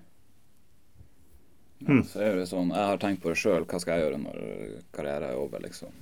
Mm. 1.88 2.04
Så 2.04 2.22
er 2.22 2.36
det 2.36 2.46
sånn, 2.50 2.74
Jeg 2.76 2.92
har 2.92 3.00
tenkt 3.00 3.24
på 3.24 3.32
det 3.32 3.40
sjøl, 3.40 3.66
hva 3.66 3.80
skal 3.80 3.98
jeg 3.98 4.06
gjøre 4.06 4.22
når 4.22 4.38
karrieren 4.96 5.32
er 5.32 5.40
over, 5.40 5.64
liksom. 5.64 5.96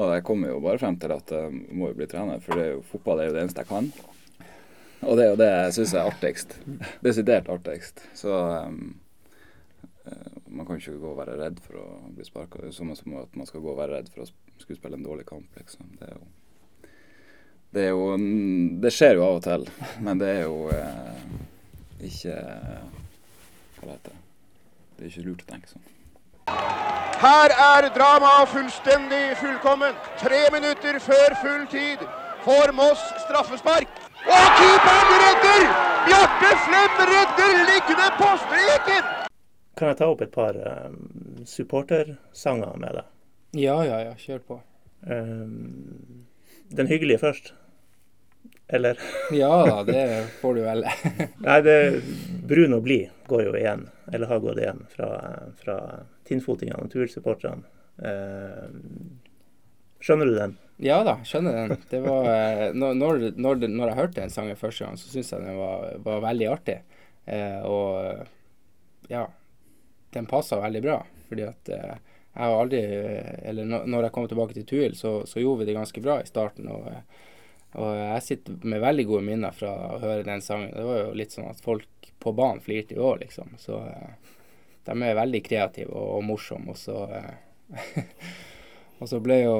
Og 0.00 0.14
jeg 0.14 0.24
kommer 0.24 0.54
jo 0.54 0.62
bare 0.64 0.80
frem 0.80 0.96
til 0.96 1.12
at 1.12 1.32
jeg 1.34 1.52
må 1.76 1.90
jo 1.90 1.98
bli 1.98 2.08
trener, 2.08 2.40
for 2.40 2.56
det 2.56 2.64
er 2.64 2.74
jo, 2.78 2.84
fotball 2.94 3.20
er 3.20 3.28
jo 3.28 3.36
det 3.36 3.42
eneste 3.42 3.64
jeg 3.64 3.72
kan. 3.72 3.90
Og 5.02 5.18
det 5.18 5.24
er 5.24 5.32
jo 5.32 5.40
det 5.40 5.50
jeg 5.50 5.74
syns 5.76 5.94
er 5.98 6.08
artigst. 6.08 6.54
Desidert 7.04 7.50
artigst. 7.52 8.04
Så 8.16 8.32
um, 8.32 8.94
man 10.52 10.66
kan 10.66 10.76
ikke 10.76 10.98
gå 11.00 11.10
og 11.12 11.18
være 11.18 11.38
redd 11.40 11.60
for 11.64 11.78
å 11.80 11.86
bli 12.12 12.24
sparka. 12.26 12.60
Det 12.60 12.72
er 12.72 12.76
samme 12.76 12.96
som 12.98 13.14
at 13.20 13.36
man 13.38 13.48
skal 13.48 13.62
gå 13.64 13.70
og 13.72 13.78
være 13.78 13.98
redd 13.98 14.10
for 14.12 14.24
å 14.24 14.30
skulle 14.58 14.78
spille 14.78 14.98
en 14.98 15.06
dårlig 15.06 15.26
kamp, 15.28 15.48
liksom. 15.58 15.86
Det 15.98 16.08
er 16.08 16.16
jo 16.16 16.30
Det, 17.72 17.82
er 17.86 17.88
jo, 17.88 18.16
det 18.82 18.92
skjer 18.92 19.14
jo 19.16 19.24
av 19.24 19.38
og 19.38 19.44
til, 19.46 19.62
men 20.04 20.20
det 20.20 20.28
er 20.28 20.42
jo 20.42 20.66
eh, 20.76 21.22
ikke 22.04 22.34
Hva 23.78 23.94
heter 23.94 24.10
det? 24.10 24.18
Det 24.96 25.06
er 25.06 25.10
ikke 25.10 25.26
lurt 25.28 25.46
å 25.46 25.50
tenke 25.54 25.72
sånn. 25.72 25.88
Her 27.22 27.54
er 27.54 27.88
dramaet 27.94 28.50
fullstendig 28.50 29.36
fullkomment. 29.40 30.10
Tre 30.20 30.42
minutter 30.52 30.98
før 31.02 31.36
full 31.42 31.64
tid 31.70 32.02
får 32.44 32.74
Moss 32.76 33.02
straffespark. 33.24 33.88
Og 34.26 34.60
keeperen 34.60 35.16
redder! 35.24 35.66
Bjarte 36.06 36.54
Flem 36.66 37.02
redder 37.14 37.66
liggende 37.72 38.08
på 38.20 38.30
streken! 38.44 39.21
Kan 39.78 39.92
jeg 39.92 39.98
ta 40.02 40.10
opp 40.12 40.22
et 40.24 40.34
par 40.34 40.56
um, 40.58 40.98
supportersanger 41.48 42.76
med 42.80 42.98
deg? 42.98 43.10
Ja, 43.62 43.78
ja, 43.86 43.98
ja. 44.04 44.12
Kjør 44.20 44.44
på. 44.48 44.60
Um, 45.08 46.26
den 46.72 46.90
hyggelige 46.90 47.22
først. 47.22 47.52
Eller 48.72 49.00
Ja 49.42 49.50
da, 49.66 49.82
det 49.84 50.04
får 50.40 50.56
du 50.56 50.62
vel. 50.64 50.86
Nei, 51.46 51.58
det 51.64 51.76
Brun 52.48 52.76
og 52.76 52.84
blid 52.86 53.12
går 53.28 53.46
jo 53.48 53.56
igjen, 53.56 53.86
eller 54.12 54.28
har 54.28 54.44
gått 54.44 54.60
igjen, 54.60 54.84
fra, 54.92 55.10
fra 55.60 55.76
tinnfotingene 56.28 56.84
og 56.84 56.92
tursupporterne. 56.92 57.64
Uh, 58.02 58.68
Skjønner 60.02 60.26
du 60.26 60.34
den? 60.34 60.54
Ja 60.82 60.96
da, 61.06 61.18
skjønner 61.22 61.54
den. 61.54 61.82
Det 61.86 62.00
var, 62.02 62.24
eh, 62.26 62.72
når, 62.74 62.96
når, 63.38 63.60
når 63.70 63.92
jeg 63.92 63.98
hørte 64.00 64.18
den 64.18 64.32
sangen 64.34 64.58
første 64.58 64.82
gang, 64.82 64.96
så 64.98 65.12
syntes 65.12 65.30
jeg 65.30 65.44
den 65.44 65.60
var, 65.60 65.92
var 66.02 66.24
veldig 66.24 66.48
artig. 66.50 66.80
Eh, 67.30 67.60
og 67.62 68.26
ja, 69.12 69.28
den 70.14 70.28
passa 70.30 70.60
veldig 70.60 70.82
bra. 70.84 70.98
Fordi 71.28 71.46
at 71.48 71.72
eh, 71.72 71.94
jeg 72.32 72.48
har 72.48 72.56
aldri 72.56 72.80
Eller 73.50 73.68
når, 73.68 74.06
jeg 74.06 74.12
kom 74.14 74.28
tilbake 74.28 74.56
til 74.56 74.66
Tuil, 74.68 74.96
så, 74.96 75.18
så 75.28 75.40
gjorde 75.42 75.62
vi 75.62 75.70
det 75.70 75.78
ganske 75.78 76.04
bra 76.04 76.20
i 76.22 76.28
starten. 76.28 76.68
Og, 76.72 76.86
eh, 76.92 77.26
og 77.80 77.90
jeg 77.96 78.26
sitter 78.28 78.68
med 78.68 78.84
veldig 78.84 79.08
gode 79.08 79.26
minner 79.26 79.56
fra 79.56 79.72
å 79.94 79.98
høre 80.02 80.28
den 80.28 80.44
sangen. 80.44 80.72
Det 80.76 80.86
var 80.86 81.02
jo 81.06 81.18
litt 81.18 81.34
sånn 81.36 81.50
at 81.50 81.60
folk 81.64 82.12
på 82.22 82.32
banen 82.36 82.62
flirte 82.62 82.96
i 82.96 83.02
år, 83.02 83.22
liksom. 83.24 83.56
Så 83.60 83.80
eh, 83.88 84.32
de 84.86 84.96
er 84.96 85.18
veldig 85.18 85.42
kreative 85.46 85.92
og, 85.92 86.16
og 86.18 86.26
morsomme. 86.30 86.74
Og 86.74 86.80
så 86.80 87.04
eh, 87.12 87.92
Og 89.02 89.08
så 89.10 89.18
ble 89.18 89.40
jo 89.40 89.54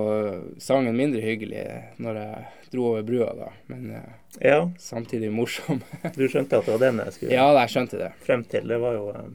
sangen 0.62 0.94
mindre 0.94 1.18
hyggelig 1.24 1.62
når 2.03 2.18
jeg 2.20 2.42
dro 2.70 2.84
over 2.92 3.07
brua, 3.07 3.32
da. 3.34 3.48
Men 3.72 3.88
eh, 3.98 4.12
Ja, 4.38 4.61
samtidig 4.78 5.32
morsom. 5.34 5.80
du 6.14 6.28
skjønte 6.28 6.61
at 6.61 6.68
det 6.68 6.76
var 6.76 6.84
den 6.84 7.00
jeg 7.03 7.16
skulle 7.16 7.34
ja, 7.34 7.48
jeg 7.59 7.72
skjønte 7.74 7.98
det. 8.05 8.12
frem 8.22 8.44
til. 8.46 8.70
Det 8.70 8.78
var 8.84 8.94
jo 8.94 9.09
eh, 9.11 9.32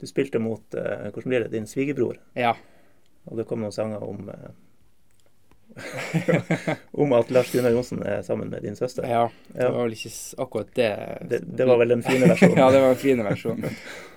Du 0.00 0.06
spilte 0.06 0.38
mot 0.38 0.74
eh, 0.74 1.08
hvordan 1.10 1.28
blir 1.32 1.40
det, 1.46 1.52
din 1.56 1.66
svigerbror, 1.66 2.18
Ja. 2.38 2.54
og 3.26 3.36
det 3.36 3.46
kom 3.50 3.60
noen 3.64 3.72
sanger 3.74 4.02
om 4.06 4.28
eh, 4.30 4.50
Om 6.92 7.12
at 7.12 7.30
Lars 7.30 7.52
Gunnar 7.52 7.70
Johnsen 7.70 8.00
er 8.02 8.22
sammen 8.26 8.48
med 8.50 8.62
din 8.62 8.76
søster. 8.76 9.06
ja. 9.06 9.28
Det 9.52 9.62
Ja. 9.62 9.70
var 9.70 9.82
vel 9.84 9.92
ikke 9.92 10.10
s- 10.10 10.34
akkurat 10.38 10.70
det. 10.74 10.88
Det, 11.28 11.40
det 11.56 11.66
var 11.66 11.78
vel 11.78 11.88
den 11.88 12.02
fine 12.02 12.26
versjonen. 12.28 12.56
ja, 12.62 12.70
det 12.70 12.80
var 12.80 12.88
en 12.88 12.96
fin 12.96 13.22
versjon. 13.24 13.64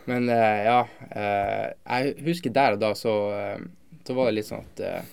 Men 0.05 0.29
eh, 0.29 0.63
ja. 0.65 0.79
eh, 1.11 1.73
jeg 1.86 2.15
husker 2.25 2.49
der 2.55 2.73
og 2.73 2.79
da 2.82 2.93
så, 2.97 3.13
eh, 3.36 3.59
så 4.07 4.13
var 4.17 4.25
det 4.32 4.36
litt 4.39 4.47
sånn 4.49 4.63
at, 4.65 4.79
eh, 4.79 5.03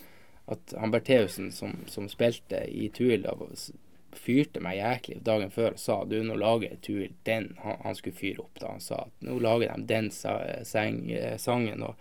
at 0.49 0.73
han 0.79 0.91
Bertheussen 0.91 1.51
som, 1.53 1.75
som 1.87 2.07
spilte 2.09 2.63
i 2.69 2.89
Tuil, 2.89 3.21
da, 3.27 3.35
var- 3.37 3.53
s- 3.53 3.71
fyrte 4.19 4.61
meg 4.63 4.79
jæklig 4.79 5.19
dagen 5.25 5.51
før 5.53 5.73
og 5.73 5.81
sa 5.81 5.99
du, 6.07 6.17
nå 6.23 6.37
lager 6.39 6.77
Tuil 6.85 7.13
den 7.27 7.51
han, 7.63 7.79
han 7.85 7.97
skulle 7.97 8.17
fyre 8.17 8.45
opp. 8.45 8.59
da 8.61 8.73
Han 8.73 8.83
sa 8.83 9.03
at 9.07 9.27
nå 9.27 9.39
lager 9.43 9.71
de 9.73 9.87
den 9.89 10.09
sa, 10.13 10.37
seng, 10.67 11.05
eh, 11.11 11.37
sangen, 11.41 11.83
og 11.83 11.95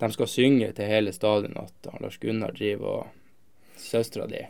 de 0.00 0.10
skal 0.14 0.30
synge 0.30 0.72
til 0.74 0.90
hele 0.90 1.14
stadion 1.14 1.56
at 1.60 1.90
Lars 2.02 2.18
Gunnar 2.22 2.54
driver 2.56 3.00
og 3.00 3.80
Søstera 3.80 4.26
di. 4.30 4.42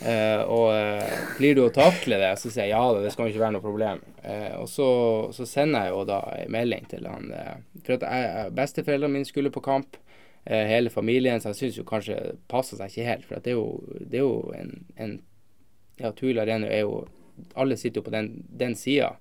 Eh, 0.00 0.40
og 0.50 0.72
eh, 0.74 1.18
blir 1.38 1.54
du 1.54 1.64
å 1.66 1.74
takle 1.74 2.18
det, 2.18 2.32
så 2.40 2.50
sier 2.50 2.66
jeg 2.66 2.74
ja 2.74 2.82
da, 2.94 3.02
det 3.04 3.12
skal 3.14 3.30
ikke 3.30 3.42
være 3.42 3.56
noe 3.56 3.64
problem. 3.64 4.00
Eh, 4.22 4.54
og 4.58 4.68
så, 4.70 4.88
så 5.36 5.46
sender 5.46 5.86
jeg 5.86 5.94
jo 5.94 6.06
da 6.08 6.22
en 6.38 6.54
melding 6.54 6.88
til 6.90 7.06
han 7.10 7.28
eh, 7.36 7.58
For 7.84 7.98
at 7.98 8.06
jeg, 8.06 8.54
besteforeldrene 8.56 9.18
mine 9.18 9.28
skulle 9.28 9.52
på 9.54 9.62
kamp, 9.64 9.98
eh, 10.44 10.64
hele 10.70 10.90
familien, 10.90 11.42
så 11.42 11.52
jeg 11.52 11.60
syns 11.60 11.78
jo 11.78 11.86
kanskje 11.88 12.18
det 12.18 12.38
passer 12.50 12.80
seg 12.80 12.90
ikke 12.90 13.10
helt. 13.10 13.28
For 13.28 13.44
det 13.44 13.54
er 13.54 13.60
jo, 13.60 14.00
det 14.00 14.22
er 14.22 14.26
jo 14.26 14.40
en, 14.58 14.74
en 14.96 15.14
Ja, 16.02 16.12
Tuil 16.16 16.40
Arena 16.42 16.66
er 16.68 16.82
jo 16.84 17.04
Alle 17.56 17.76
sitter 17.80 18.00
jo 18.00 18.06
på 18.06 18.12
den, 18.12 18.44
den 18.50 18.74
sida 18.76 19.14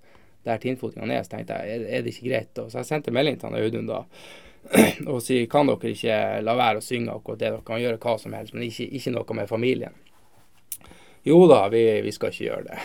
der 0.46 0.58
tinnfotingene 0.58 1.16
er. 1.16 1.24
Så 1.24 1.36
tenkte 1.36 1.58
jeg, 1.62 1.78
er, 1.78 1.86
er 1.88 2.04
det 2.04 2.12
ikke 2.16 2.30
greit? 2.30 2.58
Og 2.60 2.72
så 2.72 2.82
jeg 2.82 2.90
sendte 2.90 3.14
melding 3.14 3.38
til 3.40 3.50
han 3.50 3.60
Audun 3.62 3.90
da 3.90 4.04
og 5.12 5.22
sier 5.26 5.48
kan 5.50 5.70
dere 5.70 5.94
ikke 5.94 6.18
la 6.46 6.54
være 6.58 6.82
å 6.82 6.86
synge 6.86 7.14
akkurat 7.14 7.40
det, 7.40 7.50
dere 7.50 7.66
kan 7.66 7.82
gjøre 7.82 8.02
hva 8.02 8.18
som 8.22 8.36
helst, 8.38 8.54
men 8.54 8.68
ikke, 8.68 8.86
ikke 8.98 9.14
noe 9.16 9.38
med 9.40 9.50
familien. 9.50 9.96
Jo 11.26 11.40
da, 11.50 11.64
vi, 11.74 11.82
vi 12.06 12.14
skal 12.14 12.34
ikke 12.34 12.46
gjøre 12.50 12.66
det. 12.70 12.78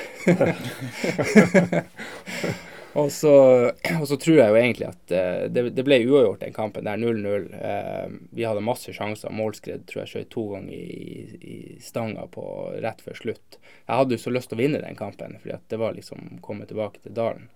og, 2.96 3.10
så, 3.12 3.32
og 4.00 4.06
så 4.08 4.16
tror 4.20 4.38
jeg 4.38 4.52
jo 4.52 4.58
egentlig 4.60 4.88
at 4.88 5.12
uh, 5.12 5.44
det, 5.52 5.68
det 5.76 5.84
ble 5.86 6.00
uavgjort 6.06 6.44
den 6.46 6.56
kampen 6.56 6.88
der 6.88 7.00
0-0. 7.00 7.46
Uh, 7.52 8.16
vi 8.36 8.46
hadde 8.48 8.64
masse 8.64 8.94
sjanser. 8.96 9.34
Målskred 9.36 9.84
tror 9.90 10.04
jeg 10.04 10.12
skjøt 10.12 10.32
to 10.32 10.46
ganger 10.54 10.72
i, 10.72 11.26
i 11.36 11.58
stanga 11.84 12.26
på 12.32 12.46
rett 12.84 13.04
før 13.04 13.20
slutt. 13.20 13.60
Jeg 13.84 14.00
hadde 14.00 14.16
jo 14.16 14.24
så 14.24 14.32
lyst 14.32 14.52
til 14.52 14.58
å 14.58 14.62
vinne 14.64 14.82
den 14.82 14.98
kampen, 14.98 15.36
fordi 15.42 15.56
at 15.58 15.68
det 15.72 15.80
var 15.82 15.96
liksom 15.98 16.40
komme 16.44 16.68
tilbake 16.68 17.04
til 17.04 17.16
dalen. 17.16 17.50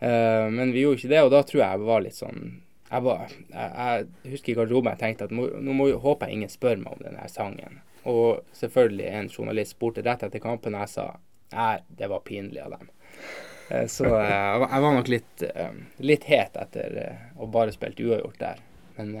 Uh, 0.00 0.48
men 0.48 0.72
vi 0.72 0.86
gjorde 0.86 1.02
ikke 1.02 1.12
det, 1.12 1.22
og 1.26 1.32
da 1.34 1.44
tror 1.44 1.62
jeg 1.62 1.70
jeg 1.70 1.88
var 1.92 2.04
litt 2.06 2.16
sånn 2.16 2.42
jeg, 2.90 3.02
var, 3.06 3.30
jeg, 3.30 3.68
jeg 3.70 4.32
husker 4.32 4.50
i 4.50 4.54
garderoben 4.58 4.94
jeg 4.96 5.00
tenkte 5.04 5.28
at 5.28 5.34
må, 5.34 5.44
nå 5.62 5.74
må, 5.78 5.86
håper 6.02 6.26
jeg 6.26 6.40
ingen 6.40 6.50
spør 6.50 6.80
meg 6.80 6.96
om 6.96 7.04
denne 7.04 7.28
sangen. 7.30 7.78
Og 8.08 8.40
selvfølgelig 8.56 9.06
en 9.12 9.28
journalist 9.30 9.76
spurte 9.76 10.02
rett 10.02 10.24
etter 10.26 10.42
kampen, 10.42 10.74
og 10.74 10.86
jeg 10.86 10.94
sa 10.96 11.06
nei, 11.54 11.76
det 12.00 12.08
var 12.10 12.24
pinlig 12.26 12.62
av 12.64 12.74
dem. 12.78 12.90
Eh, 13.70 13.86
Så 13.86 14.04
eh, 14.04 14.30
jeg 14.30 14.60
var- 14.82 14.94
nok 14.94 15.08
litt, 15.08 15.42
eh, 15.42 15.70
litt 15.98 16.24
het 16.24 16.56
etter 16.56 17.18
å 17.38 17.46
bare 17.50 17.72
spilt 17.72 18.00
uavgjort 18.00 18.38
der. 18.38 18.58
Men 18.96 19.14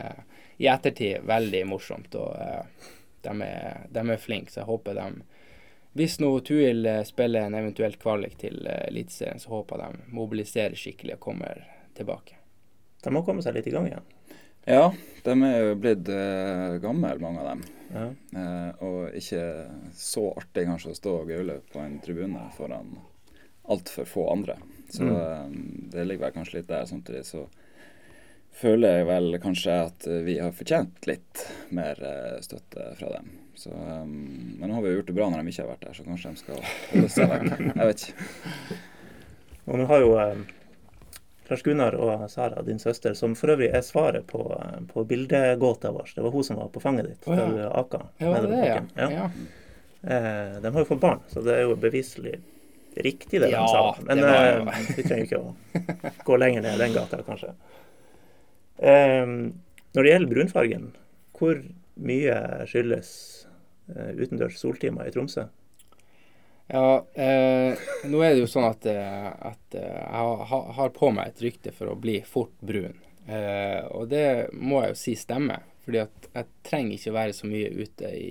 i 0.58 0.66
ettertid 0.68 1.22
veldig 1.24 1.62
morsomt, 1.66 2.14
og 2.14 2.36
de 3.22 3.42
er, 3.42 3.86
de 3.90 4.00
er 4.10 4.16
flinke, 4.20 4.50
så 4.52 4.60
jeg 4.60 4.66
håper 4.66 4.94
de 4.94 5.22
Hvis 5.96 6.20
nå 6.20 6.28
Tuil 6.46 6.86
spiller 7.04 7.40
en 7.48 7.54
eventuell 7.58 7.96
kvalik 7.98 8.36
til 8.38 8.60
Eliteserien, 8.66 9.40
så 9.42 9.48
håper 9.48 9.80
jeg 9.80 9.92
de 9.96 10.12
mobiliserer 10.14 10.76
skikkelig 10.78 11.14
og 11.16 11.20
kommer 11.24 11.64
tilbake. 11.98 12.36
De 13.02 13.10
må 13.10 13.24
komme 13.26 13.42
seg 13.42 13.54
litt 13.56 13.66
i 13.66 13.72
gang 13.74 13.88
igjen. 13.88 14.04
Ja, 14.68 14.92
de 15.24 15.30
er 15.48 15.56
jo 15.64 15.74
blitt 15.80 16.08
eh, 16.08 16.76
gamle, 16.78 17.10
mange 17.18 17.40
av 17.42 17.48
dem. 17.48 17.64
Ja. 17.90 18.04
Eh, 18.38 18.84
og 18.86 19.16
ikke 19.18 19.42
så 19.98 20.28
artig 20.36 20.66
kanskje 20.68 20.92
å 20.92 20.98
stå 21.00 21.16
og 21.22 21.28
gaule 21.32 21.58
på 21.72 21.82
en 21.82 21.98
tribune 22.04 22.44
foran 22.54 22.92
altfor 23.70 24.08
få 24.08 24.26
andre. 24.32 24.56
Så 24.90 25.06
Mm. 25.06 25.16
eh, 25.16 25.48
det 25.94 26.04
ligger 26.08 26.26
vel 26.26 26.36
kanskje 26.38 26.58
litt 26.60 26.68
der. 26.70 26.86
Samtidig 26.90 27.24
så 27.28 27.46
føler 28.60 28.98
jeg 28.98 29.06
vel 29.06 29.38
kanskje 29.40 29.76
at 29.86 30.06
vi 30.26 30.38
har 30.42 30.52
fortjent 30.52 31.06
litt 31.06 31.44
mer 31.70 32.00
eh, 32.02 32.40
støtte 32.42 32.90
fra 32.98 33.12
dem. 33.16 33.30
Så, 33.54 33.70
um, 33.70 34.56
men 34.58 34.70
nå 34.70 34.74
har 34.74 34.82
vi 34.82 34.88
jo 34.92 34.98
gjort 35.00 35.10
det 35.10 35.14
bra 35.18 35.26
når 35.30 35.42
de 35.44 35.52
ikke 35.52 35.62
har 35.66 35.70
vært 35.74 35.82
der, 35.84 35.96
så 35.98 36.04
kanskje 36.06 36.30
de 36.30 36.40
skal 36.40 36.62
holde 36.94 37.10
seg 37.12 37.28
vekk. 37.28 37.50
Jeg 37.76 37.86
vet 37.90 38.04
ikke. 38.06 38.78
Og 39.66 39.78
nå 39.78 39.86
har 39.90 40.00
jo 40.00 40.14
eh, 40.22 40.38
Lars 41.50 41.62
Gunnar 41.66 41.96
og 41.98 42.24
Sara, 42.30 42.62
din 42.66 42.78
søster, 42.80 43.14
som 43.18 43.34
for 43.38 43.52
øvrig 43.52 43.68
er 43.74 43.82
svaret 43.84 44.26
på, 44.30 44.40
eh, 44.56 44.78
på 44.92 45.04
bildegåta 45.04 45.92
vår. 45.92 46.12
Det 46.16 46.24
var 46.24 46.30
hun 46.34 46.46
som 46.46 46.56
var 46.62 46.70
på 46.72 46.80
fanget 46.82 47.10
ditt 47.10 47.28
oh, 47.28 47.36
ja. 47.36 47.44
da 47.44 47.50
du 47.50 47.80
aka. 47.82 48.02
Ja, 48.18 48.26
det 48.26 48.32
nedover 48.34 48.56
det, 48.56 48.68
ja. 48.68 48.80
Ja. 48.96 49.10
ja. 49.18 49.30
Eh, 50.16 50.56
de 50.64 50.72
har 50.72 50.80
jo 50.80 50.88
fått 50.94 51.02
barn, 51.04 51.20
så 51.28 51.42
det 51.44 51.58
er 51.58 51.66
jo 51.68 51.76
beviselig 51.76 52.38
riktig 52.96 53.40
det 53.42 53.50
Ja, 53.52 53.62
de 53.62 53.68
sa. 53.68 53.96
Men 54.06 54.20
det 54.20 54.24
var 54.26 54.48
eh, 54.48 54.88
vi 54.96 55.04
trenger 55.04 55.26
ikke 55.26 55.42
å 55.42 55.54
gå 56.26 56.38
lenger 56.40 56.64
ned 56.66 56.80
den 56.82 56.96
gata, 56.96 57.22
kanskje. 57.26 57.54
Eh, 58.78 59.26
når 59.92 60.06
det 60.06 60.12
gjelder 60.12 60.34
brunfargen, 60.34 60.90
hvor 61.38 61.62
mye 62.00 62.36
skyldes 62.70 63.10
eh, 63.94 64.12
utendørs 64.16 64.58
soltimer 64.60 65.08
i 65.08 65.14
Tromsø? 65.14 65.46
Ja, 66.70 67.04
eh, 67.14 67.78
nå 68.06 68.20
er 68.22 68.34
det 68.36 68.44
jo 68.44 68.50
sånn 68.50 68.68
at, 68.68 68.84
eh, 68.86 69.30
at 69.50 69.74
jeg 69.74 70.04
ha, 70.14 70.60
har 70.76 70.92
på 70.94 71.10
meg 71.14 71.32
et 71.32 71.42
rykte 71.42 71.72
for 71.74 71.90
å 71.90 71.98
bli 71.98 72.20
fort 72.22 72.54
brun. 72.62 72.94
Eh, 73.26 73.82
og 73.90 74.08
det 74.12 74.52
må 74.54 74.84
jeg 74.84 74.94
jo 74.94 75.00
si 75.00 75.16
stemmer, 75.18 75.66
fordi 75.84 76.02
at 76.04 76.30
jeg 76.30 76.48
trenger 76.66 76.96
ikke 76.96 77.16
være 77.16 77.34
så 77.34 77.50
mye 77.50 77.72
ute 77.74 78.12
i, 78.14 78.30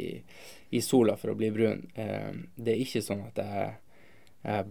i 0.72 0.82
sola 0.86 1.18
for 1.20 1.34
å 1.34 1.38
bli 1.40 1.52
brun. 1.52 1.84
Eh, 2.00 2.32
det 2.56 2.76
er 2.76 2.84
ikke 2.86 3.04
sånn 3.04 3.26
at 3.28 3.44
jeg 3.44 3.68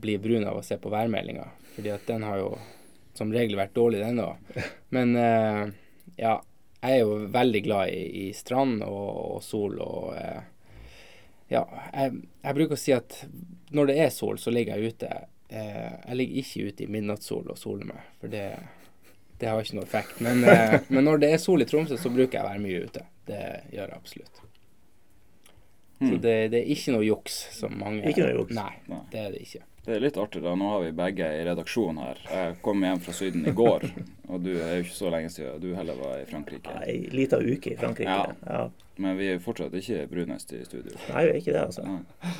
blir 0.01 0.21
brun 0.23 0.47
av 0.49 0.59
å 0.59 0.65
se 0.65 0.79
på 0.81 0.91
værmeldinga, 0.93 1.45
fordi 1.75 1.91
at 1.93 2.07
den 2.09 2.23
har 2.25 2.39
jo 2.41 2.53
som 3.19 3.33
regel 3.35 3.59
vært 3.59 3.75
dårlig, 3.77 4.03
den 4.03 4.23
òg. 4.23 4.53
Men 4.95 5.17
eh, 5.19 5.65
ja, 6.21 6.37
jeg 6.79 6.95
er 6.95 7.03
jo 7.03 7.19
veldig 7.35 7.65
glad 7.67 7.95
i, 7.95 8.29
i 8.29 8.31
strand 8.37 8.85
og, 8.87 9.09
og 9.39 9.43
sol 9.45 9.79
og 9.83 10.15
eh, 10.19 10.41
ja, 11.49 11.63
jeg, 11.95 12.21
jeg 12.45 12.57
bruker 12.59 12.77
å 12.77 12.81
si 12.81 12.93
at 12.93 13.23
når 13.75 13.91
det 13.91 14.01
er 14.05 14.11
sol, 14.13 14.37
så 14.41 14.53
ligger 14.53 14.77
jeg 14.77 14.95
ute. 14.95 15.23
Eh, 15.49 15.93
jeg 16.05 16.19
ligger 16.21 16.43
ikke 16.43 16.67
ute 16.69 16.85
i 16.85 16.91
midnattssol 16.93 17.49
og 17.49 17.61
soler 17.61 17.89
meg, 17.89 18.11
for 18.21 18.33
det, 18.33 18.45
det 19.41 19.49
har 19.49 19.65
ikke 19.65 19.79
noe 19.81 19.89
effekt. 19.89 20.21
Men, 20.25 20.45
men 20.93 21.09
når 21.09 21.25
det 21.25 21.33
er 21.33 21.43
sol 21.43 21.65
i 21.65 21.69
Tromsø, 21.69 21.97
så 22.01 22.13
bruker 22.13 22.39
jeg 22.39 22.45
å 22.45 22.51
være 22.51 22.65
mye 22.65 22.85
ute. 22.85 23.07
Det 23.29 23.41
gjør 23.73 23.87
jeg 23.87 23.97
absolutt. 23.97 24.45
Så 25.99 26.13
Mm. 26.15 26.21
det, 26.23 26.35
det 26.53 26.59
er 26.63 26.69
ikke 26.71 26.93
noe 26.95 27.03
juks, 27.03 27.37
som 27.59 27.73
mange 27.79 28.05
Ikke 28.07 28.23
noe 28.23 28.37
juks? 28.37 28.55
Nei, 28.55 28.71
Nei. 28.87 29.01
det 29.11 29.19
er 29.19 29.31
det 29.35 29.41
ikke. 29.43 29.63
Det 29.89 29.97
er 29.97 30.01
litt 30.05 30.19
artig 30.21 30.43
da, 30.45 30.53
nå 30.55 30.69
har 30.71 30.83
vi 30.85 30.91
begge 30.93 31.27
i 31.41 31.45
redaksjonen 31.49 31.99
her. 32.05 32.19
Jeg 32.31 32.59
kom 32.63 32.83
hjem 32.85 33.01
fra 33.01 33.13
Syden 33.17 33.47
i 33.49 33.55
går, 33.57 33.87
og 34.31 34.43
du 34.45 34.51
er 34.61 34.77
jo 34.77 34.85
ikke 34.85 34.95
så 34.99 35.11
lenge 35.11 35.31
siden 35.35 35.59
du 35.65 35.75
heller 35.75 35.95
var 35.99 36.21
i 36.21 36.27
Frankrike. 36.29 36.75
Ei 36.87 37.09
lita 37.11 37.41
uke 37.41 37.73
i 37.73 37.77
Frankrike. 37.81 38.07
Ja. 38.07 38.35
Ja. 38.47 38.69
Men 38.99 39.17
vi 39.19 39.31
er 39.33 39.39
fortsatt 39.43 39.75
ikke 39.75 40.05
brunest 40.11 40.53
i 40.53 40.63
studio. 40.67 40.95
Nei, 41.09 41.25
vi 41.25 41.33
jo 41.33 41.41
ikke 41.43 41.53
det, 41.57 41.65
altså. 41.67 41.83
Nei. 41.87 42.33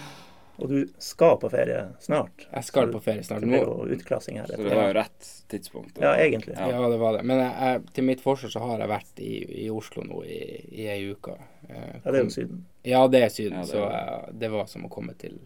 Og 0.59 0.69
du 0.73 0.79
skal 0.99 1.37
på 1.39 1.47
ferie 1.53 1.85
snart. 2.03 2.49
Jeg 2.51 2.67
skal 2.67 2.89
på 2.91 2.99
ferie 3.03 3.23
snart. 3.23 3.45
Det 3.45 3.51
blir 3.53 3.63
Nå, 3.63 3.75
jo 3.87 3.95
utklassing 3.95 4.41
her. 4.41 4.49
Så 4.51 4.57
det 4.59 4.75
var 4.75 4.89
jo 4.89 4.95
rett 4.97 5.29
tidspunkt. 5.53 6.01
Ja, 6.03 6.17
egentlig. 6.19 6.57
Ja. 6.59 6.67
ja, 6.75 6.89
det 6.91 6.99
var 6.99 7.15
det. 7.15 7.21
Men 7.31 7.39
jeg, 7.39 7.53
jeg, 7.63 7.85
til 7.95 8.07
mitt 8.09 8.25
forsvar 8.25 8.51
så 8.51 8.63
har 8.65 8.83
jeg 8.83 8.91
vært 8.91 9.23
i, 9.23 9.35
i 9.65 9.69
Oslo 9.71 10.03
nå 10.09 10.25
i, 10.27 10.41
i 10.83 10.89
ei 10.91 10.99
uke. 11.13 11.37
Eh, 11.69 12.01
Ja, 12.03 12.11
det 12.11 12.19
er 12.19 12.25
jo 12.25 12.35
Syden. 12.35 12.65
Ja, 12.91 13.05
det 13.09 13.23
er 13.23 13.31
Syden, 13.31 13.61
Ja, 13.61 13.63
det 13.63 13.71
er 13.71 13.71
så 13.71 13.87
det. 13.87 14.03
eh, 14.03 14.35
det 14.43 14.51
var 14.57 14.67
som 14.75 14.89
å 14.89 14.93
komme 14.93 15.15
til 15.23 15.39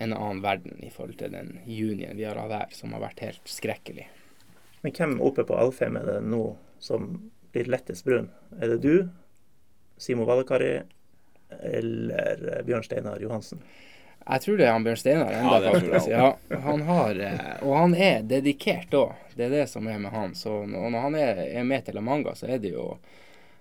en 0.00 0.12
annen 0.16 0.44
verden 0.44 0.76
i 0.84 0.92
forhold 0.92 1.16
til 1.20 1.32
den 1.32 1.56
junien 1.68 2.16
vi 2.16 2.28
har 2.28 2.36
hatt 2.40 2.52
her, 2.58 2.76
som 2.76 2.92
har 2.96 3.02
vært 3.08 3.24
helt 3.24 3.48
skrekkelig. 3.48 4.06
Men 4.84 4.92
hvem 4.96 5.16
oppe 5.24 5.44
på 5.48 5.56
Alfheim 5.60 5.96
er 6.00 6.06
det 6.08 6.20
nå 6.28 6.44
som 6.80 7.10
blir 7.52 7.68
lettest 7.72 8.04
brun? 8.04 8.28
Er 8.60 8.76
det 8.76 8.82
du, 8.84 9.08
Simo 10.00 10.24
Valakari 10.28 10.82
eller 11.50 12.44
eh, 12.58 12.62
Bjørn 12.68 12.84
Steinar 12.86 13.20
Johansen? 13.20 13.60
Jeg 14.26 14.42
tror 14.44 14.58
det 14.60 14.66
er 14.66 14.72
han 14.72 14.84
Bjørn 14.84 14.98
Steinar 15.00 15.32
enda, 15.32 15.56
Ja, 15.64 15.72
faktisk. 15.72 16.08
Ja, 16.08 16.58
han 16.64 16.82
har, 16.86 17.20
eh, 17.20 17.62
og 17.66 17.76
han 17.76 17.94
er 17.94 18.22
dedikert 18.22 18.92
òg. 18.94 19.14
Det 19.34 19.46
er 19.48 19.54
det 19.54 19.64
som 19.70 19.88
er 19.88 19.98
med 19.98 20.12
han. 20.12 20.34
Så 20.34 20.60
når 20.66 20.90
når 20.92 21.00
han 21.06 21.14
er, 21.18 21.40
er 21.60 21.64
med 21.64 21.84
til 21.86 21.96
La 21.96 22.02
Manga, 22.04 22.34
så 22.34 22.46
er 22.46 22.58
det 22.62 22.74
jo 22.76 22.92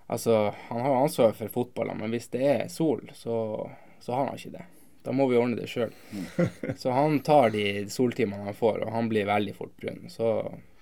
Altså, 0.09 0.53
han 0.69 0.81
har 0.81 0.95
ansvar 1.03 1.35
for 1.37 1.47
fotballen, 1.53 1.99
men 2.01 2.09
hvis 2.09 2.27
det 2.33 2.39
er 2.41 2.67
sol, 2.67 3.03
så, 3.13 3.69
så 4.01 4.13
har 4.17 4.25
han 4.31 4.39
ikke 4.39 4.55
det. 4.55 4.63
Da 5.05 5.11
må 5.13 5.27
vi 5.29 5.37
ordne 5.37 5.55
det 5.59 5.67
sjøl. 5.69 5.91
Så 6.81 6.89
han 6.91 7.19
tar 7.21 7.51
de 7.53 7.85
soltimene 7.93 8.41
han 8.47 8.57
får, 8.57 8.81
og 8.87 8.91
han 8.91 9.05
blir 9.09 9.29
veldig 9.29 9.53
fort 9.55 9.75
brun. 9.77 10.09
Så 10.09 10.31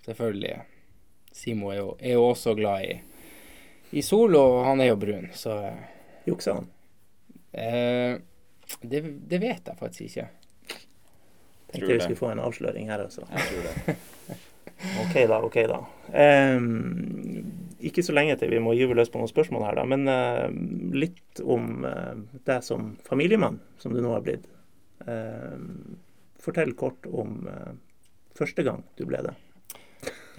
selvfølgelig 0.05 0.53
Simo 1.35 1.73
er 1.73 1.81
jo, 1.81 1.89
er 1.99 2.15
jo 2.15 2.23
også 2.29 2.55
glad 2.55 2.87
i, 2.87 2.95
i 3.99 4.01
sol, 4.01 4.39
og 4.39 4.63
han 4.69 4.81
er 4.81 4.93
jo 4.93 4.95
brun, 5.03 5.27
så 5.35 5.57
Jukser 6.25 6.61
han? 6.61 6.71
eh, 7.51 8.15
det, 8.81 9.01
det 9.29 9.39
vet 9.41 9.69
jeg 9.69 9.79
faktisk 9.79 10.09
ikke. 10.09 10.27
Tenkte 11.71 11.93
vi 11.93 11.99
skulle 12.03 12.19
få 12.19 12.31
en 12.31 12.43
avsløring 12.43 12.91
her 12.91 13.03
også. 13.03 13.25
Jeg 13.31 13.49
tror 13.49 13.65
det. 13.67 13.97
OK, 15.01 15.15
da. 15.27 15.39
ok 15.41 15.55
da. 15.69 15.79
Um, 16.57 17.53
ikke 17.79 18.03
så 18.05 18.13
lenge 18.13 18.35
til 18.37 18.51
vi 18.53 18.61
må 18.61 18.75
gyve 18.77 18.95
løs 18.97 19.09
på 19.13 19.19
noen 19.19 19.31
spørsmål 19.31 19.65
her, 19.65 19.79
da. 19.79 19.85
Men 19.89 20.05
uh, 20.09 20.93
litt 20.97 21.41
om 21.43 21.81
uh, 21.85 22.13
deg 22.47 22.61
som 22.65 22.93
familiemann, 23.07 23.59
som 23.81 23.95
du 23.95 24.01
nå 24.03 24.13
har 24.13 24.23
blitt. 24.25 24.47
Uh, 25.07 25.57
fortell 26.41 26.71
kort 26.79 27.03
om 27.09 27.41
eh, 27.49 27.73
første 28.37 28.63
gang 28.63 28.83
du 28.95 29.01
ble 29.09 29.19
det. 29.25 29.33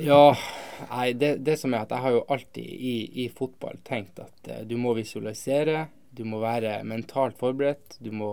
Ja, 0.00 0.30
nei, 0.88 1.10
det, 1.18 1.32
det 1.44 1.58
som 1.60 1.74
er 1.74 1.82
at 1.82 1.92
jeg 1.92 2.04
har 2.04 2.14
jo 2.14 2.22
alltid 2.32 2.64
i, 2.64 2.94
i 3.24 3.26
fotball 3.34 3.80
tenkt 3.84 4.22
at 4.22 4.48
du 4.64 4.76
må 4.80 4.94
visualisere, 4.96 5.82
du 6.18 6.24
må 6.28 6.40
være 6.42 6.80
mentalt 6.88 7.38
forberedt, 7.38 7.98
du 8.02 8.10
må 8.14 8.30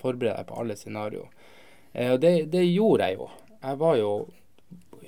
forberede 0.00 0.38
deg 0.38 0.48
på 0.48 0.60
alle 0.62 0.76
scenarioer. 0.78 1.50
Eh, 1.92 2.12
og 2.14 2.20
det, 2.22 2.34
det 2.52 2.64
gjorde 2.68 3.10
jeg 3.10 3.20
jo. 3.20 3.28
Jeg 3.64 3.80
var 3.80 3.98
jo 3.98 4.12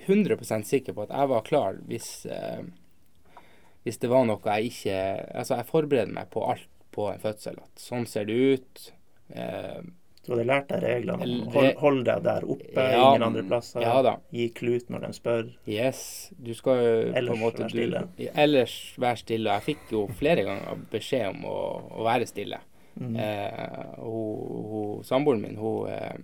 100% 0.06 0.68
sikker 0.68 0.96
på 0.96 1.06
at 1.06 1.14
jeg 1.14 1.30
var 1.32 1.46
klar 1.46 1.78
hvis, 1.90 2.10
eh, 2.30 2.62
hvis 3.84 3.98
det 4.02 4.10
var 4.12 4.26
noe 4.28 4.38
jeg 4.44 4.70
ikke 4.70 4.98
Altså, 5.34 5.58
jeg 5.58 5.70
forbereder 5.70 6.14
meg 6.14 6.30
på 6.30 6.44
alt 6.46 6.68
på 6.96 7.10
en 7.10 7.20
fødsel. 7.22 7.58
At 7.60 7.82
sånn 7.82 8.06
ser 8.08 8.28
det 8.28 8.36
ut. 8.56 8.86
Du 10.26 10.32
hadde 10.34 10.44
lært 10.48 10.68
deg 10.72 10.82
reglene. 10.82 11.26
Hold, 11.54 11.68
hold 11.80 12.00
deg 12.08 12.22
der 12.26 12.46
oppe, 12.50 12.74
Ja, 12.76 13.08
ingen 13.12 13.22
andre 13.28 13.44
plasser. 13.46 13.80
ja. 13.84 14.14
Gi 14.34 14.48
klut 14.56 14.88
når 14.90 15.06
de 15.06 15.10
spør. 15.14 15.50
Yes. 15.70 16.00
Du 16.38 16.52
skal 16.58 16.80
jo 16.82 16.94
på 17.12 17.18
Ellers 17.20 17.36
en 17.36 17.42
måte 17.44 17.62
være 17.62 17.70
stille. 17.74 18.04
Du, 18.18 18.24
ellers 18.34 18.76
være 18.98 19.20
stille. 19.22 19.58
Jeg 19.58 19.66
fikk 19.70 19.92
jo 19.94 20.06
flere 20.18 20.46
ganger 20.48 20.80
beskjed 20.90 21.28
om 21.30 21.44
å, 21.46 21.58
å 22.00 22.06
være 22.08 22.26
stille. 22.26 22.58
Mm. 22.96 23.14
Eh, 23.20 23.94
hun, 24.00 24.66
hun, 24.72 25.04
samboeren 25.04 25.42
min, 25.44 25.56
hun, 25.60 25.88
eh, 25.92 26.18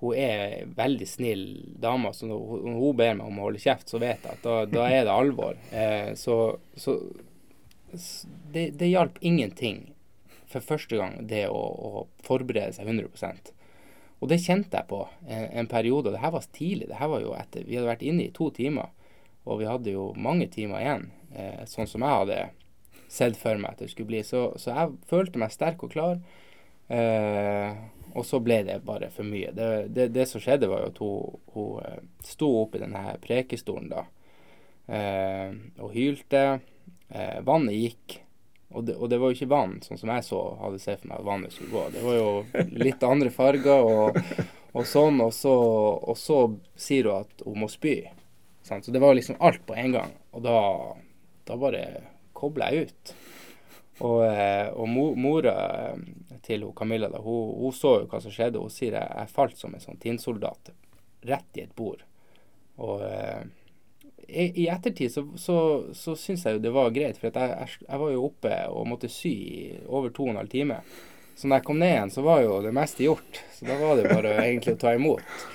hun 0.00 0.16
er 0.16 0.66
veldig 0.76 1.08
snill 1.08 1.46
dame. 1.80 2.12
Så 2.16 2.26
når 2.26 2.60
hun 2.64 2.96
ber 2.96 3.14
meg 3.18 3.26
om 3.26 3.38
å 3.38 3.48
holde 3.50 3.62
kjeft, 3.62 3.88
så 3.92 4.00
vet 4.02 4.24
jeg 4.24 4.38
at 4.40 4.46
da, 4.46 4.62
da 4.66 4.86
er 4.88 5.04
det 5.06 5.14
alvor. 5.14 5.58
Eh, 5.70 6.14
så 6.18 6.40
så 6.74 6.98
det, 8.52 8.70
det 8.78 8.86
hjalp 8.90 9.18
ingenting 9.20 9.90
for 10.50 10.64
første 10.66 10.98
gang, 10.98 11.16
det 11.30 11.46
å, 11.48 11.56
å 11.58 12.06
forberede 12.26 12.74
seg 12.76 12.90
100 12.90 13.54
og 14.20 14.28
det 14.28 14.40
kjente 14.42 14.76
jeg 14.76 14.88
på 14.90 15.00
en, 15.26 15.46
en 15.62 15.68
periode. 15.68 16.10
og 16.10 16.14
Det 16.14 16.22
her 16.22 16.34
var 16.34 16.48
tidlig. 16.52 16.88
det 16.90 16.98
her 16.98 17.08
var 17.08 17.22
jo 17.24 17.36
etter, 17.36 17.64
Vi 17.64 17.78
hadde 17.78 17.88
vært 17.88 18.04
inne 18.04 18.26
i 18.26 18.34
to 18.36 18.50
timer, 18.52 18.90
og 19.48 19.62
vi 19.62 19.68
hadde 19.68 19.94
jo 19.94 20.10
mange 20.16 20.46
timer 20.52 20.82
igjen. 20.82 21.06
Eh, 21.32 21.62
sånn 21.64 21.88
som 21.88 22.04
jeg 22.04 22.18
hadde 22.18 22.40
sett 23.08 23.38
for 23.40 23.56
meg 23.56 23.72
at 23.72 23.80
det 23.80 23.90
skulle 23.90 24.10
bli. 24.12 24.20
Så, 24.26 24.50
så 24.60 24.74
jeg 24.76 24.98
følte 25.08 25.40
meg 25.40 25.54
sterk 25.54 25.86
og 25.86 25.94
klar. 25.94 26.20
Eh, 26.92 27.80
og 28.10 28.26
så 28.26 28.42
ble 28.44 28.60
det 28.66 28.80
bare 28.84 29.08
for 29.14 29.24
mye. 29.24 29.54
Det, 29.56 29.88
det, 29.94 30.10
det 30.12 30.28
som 30.28 30.42
skjedde, 30.42 30.68
var 30.68 30.84
jo 30.84 30.92
at 30.92 31.00
hun, 31.00 31.42
hun 31.54 31.84
eh, 31.86 32.00
sto 32.26 32.50
opp 32.60 32.76
i 32.76 32.82
denne 32.82 33.16
prekestolen 33.24 33.88
da 33.88 34.04
eh, 34.90 35.54
og 35.80 35.94
hylte. 35.96 36.44
Eh, 37.08 37.38
vannet 37.46 37.78
gikk. 37.78 38.20
Og 38.70 38.84
det, 38.86 38.94
og 38.96 39.10
det 39.10 39.18
var 39.18 39.32
jo 39.32 39.38
ikke 39.38 39.50
vann, 39.50 39.78
sånn 39.82 39.98
som 39.98 40.12
jeg 40.14 40.24
så 40.28 40.40
hadde 40.60 40.78
sett 40.78 41.00
for 41.02 41.10
meg 41.10 41.18
at 41.18 41.26
vannet 41.26 41.54
skulle 41.54 41.72
gå. 41.74 41.84
Det 41.90 42.04
var 42.04 42.18
jo 42.20 42.66
litt 42.84 43.02
andre 43.06 43.32
farger 43.34 43.82
og, 43.82 44.20
og 44.76 44.86
sånn, 44.86 45.18
og 45.24 45.32
så, 45.34 45.54
og 45.98 46.18
så 46.18 46.38
sier 46.78 47.10
hun 47.10 47.24
at 47.24 47.44
hun 47.46 47.58
må 47.64 47.70
spy. 47.72 47.96
Sant? 48.62 48.86
Så 48.86 48.94
det 48.94 49.02
var 49.02 49.16
liksom 49.18 49.40
alt 49.42 49.64
på 49.66 49.74
en 49.74 49.96
gang. 49.96 50.14
Og 50.30 50.44
da, 50.46 50.60
da 51.50 51.58
bare 51.58 51.84
kobler 52.38 52.70
jeg 52.76 52.90
ut. 52.90 53.14
Og, 54.00 54.22
eh, 54.24 54.68
og 54.70 54.86
mo, 54.88 55.10
mora 55.18 55.54
til 56.46 56.62
hun 56.64 56.76
Camilla, 56.76 57.10
da, 57.12 57.18
hun, 57.24 57.56
hun 57.60 57.74
så 57.74 57.98
jo 58.00 58.10
hva 58.12 58.22
som 58.22 58.32
skjedde. 58.32 58.62
Hun 58.62 58.72
sier 58.72 58.94
jeg, 58.96 59.10
jeg 59.10 59.34
falt 59.34 59.58
som 59.58 59.74
en 59.74 59.82
sånn 59.82 59.98
tinnsoldat 60.00 60.70
rett 61.26 61.58
i 61.58 61.66
et 61.66 61.74
bord. 61.76 62.06
Og 62.80 63.02
eh, 63.04 63.42
i, 64.30 64.64
i 64.64 64.66
ettertid 64.72 65.12
så, 65.12 65.24
så, 65.36 65.56
så 65.94 66.16
syns 66.16 66.44
jeg 66.46 66.56
jo 66.56 66.62
det 66.62 66.72
var 66.74 66.92
greit, 66.94 67.18
for 67.20 67.30
at 67.30 67.38
jeg, 67.40 67.54
jeg, 67.56 67.86
jeg 67.88 68.02
var 68.02 68.12
jo 68.14 68.26
oppe 68.28 68.58
og 68.70 68.88
måtte 68.90 69.10
sy 69.12 69.32
i 69.32 69.62
over 69.86 70.12
to 70.14 70.26
og 70.28 70.34
en 70.34 70.42
halv 70.42 70.52
time. 70.52 70.80
Så 71.36 71.48
når 71.48 71.60
jeg 71.60 71.66
kom 71.70 71.80
ned 71.80 71.94
igjen, 71.94 72.12
så 72.12 72.24
var 72.26 72.42
jo 72.44 72.60
det 72.64 72.74
meste 72.76 73.06
gjort. 73.06 73.40
Så 73.56 73.64
da 73.64 73.78
var 73.80 73.96
det 73.96 74.10
bare 74.10 74.36
egentlig 74.42 74.76
å 74.76 74.80
ta 74.82 74.92
imot. 74.92 75.46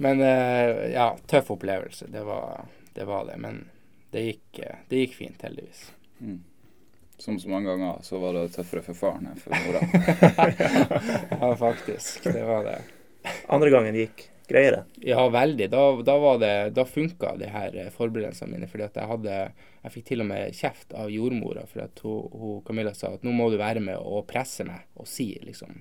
Men 0.00 0.22
eh, 0.24 0.92
ja, 0.94 1.10
tøff 1.28 1.50
opplevelse. 1.54 2.08
Det 2.08 2.24
var 2.24 2.64
det. 2.94 3.04
Var 3.04 3.28
det. 3.28 3.36
Men 3.42 3.60
det 4.14 4.24
gikk, 4.30 4.62
eh, 4.64 4.82
det 4.88 5.02
gikk 5.04 5.16
fint, 5.18 5.44
heldigvis. 5.44 5.86
Mm. 6.24 6.40
Som 7.20 7.38
så 7.38 7.52
mange 7.52 7.70
ganger 7.70 8.00
så 8.02 8.18
var 8.18 8.34
det 8.38 8.48
tøffere 8.56 8.82
for 8.86 8.98
faren 8.98 9.28
enn 9.30 9.38
for 9.38 9.54
mora. 9.66 9.84
Ja, 11.40 11.52
faktisk. 11.56 12.24
Det 12.24 12.42
var 12.48 12.64
det. 12.64 12.78
Andre 13.52 13.70
gangen 13.70 14.00
gikk 14.00 14.26
greiere. 14.48 14.84
Ja, 15.00 15.28
veldig. 15.28 15.70
Da, 15.70 16.02
da, 16.02 16.18
var 16.18 16.38
det, 16.38 16.70
da 16.76 16.84
funka 16.84 17.34
her 17.38 17.76
eh, 17.76 17.90
forberedelsene 17.92 18.52
mine. 18.52 18.68
fordi 18.68 18.88
jeg 18.94 19.10
hadde 19.10 19.36
Jeg 19.84 19.92
fikk 19.92 20.06
til 20.08 20.24
og 20.24 20.28
med 20.30 20.56
kjeft 20.56 20.94
av 20.96 21.10
jordmora 21.12 21.66
for 21.68 21.84
at 21.84 22.00
hun, 22.04 22.28
hun 22.32 22.62
Camilla 22.64 22.94
sa 22.96 23.12
at 23.14 23.24
nå 23.24 23.34
må 23.36 23.50
du 23.52 23.58
være 23.60 23.82
med 23.84 24.00
og 24.00 24.26
presse 24.28 24.64
meg 24.64 24.86
og 24.96 25.08
si, 25.08 25.34
liksom. 25.44 25.74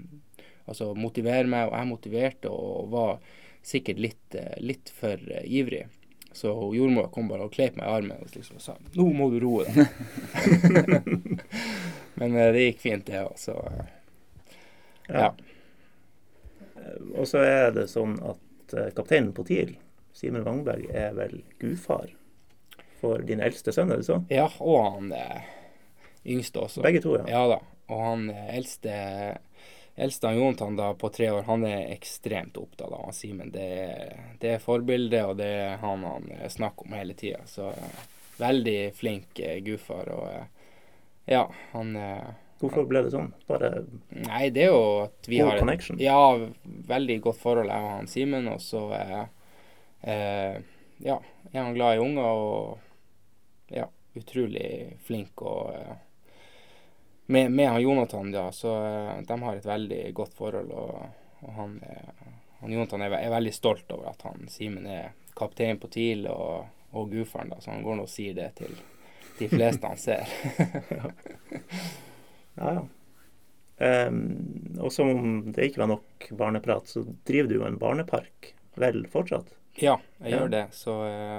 Altså 0.68 0.94
motivere 0.96 1.48
meg. 1.48 1.70
Og 1.70 1.78
jeg 1.78 1.92
motiverte 1.92 2.52
og 2.52 2.92
var 2.92 3.20
sikkert 3.64 4.00
litt, 4.00 4.36
eh, 4.36 4.58
litt 4.60 4.92
for 4.92 5.16
eh, 5.32 5.48
ivrig. 5.48 5.86
Så 6.34 6.50
jordmora 6.74 7.12
kom 7.14 7.28
bare 7.30 7.46
og 7.46 7.54
kleip 7.54 7.76
meg 7.78 7.86
i 7.86 7.94
armen 7.94 8.24
og 8.24 8.32
liksom 8.34 8.58
sa 8.60 8.74
nå 8.98 9.06
må 9.14 9.30
du 9.30 9.38
roe 9.44 9.68
deg. 9.68 9.86
Men 12.18 12.40
det 12.56 12.64
gikk 12.64 12.80
fint, 12.82 13.06
det 13.06 13.22
òg. 13.22 13.36
Så 13.38 13.54
ja. 15.08 15.28
ja. 15.28 15.30
Og 17.14 17.28
så 17.30 17.44
er 17.46 17.72
det 17.76 17.86
sånn 17.92 18.18
at 18.26 18.43
eh, 18.78 18.92
kapteinen 18.96 19.34
på 19.34 19.46
TIL, 19.48 19.76
Simen 20.14 20.46
Wangberg, 20.46 20.90
er 20.94 21.16
vel 21.18 21.42
gudfar 21.60 22.12
for 23.02 23.24
din 23.28 23.44
eldste 23.44 23.74
sønn, 23.76 23.92
er 23.92 24.02
det 24.02 24.08
så? 24.08 24.22
ja, 24.32 24.48
og 24.64 24.78
han 24.96 25.14
eh, 25.18 25.48
yngste 26.36 26.64
også. 26.64 26.84
Begge 26.86 27.02
to, 27.04 27.18
ja. 27.20 27.26
Ja 27.28 27.44
da. 27.56 27.60
Og 27.92 28.04
han 28.04 28.30
eh, 28.32 28.54
eldste, 28.58 28.94
eldste 29.96 30.32
han 30.32 30.40
Jonathan 30.40 30.80
da 30.80 30.94
på 31.00 31.12
tre 31.14 31.32
år, 31.34 31.44
han 31.50 31.66
er 31.68 31.92
ekstremt 31.96 32.58
opptatt 32.62 32.94
av 32.96 33.12
Simen. 33.16 33.52
Det, 33.54 33.68
det 34.42 34.56
er 34.56 34.64
forbildet, 34.64 35.26
og 35.26 35.38
det 35.42 35.52
er 35.66 35.82
han 35.84 36.08
han 36.08 36.30
snakker 36.50 36.88
om 36.88 36.96
hele 36.98 37.18
tida. 37.20 37.44
Så 37.50 37.74
veldig 38.40 38.78
flink 38.98 39.42
gudfar. 39.66 40.10
Og 40.16 41.28
ja, 41.30 41.44
han 41.74 41.98
Hvorfor 42.64 42.86
ble 42.88 43.02
det 43.04 43.12
sånn? 43.12 43.34
Bare 43.50 43.70
Nei, 44.16 44.46
det 44.56 44.62
er 44.64 44.70
jo 44.72 44.84
at 45.04 45.28
vi 45.28 45.42
har 45.44 45.60
et-. 45.60 45.90
Ja, 46.00 46.20
veldig 46.88 47.18
godt 47.26 47.42
forhold, 47.42 47.68
jeg 47.68 47.84
og 47.84 47.92
han 47.92 48.08
Simen. 48.08 48.48
Og 48.48 48.62
så 48.64 48.86
eh, 48.96 49.24
eh, 50.14 50.62
ja, 51.04 51.18
er 51.52 51.60
han 51.60 51.76
glad 51.76 51.98
i 51.98 52.04
unger 52.04 52.30
og 52.30 53.74
ja, 53.74 53.90
utrolig 54.16 54.70
flink 55.04 55.44
og 55.44 55.74
eh, 55.76 55.98
med, 57.34 57.52
med 57.52 57.70
han 57.72 57.84
Jonathan, 57.84 58.32
ja, 58.36 58.46
så 58.56 58.78
eh, 58.86 59.20
de 59.28 59.38
har 59.44 59.60
et 59.60 59.68
veldig 59.68 60.00
godt 60.16 60.40
forhold. 60.40 60.72
Og, 60.72 61.20
og 61.44 61.52
han, 61.60 61.76
han 62.62 62.78
Jonathan 62.78 63.04
er, 63.04 63.18
er 63.20 63.36
veldig 63.36 63.54
stolt 63.58 63.92
over 63.92 64.14
at 64.14 64.24
han 64.30 64.48
Simen 64.52 64.88
er 64.88 65.12
kaptein 65.36 65.82
på 65.84 65.92
TIL 65.92 66.30
og, 66.32 66.72
og 66.96 67.12
gudfaren, 67.12 67.52
da, 67.52 67.60
så 67.60 67.76
han 67.76 67.84
går 67.84 68.00
nå 68.00 68.08
og 68.08 68.16
sier 68.16 68.40
det 68.40 68.54
til 68.62 68.80
de 69.42 69.52
fleste 69.52 69.92
han 69.92 70.00
ser. 70.00 70.32
Ja, 72.60 72.74
ja. 72.80 72.84
Um, 73.84 74.78
og 74.80 74.92
som 74.94 75.10
om 75.10 75.52
det 75.52 75.72
ikke 75.72 75.82
var 75.82 75.90
nok 75.92 76.28
barneprat, 76.38 76.88
så 76.88 77.02
driver 77.28 77.50
du 77.50 77.56
jo 77.58 77.66
en 77.68 77.80
barnepark 77.82 78.54
vel 78.80 79.04
fortsatt? 79.12 79.50
Ja, 79.82 79.98
jeg 80.22 80.32
Ja. 80.36 80.40
gjør 80.44 80.52
det. 80.54 80.66
Så 80.78 80.94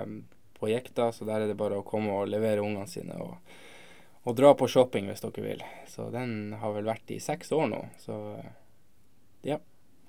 um, 0.04 0.24
på 0.58 0.68
Jekta, 0.68 1.12
så 1.14 1.24
der 1.28 1.44
er 1.44 1.46
det 1.50 1.56
bare 1.56 1.78
å 1.78 1.86
komme 1.86 2.10
og 2.18 2.28
levere 2.28 2.60
ungene 2.64 2.88
sine 2.90 3.14
og, 3.22 3.36
og 4.24 4.36
dra 4.36 4.50
på 4.58 4.68
shopping 4.68 5.06
hvis 5.08 5.22
dere 5.24 5.44
vil. 5.46 5.62
Så 5.88 6.10
den 6.12 6.52
har 6.60 6.74
vel 6.74 6.84
vært 6.90 7.10
i 7.14 7.20
seks 7.22 7.52
år 7.54 7.70
nå. 7.70 7.80
Så 8.02 8.18
ja. 9.46 9.58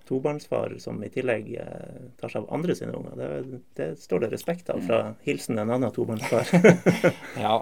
Tobarnsfar 0.05 0.75
som 0.79 0.99
i 1.03 1.09
tillegg 1.09 1.47
eh, 1.57 2.01
tar 2.21 2.29
seg 2.29 2.43
av 2.43 2.51
andre 2.53 2.75
sine 2.77 2.93
unger. 2.93 3.15
Det, 3.17 3.61
det 3.77 3.87
står 3.99 4.19
det 4.25 4.33
respekt 4.35 4.69
av 4.69 4.81
fra 4.85 4.99
hilsen 5.27 5.57
en 5.61 5.71
annen 5.73 5.91
tobarnsfar. 5.95 6.45
ja, 7.45 7.55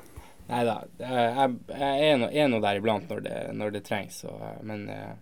Nei 0.47 0.63
da. 0.67 0.77
Jeg, 0.99 1.53
jeg 1.69 2.07
er, 2.09 2.17
no, 2.19 2.27
er 2.29 2.49
nå 2.51 2.59
der 2.63 2.79
iblant 2.79 3.09
når 3.09 3.23
det, 3.25 3.37
når 3.55 3.77
det 3.77 3.83
trengs. 3.87 4.23
Så, 4.25 4.33
eh, 4.33 4.57
men 4.67 4.87
eh, 4.91 5.13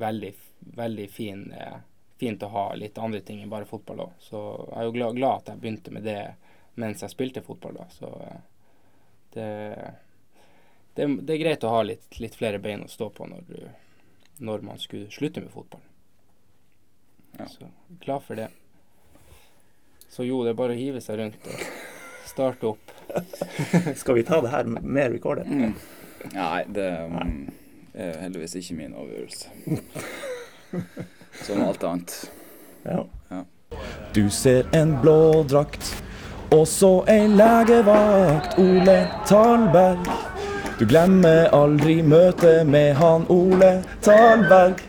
veldig, 0.00 0.32
veldig 0.76 1.08
fin, 1.12 1.52
eh, 1.52 1.80
fint 2.20 2.42
å 2.42 2.52
ha 2.54 2.64
litt 2.74 2.98
andre 2.98 3.20
ting 3.20 3.42
enn 3.42 3.52
bare 3.52 3.68
fotball 3.68 4.06
òg. 4.06 4.14
Så 4.24 4.40
jeg 4.40 4.78
er 4.78 4.88
jo 4.88 4.94
glad, 4.96 5.18
glad, 5.18 5.42
at 5.42 5.52
jeg 5.52 5.62
begynte 5.64 5.94
med 5.96 6.08
det 6.08 6.20
mens 6.80 7.04
jeg 7.04 7.12
spilte 7.12 7.44
fotball. 7.44 7.76
da. 7.82 7.88
Så 7.92 8.10
eh, 8.26 8.40
det, 9.34 9.48
det, 10.94 11.06
det, 11.20 11.34
er 11.34 11.42
greit 11.44 11.68
å 11.68 11.74
ha 11.74 11.84
litt, 11.86 12.08
litt, 12.20 12.38
flere 12.38 12.62
bein 12.62 12.84
å 12.86 12.90
stå 12.90 13.10
på 13.14 13.28
når, 13.28 13.44
du, 13.48 13.60
når 14.46 14.66
man 14.70 14.80
skulle 14.80 15.12
slutte 15.12 15.44
med 15.44 15.52
fotball. 15.52 15.84
Ja. 17.36 17.46
Så 17.46 17.68
glad 18.00 18.24
for 18.26 18.40
det. 18.40 18.48
Så 20.10 20.24
jo, 20.26 20.40
det 20.42 20.54
er 20.54 20.58
bare 20.58 20.74
å 20.74 20.80
hive 20.80 21.00
seg 21.04 21.20
rundt 21.20 21.44
og 21.46 21.60
starte 22.26 22.72
opp. 22.72 22.96
Skal 24.00 24.14
vi 24.14 24.22
ta 24.22 24.40
det 24.40 24.52
her 24.52 24.64
med 24.64 25.12
recorder? 25.12 25.44
Mm. 25.44 25.74
Nei, 26.34 26.64
det 26.74 26.88
um, 27.08 27.48
er 27.94 28.18
heldigvis 28.20 28.54
ikke 28.60 28.74
min 28.74 28.94
avgjørelse. 28.94 29.48
Som 31.42 31.62
alt 31.64 31.84
annet. 31.84 32.30
Ja. 32.84 33.04
ja. 33.30 33.42
Du 34.14 34.30
ser 34.30 34.66
en 34.76 34.96
blå 35.02 35.44
drakt, 35.48 36.04
og 36.50 36.66
så 36.68 37.04
ei 37.08 37.26
legevakt, 37.30 38.58
Ole 38.58 39.00
Talberg. 39.28 40.06
Du 40.80 40.86
glemmer 40.88 41.48
aldri 41.52 42.00
møtet 42.02 42.66
med 42.66 42.94
han 42.96 43.26
Ole 43.28 43.82
Talberg. 44.02 44.80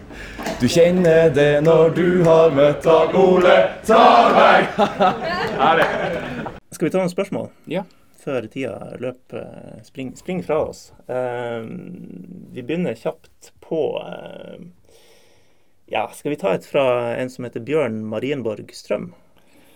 Du 0.61 0.67
kjenner 0.67 1.29
det 1.29 1.61
når 1.65 1.89
du 1.95 2.23
har 2.25 2.53
møtt 2.55 2.85
han 2.87 3.15
Ole 3.17 3.57
Talberg. 3.85 4.67
Skal 6.71 6.87
vi 6.87 6.93
ta 6.93 7.01
noen 7.01 7.11
spørsmål? 7.11 7.49
Ja. 7.69 7.83
Før 8.21 8.45
tida 8.53 8.75
løper 9.01 9.81
spring, 9.83 10.11
spring 10.15 10.43
fra 10.45 10.59
oss. 10.67 10.91
Uh, 11.09 11.65
vi 12.53 12.61
begynner 12.61 12.97
kjapt 12.97 13.53
på 13.63 13.81
Ja, 15.91 16.05
skal 16.13 16.35
vi 16.35 16.37
ta 16.39 16.53
et 16.55 16.67
fra 16.67 16.83
en 17.17 17.31
som 17.33 17.47
heter 17.47 17.63
Bjørn 17.65 18.03
Marienborg 18.07 18.69
Strøm? 18.75 19.11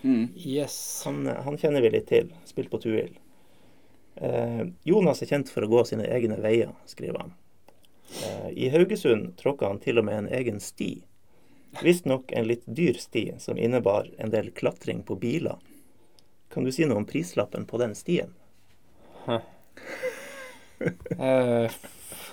Mm. 0.04 0.28
Yes. 0.38 0.78
Han, 1.06 1.26
han, 1.28 1.58
kjenner 1.58 1.82
vi 1.82 1.92
litt 1.96 2.08
til. 2.12 2.30
Spilt 2.46 2.70
på 2.72 2.80
Tuil. 2.84 3.16
Jonas 4.88 5.24
er 5.26 5.32
kjent 5.32 5.50
for 5.52 5.66
å 5.66 5.72
gå 5.72 5.82
sine 5.90 6.06
egne 6.08 6.38
veier, 6.40 6.72
skriver 6.88 7.24
han. 7.24 7.34
Eh, 8.24 8.50
I 8.50 8.70
Haugesund 8.70 9.38
tråkka 9.38 9.68
han 9.68 9.80
til 9.80 9.98
og 9.98 10.06
med 10.06 10.18
en 10.18 10.28
egen 10.30 10.60
sti. 10.60 11.04
Visstnok 11.84 12.32
en 12.32 12.48
litt 12.48 12.64
dyr 12.66 13.00
sti 13.00 13.34
som 13.40 13.58
innebar 13.58 14.10
en 14.18 14.32
del 14.32 14.52
klatring 14.52 15.04
på 15.04 15.18
biler. 15.20 15.58
Kan 16.56 16.64
du 16.64 16.72
si 16.72 16.86
noe 16.88 17.02
om 17.04 17.06
prislappen 17.06 17.66
på 17.68 17.78
den 17.82 17.92
stien? 18.00 18.32
uh, 21.20 21.68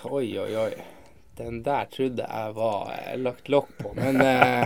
oi, 0.07 0.39
oi, 0.39 0.57
oi. 0.57 0.73
Den 1.35 1.59
der 1.65 1.89
trodde 1.91 2.23
jeg 2.23 2.53
var 2.55 2.87
uh, 2.87 3.17
lagt 3.19 3.51
lokk 3.51 3.75
på. 3.81 3.91
Men 3.99 4.23
uh, 4.23 4.63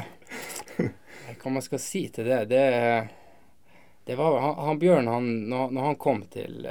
hva 1.41 1.55
man 1.57 1.65
skal 1.65 1.81
si 1.81 2.05
til 2.13 2.29
det? 2.29 2.43
Det, 2.53 2.61
det 4.05 4.19
var 4.21 4.37
han, 4.45 4.55
han 4.69 4.81
Bjørn, 4.85 5.09
han, 5.09 5.33
når, 5.49 5.73
han 5.89 6.01
kom 6.05 6.21
til 6.29 6.61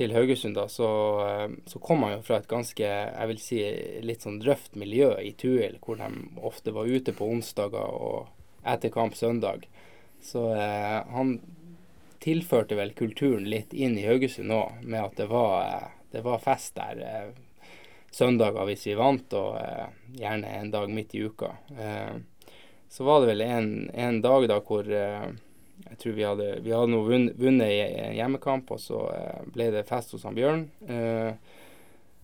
til 0.00 0.14
Haugesund, 0.16 0.56
da, 0.56 0.64
så, 0.68 0.88
eh, 1.28 1.50
så, 1.66 1.78
kom 1.78 2.06
han 2.06 2.14
jo 2.14 2.22
fra 2.24 2.38
et 2.40 2.48
ganske 2.48 2.86
jeg 2.86 3.28
vil 3.28 3.40
si, 3.42 3.58
litt 4.00 4.24
sånn 4.24 4.38
drøft 4.40 4.78
miljø 4.80 5.10
i 5.20 5.34
Tuil, 5.36 5.76
hvor 5.82 6.00
de 6.00 6.08
ofte 6.40 6.72
var 6.72 6.88
ute 6.88 7.12
på 7.12 7.28
onsdager 7.28 7.98
og 8.00 8.30
etter 8.64 8.92
kamp 8.94 9.18
søndag. 9.18 9.66
Så 10.22 10.44
eh, 10.54 10.98
han 11.14 11.38
tilførte 12.20 12.76
vel 12.76 12.92
kulturen 12.96 13.48
litt 13.48 13.72
inn 13.72 13.98
i 13.98 14.06
Haugesund 14.08 14.52
òg, 14.52 14.82
med 14.84 15.04
at 15.04 15.20
det 15.20 15.28
var, 15.30 15.54
eh, 15.64 15.86
det 16.12 16.24
var, 16.26 16.42
fest 16.44 16.76
der 16.76 17.04
eh, 17.04 17.70
søndager 18.12 18.68
hvis 18.68 18.88
vi 18.90 18.98
vant, 18.98 19.36
og 19.38 19.60
eh, 19.60 19.86
gjerne 20.20 20.56
en 20.58 20.74
dag 20.74 20.90
midt 20.92 21.14
i 21.16 21.24
uka. 21.24 21.54
Eh, 21.78 22.18
så 22.90 23.06
var 23.06 23.22
det 23.22 23.32
vel 23.34 23.46
en, 23.46 23.70
en 23.94 24.18
dag 24.20 24.48
da 24.50 24.58
hvor 24.66 24.88
jeg 25.88 25.98
tror 25.98 26.16
vi 26.16 26.26
hadde, 26.26 26.48
vi 26.64 26.72
hadde 26.74 26.92
noe 26.92 27.06
vunnet 27.38 27.70
en 27.70 28.14
hjemmekamp, 28.16 28.70
og 28.74 28.82
så 28.82 29.00
eh, 29.14 29.40
ble 29.54 29.70
det 29.74 29.86
fest 29.88 30.14
hos 30.14 30.26
han 30.28 30.36
Bjørn. 30.36 30.66
Eh, 30.86 31.32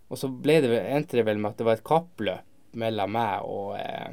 og 0.06 0.20
så 0.20 0.30
ble 0.30 0.60
det, 0.62 0.70
endte 0.92 1.18
det 1.18 1.26
vel 1.26 1.40
med 1.40 1.54
at 1.54 1.60
det 1.60 1.66
var 1.66 1.78
et 1.78 1.86
kappløp 1.86 2.76
mellom 2.76 3.12
meg 3.16 3.48
og 3.48 3.72
eh, 3.80 4.12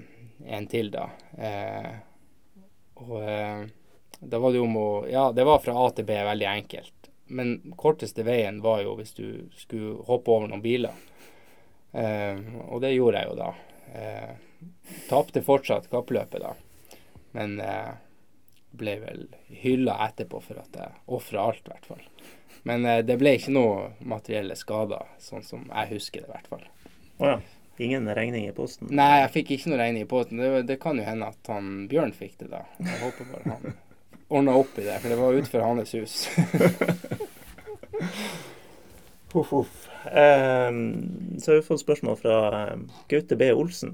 en 0.56 0.68
til, 0.72 0.90
da. 0.94 1.10
Eh, 1.38 1.92
og 3.04 3.24
eh, 3.24 3.66
da 4.20 4.40
var 4.40 4.54
det 4.54 4.62
jo 4.62 4.68
om 4.68 4.78
å 4.80 4.90
Ja, 5.12 5.32
det 5.36 5.46
var 5.48 5.62
fra 5.64 5.76
A 5.80 5.90
til 5.92 6.08
B 6.08 6.18
veldig 6.18 6.50
enkelt. 6.50 7.10
Men 7.34 7.74
korteste 7.80 8.26
veien 8.28 8.62
var 8.64 8.84
jo 8.84 8.96
hvis 9.00 9.16
du 9.18 9.28
skulle 9.58 9.98
hoppe 10.08 10.32
over 10.32 10.50
noen 10.52 10.64
biler. 10.64 10.96
Eh, 11.92 12.40
og 12.70 12.82
det 12.84 12.96
gjorde 12.96 13.22
jeg 13.22 13.32
jo 13.32 13.38
da. 13.40 13.52
Tapte 15.10 15.44
fortsatt 15.46 15.90
kappløpet, 15.92 16.42
da. 16.42 16.56
Men 17.36 17.60
ble 18.74 18.96
vel 19.00 19.26
hylla 19.62 20.00
etterpå 20.08 20.40
for 20.42 20.62
at 20.62 20.78
jeg 20.78 21.02
ofra 21.14 21.50
alt, 21.50 21.68
i 21.68 21.74
hvert 21.74 21.90
fall. 21.92 22.06
Men 22.68 22.86
eh, 22.86 23.02
det 23.06 23.18
ble 23.22 23.36
ikke 23.38 23.54
noe 23.54 23.92
materielle 24.08 24.56
skader, 24.58 25.12
sånn 25.22 25.46
som 25.46 25.68
jeg 25.70 25.92
husker 25.94 26.24
det, 26.24 26.30
i 26.30 26.34
hvert 26.34 26.50
fall. 26.50 26.66
Oh, 27.20 27.28
ja. 27.28 27.38
Ingen 27.78 28.16
regning 28.16 28.48
i 28.48 28.54
posten? 28.54 28.88
Nei, 28.94 29.22
jeg 29.24 29.32
fikk 29.34 29.52
ikke 29.56 29.70
noe 29.72 29.80
regning 29.82 30.04
i 30.06 30.10
posten. 30.10 30.42
Det, 30.42 30.62
det, 30.70 30.78
kan 30.82 31.00
jo 31.00 31.06
hende 31.08 31.30
at 31.34 31.50
han 31.50 31.88
Bjørn 31.90 32.14
fikk 32.14 32.38
det, 32.44 32.50
da. 32.52 32.62
Jeg 32.78 33.00
håper 33.02 33.24
bare 33.32 33.56
han 33.56 33.64
ordna 34.38 34.52
opp 34.62 34.78
i 34.78 34.86
det, 34.86 34.98
for 35.02 35.10
det 35.10 35.20
var 35.20 35.38
utenfor 35.40 35.62
hans 35.66 35.96
hus. 35.98 36.16
huff, 39.34 39.50
huff. 39.50 39.76
Um, 40.06 40.80
så 41.40 41.52
har 41.52 41.60
vi 41.60 41.66
fått 41.66 41.82
spørsmål 41.82 42.16
fra 42.22 42.38
um, 42.74 42.90
Gaute 43.10 43.36
B. 43.40 43.42
Olsen, 43.58 43.92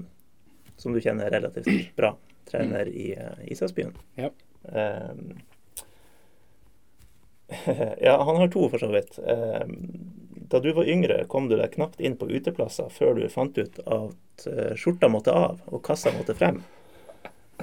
som 0.76 0.92
du 0.92 1.00
kjenner 1.00 1.32
relativt 1.32 1.96
bra. 1.96 2.16
Trener 2.50 2.88
i 2.88 3.14
uh, 3.16 3.48
Ishavsbyen. 3.48 3.96
Ja. 4.20 4.28
Um, 4.68 5.40
ja, 8.00 8.22
han 8.22 8.36
har 8.36 8.48
to, 8.48 8.68
for 8.68 8.78
så 8.78 8.92
vidt. 8.92 9.18
Ehm, 9.18 10.19
da 10.50 10.60
du 10.60 10.72
var 10.74 10.88
yngre, 10.88 11.24
kom 11.30 11.48
du 11.48 11.56
deg 11.58 11.72
knapt 11.76 12.00
inn 12.02 12.16
på 12.18 12.28
uteplasser 12.30 12.90
før 12.90 13.18
du 13.18 13.28
fant 13.30 13.58
ut 13.58 13.80
at 13.86 14.46
eh, 14.50 14.74
skjorta 14.78 15.10
måtte 15.12 15.34
av 15.34 15.60
og 15.70 15.82
kassa 15.86 16.12
måtte 16.16 16.34
frem. 16.34 16.62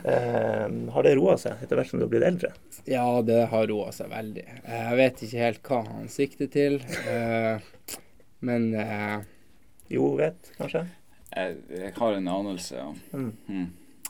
Eh, 0.04 0.68
har 0.94 1.04
det 1.04 1.16
roa 1.18 1.38
seg 1.42 1.64
etter 1.64 1.80
hvert 1.80 1.90
som 1.90 2.00
du 2.00 2.06
har 2.06 2.12
blitt 2.12 2.28
eldre? 2.28 2.54
Ja, 2.88 3.22
det 3.26 3.48
har 3.52 3.68
roa 3.68 3.92
seg 3.96 4.12
veldig. 4.14 4.46
Jeg 4.68 5.00
vet 5.02 5.26
ikke 5.26 5.42
helt 5.42 5.72
hva 5.72 5.82
han 5.88 6.08
sikter 6.12 6.52
til, 6.54 6.80
eh, 7.10 7.98
men 8.46 8.70
eh, 8.78 9.18
Jo, 9.92 10.14
vet, 10.20 10.52
kanskje? 10.58 10.86
Jeg, 11.32 11.60
jeg, 11.72 11.92
har 11.96 12.16
en 12.16 12.32
anelse, 12.32 12.80
ja. 12.80 12.88
Mm. 13.14 13.34
Mm. 13.48 13.68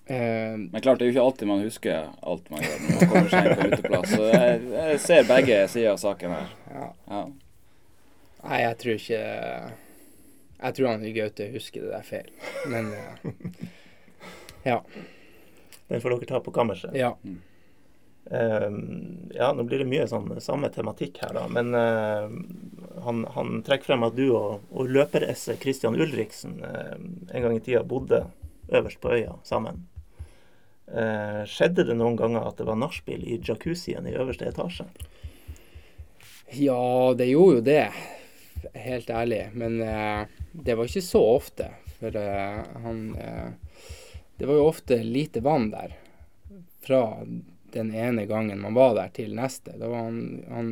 Uh, 0.07 0.55
Men 0.71 0.81
klart, 0.81 0.99
det 0.99 1.03
er 1.03 1.09
jo 1.09 1.13
ikke 1.17 1.23
alltid 1.25 1.49
man 1.49 1.63
husker 1.65 2.05
alt 2.23 2.45
man 2.47 2.61
gjør 2.63 2.77
når 2.79 2.93
man 2.95 3.09
kommer 3.11 3.33
seg 3.33 3.47
inn 3.49 3.57
på 3.59 3.65
uteplass. 3.73 4.13
Så 4.13 4.29
jeg, 4.31 4.61
jeg, 4.71 4.99
ser 5.03 5.27
begge 5.27 5.57
sider 5.73 5.89
av 5.91 5.99
saken 5.99 6.31
her. 6.31 6.53
Ja. 6.71 6.85
Ja. 7.11 7.23
Nei, 8.43 8.61
jeg 8.61 8.77
tror 8.81 8.99
ikke 8.99 9.19
Jeg 10.57 10.77
tror 10.77 10.89
han 10.91 11.05
Gaute 11.15 11.49
husker 11.53 11.85
det 11.85 11.91
der 11.93 12.07
feil. 12.07 12.31
Men 12.71 12.89
uh, 12.93 13.51
ja. 14.71 14.81
Den 15.87 16.01
får 16.03 16.15
dere 16.15 16.29
ta 16.29 16.41
på 16.43 16.53
kammerset. 16.55 16.95
Ja. 16.97 17.13
Uh, 18.27 18.71
ja, 19.35 19.51
nå 19.55 19.63
blir 19.67 19.83
det 19.83 19.89
mye 19.89 20.07
sånn 20.09 20.31
samme 20.43 20.71
tematikk 20.73 21.21
her, 21.23 21.35
da. 21.37 21.45
Men 21.51 21.71
han, 23.05 23.21
han, 23.35 23.61
trekker 23.67 23.93
frem 23.93 24.07
at 24.07 24.17
du 24.17 24.25
og, 24.31 24.65
og 24.73 24.89
løperesset 24.91 25.61
Christian 25.61 25.95
Ulriksen 25.95 26.57
en 26.65 27.45
gang 27.45 27.53
i 27.55 27.61
tida 27.63 27.85
bodde 27.87 28.25
øverst 28.67 28.99
på 29.01 29.13
øya 29.15 29.37
sammen. 29.47 29.85
Uh, 30.87 31.43
skjedde 31.43 31.83
det 31.89 31.97
noen 31.99 32.15
ganger 32.15 32.45
at 32.47 32.59
det 32.59 32.67
var 32.67 32.77
nachspiel 32.79 33.25
i 33.27 33.41
jacuzzien 33.43 34.05
i 34.07 34.15
øverste 34.15 34.47
etasje? 34.47 34.85
Ja, 36.55 37.13
det 37.17 37.27
gjorde 37.27 37.57
jo 37.57 37.63
det. 37.65 37.81
Helt 38.73 39.09
ærlig. 39.09 39.49
Men 39.53 39.81
eh, 39.81 40.27
det 40.51 40.75
var 40.75 40.85
ikke 40.85 41.01
så 41.01 41.21
ofte. 41.35 41.69
For 41.99 42.15
eh, 42.15 42.63
han 42.83 43.15
eh, 43.15 43.49
Det 44.37 44.45
var 44.45 44.59
jo 44.59 44.67
ofte 44.69 44.97
lite 45.03 45.41
vann 45.41 45.69
der. 45.71 45.95
Fra 46.81 47.25
den 47.73 47.95
ene 47.95 48.25
gangen 48.25 48.61
man 48.61 48.73
var 48.73 48.95
der, 48.95 49.09
til 49.13 49.35
neste. 49.35 49.73
Da 49.77 49.89
var 49.89 50.07
han, 50.07 50.43
han 50.49 50.69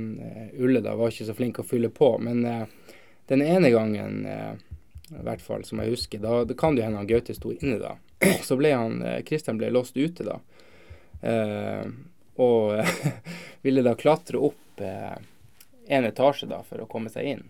Ulle 0.58 0.82
da 0.82 0.96
var 0.96 1.12
ikke 1.12 1.28
så 1.28 1.36
flink 1.36 1.60
å 1.60 1.68
fylle 1.68 1.90
på. 1.90 2.16
Men 2.22 2.46
den 3.28 3.42
ene 3.42 3.70
gangen, 3.74 4.22
i 5.10 5.24
hvert 5.26 5.42
fall 5.42 5.66
som 5.66 5.82
jeg 5.82 5.92
husker, 5.92 6.22
da 6.24 6.46
det 6.46 6.58
kan 6.58 6.78
det 6.78 6.86
hende 6.86 7.02
han 7.02 7.10
Gaute 7.10 7.36
sto 7.36 7.52
inne 7.58 7.82
da. 7.82 7.96
så 8.48 8.56
ble 8.58 8.72
han 8.72 9.02
Kristian 9.28 9.60
ble 9.60 9.74
låst 9.74 9.98
ute 9.98 10.24
da. 10.24 10.38
Og 12.38 12.96
ville 13.66 13.86
da 13.86 13.98
klatre 14.00 14.40
opp 14.46 14.82
én 14.82 16.06
etasje 16.06 16.48
da 16.50 16.62
for 16.64 16.86
å 16.86 16.90
komme 16.90 17.12
seg 17.12 17.34
inn. 17.34 17.46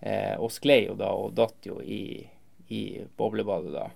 Eh, 0.00 0.36
og 0.40 0.50
sklei 0.52 0.86
jo 0.86 0.94
da 0.98 1.10
og 1.12 1.34
datt 1.36 1.66
jo 1.68 1.80
i, 1.84 2.26
i 2.72 2.82
boblebadet 3.16 3.72
da. 3.74 3.86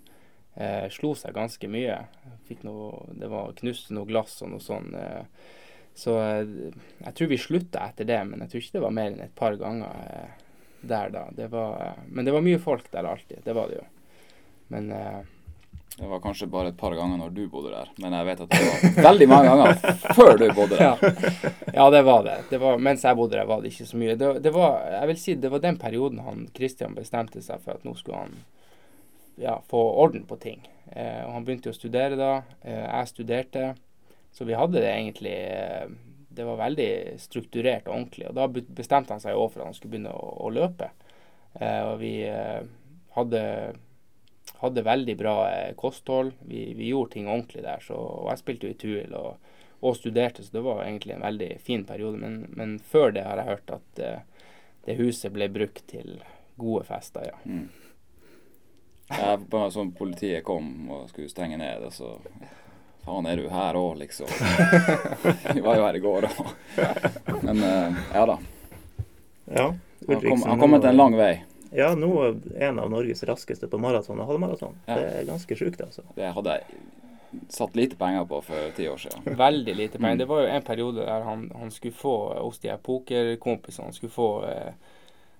Eh, 0.54 0.86
slo 0.92 1.14
seg 1.18 1.34
ganske 1.34 1.68
mye. 1.70 1.98
Noe, 2.62 3.06
det 3.18 3.28
var 3.32 3.54
knuste 3.58 3.94
noe 3.96 4.06
glass 4.08 4.36
og 4.44 4.52
noe 4.52 4.62
sånn. 4.62 4.92
Eh, 4.94 5.22
Så 5.94 6.16
eh, 6.18 6.72
jeg 7.04 7.14
tror 7.14 7.28
vi 7.30 7.36
slutta 7.38 7.84
etter 7.86 8.04
det, 8.08 8.18
men 8.26 8.40
jeg 8.42 8.50
tror 8.50 8.62
ikke 8.64 8.76
det 8.76 8.80
var 8.82 8.94
mer 8.96 9.12
enn 9.12 9.20
et 9.22 9.34
par 9.38 9.54
ganger 9.60 10.00
eh, 10.10 10.32
der 10.82 11.12
da. 11.14 11.20
Det 11.30 11.46
var, 11.52 11.76
eh, 11.84 12.00
men 12.10 12.26
det 12.26 12.34
var 12.34 12.42
mye 12.42 12.58
folk 12.58 12.88
der 12.90 13.06
alltid. 13.06 13.44
Det 13.44 13.54
var 13.54 13.70
det 13.70 13.76
jo. 13.78 13.84
Men 14.74 14.90
Det 15.94 16.08
var 16.10 16.18
kanskje 16.20 16.48
bare 16.50 16.72
et 16.72 16.78
par 16.78 16.94
ganger 16.98 17.20
når 17.20 17.30
du 17.30 17.44
bodde 17.48 17.70
der, 17.70 17.90
men 18.02 18.16
jeg 18.16 18.26
vet 18.26 18.40
at 18.42 18.50
det 18.50 18.64
var 18.66 18.96
veldig 19.06 19.28
mange 19.30 19.52
ganger 19.52 20.00
før 20.16 20.32
du 20.40 20.48
bodde 20.56 20.78
der. 20.80 20.82
ja. 20.88 21.52
ja, 21.76 21.84
det 21.94 22.00
var 22.08 22.24
det. 22.26 22.34
det 22.50 22.58
var, 22.58 22.80
mens 22.82 23.04
jeg 23.06 23.18
bodde 23.18 23.38
der, 23.38 23.46
var 23.46 23.62
det 23.62 23.70
ikke 23.70 23.86
så 23.86 24.00
mye. 24.00 24.16
Det, 24.18 24.32
det 24.42 24.52
var, 24.56 24.80
jeg 24.96 25.10
vil 25.12 25.20
si, 25.22 25.36
det 25.38 25.52
var 25.52 25.62
den 25.62 25.78
perioden 25.78 26.24
han 26.26 26.48
Christian 26.56 26.98
bestemte 26.98 27.42
seg 27.46 27.62
for 27.62 27.78
at 27.78 27.86
nå 27.86 27.94
skulle 28.00 28.24
han 28.24 28.34
ja, 29.36 29.60
få 29.70 29.84
orden 30.02 30.26
på 30.26 30.36
ting. 30.42 30.66
Eh, 30.90 31.22
og 31.26 31.36
han 31.36 31.46
begynte 31.46 31.70
å 31.70 31.76
studere 31.76 32.18
da. 32.18 32.32
Eh, 32.62 32.84
jeg 32.84 33.12
studerte. 33.12 33.70
Så 34.34 34.44
vi 34.44 34.58
hadde 34.58 34.80
det 34.82 34.90
egentlig 34.90 35.34
eh, 35.46 35.86
Det 36.34 36.44
var 36.44 36.58
veldig 36.58 36.90
strukturert 37.22 37.86
og 37.86 37.94
ordentlig. 37.94 38.28
Og 38.30 38.34
da 38.34 38.48
bestemte 38.50 39.14
han 39.14 39.22
seg 39.22 39.38
òg 39.38 39.52
for 39.52 39.62
at 39.62 39.70
han 39.70 39.76
skulle 39.76 39.94
begynne 39.94 40.14
å, 40.14 40.30
å 40.42 40.50
løpe. 40.50 40.90
Eh, 41.54 41.82
og 41.86 42.00
vi 42.02 42.16
eh, 42.26 42.64
hadde, 43.14 43.42
hadde 44.52 44.82
veldig 44.82 45.16
bra 45.16 45.34
eh, 45.50 45.74
kosthold. 45.74 46.32
Vi, 46.40 46.74
vi 46.74 46.88
gjorde 46.88 47.12
ting 47.12 47.28
ordentlig 47.28 47.62
der. 47.62 47.80
Så, 47.84 47.94
og 47.94 48.30
jeg 48.32 48.42
spilte 48.42 48.68
jo 48.68 48.74
i 48.74 48.78
Tuil 48.80 49.16
og, 49.18 49.52
og 49.84 49.96
studerte, 49.98 50.44
så 50.44 50.56
det 50.56 50.64
var 50.64 50.84
egentlig 50.84 51.16
en 51.16 51.26
veldig 51.26 51.50
fin 51.64 51.84
periode. 51.84 52.20
Men, 52.20 52.44
men 52.56 52.78
før 52.78 53.12
det 53.14 53.26
har 53.26 53.40
jeg 53.40 53.50
hørt 53.50 53.74
at 53.78 54.04
uh, 54.04 54.50
det 54.84 54.98
huset 55.00 55.32
ble 55.34 55.48
brukt 55.52 55.86
til 55.90 56.18
gode 56.60 56.84
fester, 56.88 57.30
ja. 57.32 57.38
Mm. 57.44 57.68
Jeg, 59.04 59.40
bare 59.52 59.72
sånn 59.72 59.90
politiet 59.92 60.46
kom 60.46 60.88
og 60.88 61.08
skulle 61.10 61.28
stenge 61.28 61.58
ned, 61.60 61.84
og 61.84 61.92
så 61.92 62.14
Faen, 63.04 63.26
er 63.28 63.36
du 63.36 63.50
her 63.52 63.76
òg, 63.76 63.98
liksom? 64.00 64.30
Vi 65.54 65.60
var 65.60 65.76
jo 65.76 65.82
her 65.84 65.96
i 65.98 66.00
går 66.00 66.24
òg. 66.30 66.38
Men 67.44 67.60
uh, 67.60 67.98
ja 68.14 68.22
da. 68.30 68.38
Ja, 69.44 69.66
Han 70.08 70.22
kom, 70.22 70.30
han 70.30 70.40
kom 70.40 70.62
kommet 70.62 70.86
en 70.88 70.96
lang 70.96 71.16
vei. 71.18 71.34
Ja, 71.74 71.92
nå 71.98 72.10
er 72.22 72.36
en 72.68 72.78
av 72.78 72.90
Norges 72.92 73.24
raskeste 73.26 73.66
på 73.70 73.80
maraton 73.82 74.20
og 74.22 74.28
halvmaraton. 74.30 74.76
Ja. 74.86 74.98
Det 74.98 75.06
er 75.10 75.30
ganske 75.30 75.56
sjukt, 75.58 75.80
altså. 75.82 76.04
Det 76.14 76.28
hadde 76.36 76.58
jeg 76.58 76.82
satt 77.50 77.76
lite 77.76 77.96
penger 77.98 78.28
på 78.30 78.40
for 78.46 78.74
ti 78.76 78.88
år 78.88 79.00
siden. 79.02 79.36
Veldig 79.44 79.74
lite 79.74 79.98
penger. 79.98 80.16
Det 80.22 80.28
var 80.30 80.44
jo 80.44 80.52
en 80.54 80.62
periode 80.62 81.06
der 81.06 81.26
han, 81.26 81.48
han 81.54 81.70
skulle 81.74 81.96
få 81.98 82.16
hos 82.38 82.58
de 82.62 82.70
her 82.70 82.78
pokerkompisene 82.78 83.88
Han 83.88 83.96
skulle 83.96 84.14
få 84.14 84.28
eh, 84.46 84.70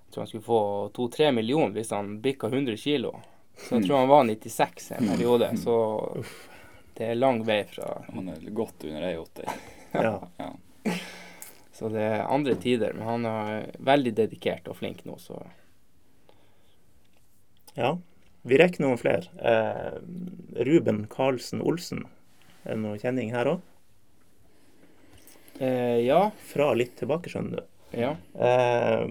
jeg 0.05 0.13
tror 0.13 0.21
han 0.21 0.27
skulle 0.27 0.43
få 0.43 0.59
to-tre 0.95 1.31
millioner 1.31 1.73
hvis 1.75 1.91
han 1.91 2.17
bikka 2.21 2.47
100 2.47 2.77
kilo. 2.77 3.15
Så 3.57 3.75
jeg 3.75 3.87
tror 3.87 3.97
han 3.97 4.11
var 4.11 4.23
96 4.27 4.91
en 4.91 5.09
periode. 5.09 5.49
Så 5.57 5.75
det 6.95 7.09
er 7.09 7.19
lang 7.19 7.41
vei 7.47 7.63
fra 7.67 8.01
Han 8.13 8.29
er 8.31 8.43
godt 8.49 8.83
under 8.83 9.07
1,80. 9.11 9.49
Ja. 9.91 10.19
Ja. 10.37 10.93
Så 11.75 11.89
det 11.89 12.01
er 12.03 12.27
andre 12.31 12.55
tider. 12.55 12.93
Men 12.93 13.07
han 13.07 13.25
er 13.25 13.71
veldig 13.79 14.13
dedikert 14.15 14.67
og 14.71 14.77
flink 14.79 15.01
nå, 15.03 15.17
så 15.19 15.41
ja. 17.75 17.93
Vi 18.45 18.57
rekker 18.61 18.83
noen 18.85 18.99
flere. 19.01 19.25
Eh, 19.41 19.95
Ruben 20.67 21.05
Karlsen 21.09 21.61
Olsen. 21.65 22.03
Er 22.65 22.75
det 22.75 22.81
noen 22.83 22.99
kjenning 23.01 23.31
her 23.33 23.45
òg? 23.55 23.63
eh, 25.59 25.97
Ja. 26.05 26.31
Fra 26.51 26.73
litt 26.77 26.95
tilbake, 26.99 27.29
skjønner 27.31 27.57
du. 27.57 27.63
Ja. 27.95 28.11
Eh, 28.37 29.07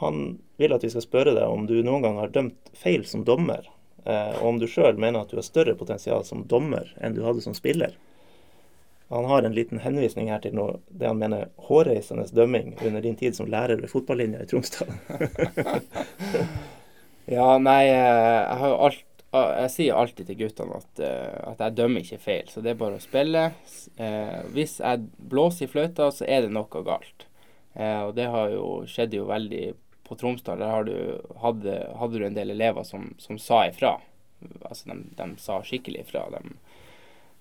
han 0.00 0.22
vil 0.56 0.72
at 0.72 0.84
vi 0.84 0.90
skal 0.92 1.02
spørre 1.04 1.34
deg 1.34 1.44
om 1.50 1.66
du 1.66 1.82
noen 1.82 2.02
gang 2.04 2.16
har 2.22 2.28
dømt 2.32 2.70
feil 2.78 3.04
som 3.08 3.24
dommer. 3.26 3.66
Eh, 4.06 4.32
og 4.40 4.46
om 4.54 4.58
du 4.62 4.66
sjøl 4.70 4.96
mener 4.98 5.20
at 5.22 5.30
du 5.30 5.36
har 5.36 5.46
større 5.46 5.74
potensial 5.78 6.24
som 6.24 6.44
dommer 6.48 6.88
enn 7.00 7.14
du 7.14 7.22
hadde 7.26 7.42
som 7.44 7.54
spiller. 7.54 7.92
Han 9.12 9.26
har 9.28 9.42
en 9.44 9.52
liten 9.52 9.82
henvisning 9.84 10.30
her 10.32 10.40
til 10.40 10.54
noe, 10.56 10.78
det 10.88 11.04
han 11.10 11.18
mener 11.20 11.50
hårreisende 11.68 12.24
dømming 12.32 12.78
under 12.80 13.02
din 13.04 13.16
tid 13.20 13.36
som 13.36 13.50
lærer 13.50 13.76
ved 13.82 13.90
fotballinja 13.92 14.40
i 14.40 14.46
Tromsdal. 14.48 14.88
Ja, 17.32 17.56
nei, 17.58 17.86
eh, 17.88 18.42
jeg 18.50 18.60
har 18.60 18.72
jo 18.72 18.78
alt 18.88 19.08
Jeg 19.32 19.68
sier 19.72 19.96
alltid 19.96 20.26
til 20.28 20.36
guttene 20.42 20.76
at, 20.76 21.00
eh, 21.00 21.36
at 21.48 21.60
jeg 21.64 21.76
dømmer 21.78 22.02
ikke 22.04 22.18
feil, 22.20 22.50
så 22.52 22.60
det 22.60 22.74
er 22.74 22.80
bare 22.82 22.98
å 22.98 23.00
spille. 23.00 23.44
Eh, 23.96 24.42
hvis 24.52 24.74
jeg 24.82 25.06
blåser 25.16 25.64
i 25.64 25.70
fløyta, 25.72 26.10
så 26.12 26.26
er 26.28 26.44
det 26.44 26.50
noe 26.52 26.82
galt. 26.84 27.24
Og 27.72 28.10
det 28.12 28.26
har 28.28 28.50
jo 28.52 28.66
skjedd 28.84 29.14
jo 29.16 29.22
veldig 29.30 29.62
på 30.04 30.18
Tromsdal. 30.20 30.60
Der 30.60 30.84
du, 30.84 30.96
hadde, 31.40 31.78
hadde 31.96 32.20
du 32.20 32.26
en 32.26 32.36
del 32.36 32.52
elever 32.52 32.84
som, 32.84 33.14
som 33.16 33.38
sa 33.40 33.62
ifra. 33.70 33.94
Altså, 34.68 34.90
de, 34.90 34.98
de 35.16 35.28
sa 35.40 35.62
skikkelig 35.64 36.02
ifra. 36.04 36.26
De, 36.34 36.52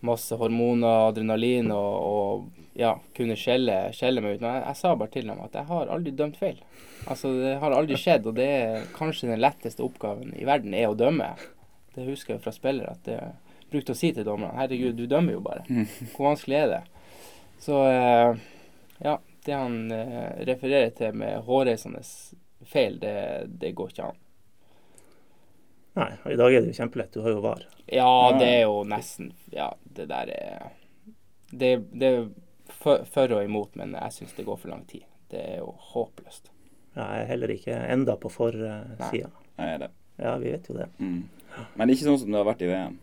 masse 0.05 0.35
hormoner, 0.37 1.09
adrenalin 1.11 1.71
og, 1.75 1.93
og 2.01 2.77
ja, 2.77 2.95
kunne 3.17 3.37
skjelle, 3.39 3.77
skjelle 3.95 4.23
meg 4.23 4.37
ut. 4.37 4.43
Men 4.43 4.55
jeg, 4.55 4.63
jeg 4.67 4.79
sa 4.81 4.93
bare 4.97 5.13
til 5.13 5.29
dem 5.29 5.41
at 5.43 5.57
jeg 5.57 5.69
har 5.69 5.93
aldri 5.93 6.13
dømt 6.17 6.39
feil. 6.39 6.61
Altså, 7.09 7.33
det 7.37 7.55
har 7.61 7.75
aldri 7.75 7.97
skjedd, 7.99 8.27
og 8.29 8.37
det 8.37 8.47
er 8.47 8.87
kanskje 8.95 9.31
den 9.31 9.41
letteste 9.41 9.85
oppgaven 9.85 10.35
i 10.37 10.47
verden 10.47 10.75
er 10.77 10.89
å 10.91 10.97
dømme. 10.97 11.33
Det 11.95 12.07
husker 12.07 12.35
jeg 12.35 12.43
fra 12.43 12.53
spillere 12.55 12.95
at 12.95 13.03
det 13.07 13.19
brukte 13.71 13.95
å 13.95 13.99
si 13.99 14.11
til 14.15 14.27
dommerne. 14.27 14.57
Herregud, 14.59 14.97
du 14.99 15.07
dømmer 15.09 15.37
jo 15.37 15.43
bare. 15.45 15.65
Hvor 16.13 16.31
vanskelig 16.31 16.59
er 16.59 16.71
det? 16.75 16.81
Så 17.61 17.77
eh, 17.87 18.41
ja, 19.05 19.17
det 19.45 19.57
han 19.57 19.77
eh, 19.95 20.45
refererer 20.49 20.91
til 20.97 21.17
med 21.17 21.45
hårreisende 21.47 22.01
feil, 22.67 22.99
det, 23.01 23.15
det 23.61 23.73
går 23.77 23.93
ikke 23.93 24.09
an. 24.11 24.20
Nei, 26.01 26.13
og 26.23 26.33
i 26.33 26.39
dag 26.39 26.55
er 26.55 26.63
det 26.63 26.71
jo 26.71 26.77
kjempelett. 26.81 27.11
Du 27.13 27.21
har 27.25 27.35
jo 27.35 27.43
VAR. 27.43 27.65
Ja, 27.91 28.13
det 28.39 28.47
er 28.47 28.63
jo 28.63 28.81
nesten 28.87 29.33
Ja, 29.51 29.73
det 29.83 30.07
der 30.11 30.31
er 30.31 30.71
Det, 31.51 31.71
det 31.91 32.07
er 32.07 32.25
for, 32.71 33.05
for 33.05 33.35
og 33.35 33.43
imot, 33.43 33.75
men 33.79 33.93
jeg 33.97 34.17
syns 34.17 34.35
det 34.37 34.47
går 34.47 34.59
for 34.61 34.71
lang 34.71 34.85
tid. 34.89 35.03
Det 35.31 35.41
er 35.41 35.57
jo 35.59 35.73
håpløst. 35.91 36.51
Jeg 36.95 37.23
er 37.23 37.27
heller 37.29 37.51
ikke 37.53 37.75
enda 37.93 38.17
på 38.19 38.31
forsida. 38.31 39.29
Nei, 39.59 39.77
det. 39.79 39.91
Ja, 40.21 40.35
vi 40.41 40.51
vet 40.51 40.67
jo 40.69 40.75
det. 40.75 40.87
Mm. 40.99 41.23
Men 41.79 41.91
ikke 41.91 42.07
sånn 42.07 42.19
som 42.21 42.31
det 42.31 42.39
har 42.39 42.47
vært 42.47 42.63
i 42.65 42.69
VM. 42.71 42.97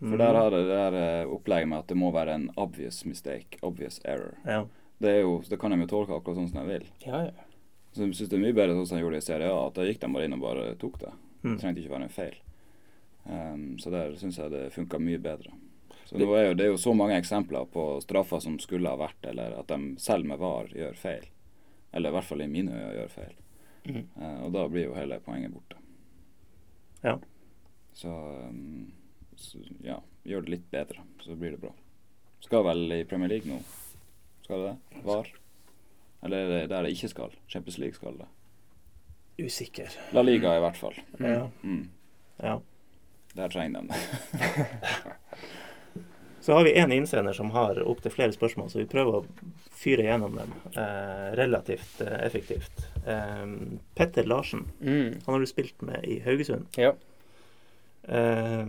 For 0.00 0.16
der 0.16 0.34
har 0.34 0.50
det 0.54 0.62
der 0.64 0.94
eh, 0.96 1.28
opplegget 1.28 1.68
med 1.68 1.82
at 1.82 1.90
det 1.92 1.96
må 2.00 2.08
være 2.14 2.34
en 2.38 2.46
obvious 2.56 3.02
mistake, 3.04 3.58
obvious 3.66 4.00
error. 4.08 4.38
Ja. 4.48 4.62
Det, 4.98 5.10
er 5.12 5.20
jo, 5.26 5.34
det 5.44 5.58
kan 5.60 5.74
de 5.74 5.82
jo 5.82 5.90
tolke 5.90 6.16
akkurat 6.16 6.38
sånn 6.40 6.48
som 6.48 6.62
de 6.62 6.78
vil. 6.78 6.86
Ja, 7.04 7.26
ja. 7.26 7.48
Så 7.92 8.06
jeg 8.06 8.14
synes 8.16 8.30
det 8.30 8.38
er 8.38 8.44
mye 8.46 8.56
bedre 8.56 8.78
sånn 8.78 8.88
som 8.88 8.96
de 8.96 9.02
gjorde 9.04 9.20
i 9.20 9.26
Serie 9.26 9.50
A, 9.50 9.66
at 9.66 9.76
da 9.76 9.84
gikk 9.84 10.00
de 10.00 10.10
bare 10.14 10.28
inn 10.28 10.36
og 10.38 10.44
bare 10.44 10.64
tok 10.80 10.96
det. 11.02 11.12
Mm. 11.42 11.54
Det 11.54 11.60
trengte 11.62 11.82
ikke 11.82 11.94
være 11.94 12.06
en 12.06 12.14
feil. 12.14 12.38
Um, 13.24 13.66
så 13.78 13.92
der 13.92 14.14
syns 14.20 14.38
jeg 14.40 14.52
det 14.52 14.70
funka 14.74 15.00
mye 15.02 15.20
bedre. 15.22 15.52
Så 16.04 16.18
nå 16.18 16.26
er 16.34 16.48
jo, 16.48 16.54
Det 16.54 16.64
er 16.64 16.72
jo 16.72 16.80
så 16.80 16.94
mange 16.96 17.18
eksempler 17.18 17.68
på 17.70 17.84
straffer 18.02 18.40
som 18.42 18.58
skulle 18.58 18.90
ha 18.90 18.98
vært, 18.98 19.20
eller 19.30 19.54
at 19.60 19.68
de 19.70 19.94
selv 20.02 20.26
med 20.26 20.40
VAR 20.40 20.72
gjør 20.74 20.96
feil. 20.98 21.28
Eller 21.92 22.10
i 22.10 22.16
hvert 22.16 22.26
fall 22.26 22.42
i 22.42 22.48
mine 22.50 22.72
øyne 22.74 22.94
gjør 22.96 23.12
feil. 23.14 23.36
Mm. 23.84 24.00
Uh, 24.16 24.38
og 24.46 24.56
da 24.56 24.64
blir 24.68 24.88
jo 24.88 24.96
hele 24.96 25.20
poenget 25.24 25.54
borte. 25.54 25.76
Ja. 27.04 27.16
Så, 27.96 28.10
um, 28.48 28.90
så 29.36 29.60
ja, 29.84 30.00
gjør 30.24 30.44
det 30.46 30.56
litt 30.56 30.66
bedre, 30.72 31.04
så 31.24 31.36
blir 31.38 31.56
det 31.56 31.62
bra. 31.62 31.72
Skal 32.40 32.64
vel 32.64 32.92
i 32.96 33.04
Premier 33.04 33.30
League 33.30 33.48
nå? 33.48 33.60
Skal 34.44 34.64
det 34.64 34.72
det? 34.72 35.04
VAR? 35.04 35.30
Eller 36.24 36.44
er 36.44 36.52
det 36.52 36.68
der 36.72 36.84
det 36.84 36.92
ikke 36.94 37.08
skal? 37.12 37.34
Champions 37.48 37.78
League 37.78 37.96
skal 37.96 38.18
det. 38.20 38.28
Usikker. 39.46 39.88
La 40.12 40.22
Liga 40.22 40.56
i 40.56 40.60
hvert 40.64 40.76
fall. 40.80 40.94
Ja. 41.18 41.48
Mm. 41.62 41.88
ja. 42.42 42.60
Der 43.34 43.48
trenger 43.52 43.84
de. 43.86 43.94
Så 46.40 46.52
har 46.56 46.64
vi 46.64 46.72
én 46.74 46.92
innsender 46.92 47.32
som 47.36 47.50
har 47.52 47.76
opptil 47.84 48.10
flere 48.14 48.32
spørsmål, 48.32 48.70
så 48.72 48.78
vi 48.80 48.86
prøver 48.88 49.18
å 49.18 49.26
fyre 49.76 50.06
gjennom 50.06 50.38
dem 50.40 50.54
eh, 50.72 51.26
relativt 51.36 52.00
eh, 52.00 52.14
effektivt. 52.24 52.80
Eh, 53.04 53.44
Petter 53.94 54.24
Larsen, 54.24 54.64
Mm. 54.80 55.18
han 55.26 55.34
har 55.34 55.40
du 55.40 55.46
spilt 55.46 55.82
med 55.84 56.04
i 56.08 56.16
Haugesund. 56.24 56.66
ja. 56.80 56.94
Eh, 58.08 58.66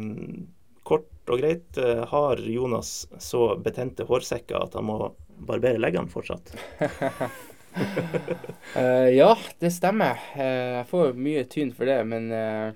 kort 0.84 1.08
og 1.32 1.40
greit, 1.40 1.78
eh, 1.80 2.04
har 2.12 2.38
Jonas 2.44 3.08
så 3.24 3.56
betente 3.64 4.04
hårsekker 4.04 4.60
at 4.66 4.74
han 4.76 4.84
må 4.90 5.14
barbere 5.40 5.80
leggene 5.80 6.12
fortsatt? 6.12 6.52
Eh, 8.76 9.10
ja, 9.18 9.38
det 9.60 9.72
stemmer. 9.76 10.20
Uh, 10.36 10.78
jeg 10.80 10.86
får 10.88 11.18
mye 11.20 11.42
tyn 11.52 11.74
for 11.76 11.90
det, 11.90 11.98
men 12.08 12.30
uh, 12.32 12.70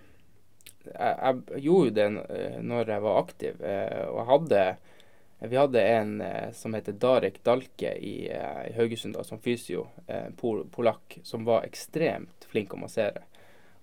jeg, 0.89 1.13
jeg 1.21 1.61
gjorde 1.63 1.93
det 1.95 2.07
uh, 2.17 2.57
når 2.59 2.91
jeg 2.91 3.03
var 3.05 3.19
aktiv. 3.21 3.61
og 4.09 4.17
jeg 4.19 4.27
hadde 4.31 4.65
Vi 5.45 5.57
hadde 5.59 5.85
en 5.93 6.11
som 6.55 6.73
heter 6.73 6.97
Darek 6.99 7.41
Dalke 7.43 7.93
i, 7.95 8.27
i 8.27 8.73
Haugesund 8.75 9.15
som 9.23 9.39
fysio, 9.39 9.85
pol 10.39 10.63
polakk, 10.71 11.19
som 11.23 11.45
var 11.45 11.67
ekstremt 11.67 12.47
flink 12.49 12.73
å 12.73 12.79
massere. 12.81 13.23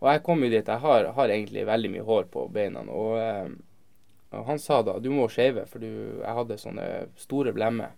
Og 0.00 0.08
jeg 0.10 0.22
kom 0.26 0.42
jo 0.42 0.50
dit. 0.50 0.66
Jeg 0.66 0.82
har, 0.82 1.12
har 1.16 1.28
egentlig 1.28 1.66
veldig 1.68 1.90
mye 1.92 2.06
hår 2.08 2.24
på 2.32 2.48
beina. 2.52 2.82
Og, 2.82 3.52
og 4.32 4.46
han 4.48 4.58
sa 4.58 4.80
da 4.82 4.98
du 4.98 5.12
må 5.14 5.28
shave, 5.30 5.68
for 5.70 5.78
du, 5.78 6.18
jeg 6.24 6.38
hadde 6.40 6.58
sånne 6.58 6.88
store 7.20 7.54
blemmer. 7.54 7.94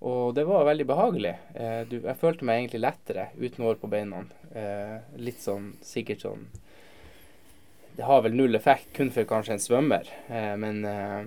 Og 0.00 0.34
det 0.34 0.46
var 0.48 0.64
veldig 0.64 0.86
behagelig. 0.88 1.34
Eh, 1.54 1.80
du, 1.88 1.98
jeg 2.00 2.16
følte 2.20 2.46
meg 2.48 2.62
egentlig 2.62 2.80
lettere 2.80 3.26
uten 3.36 3.66
hår 3.66 3.80
på 3.82 3.90
beina. 3.92 4.22
Eh, 4.56 4.96
litt 5.20 5.42
sånn 5.44 5.74
sikkert 5.84 6.24
sånn 6.24 6.46
Det 7.94 8.06
har 8.08 8.22
vel 8.24 8.34
null 8.34 8.56
effekt, 8.56 8.94
kun 8.96 9.12
for 9.12 9.28
kanskje 9.28 9.58
en 9.58 9.62
svømmer. 9.62 10.08
Eh, 10.32 10.54
men 10.56 10.84
eh, 10.88 11.26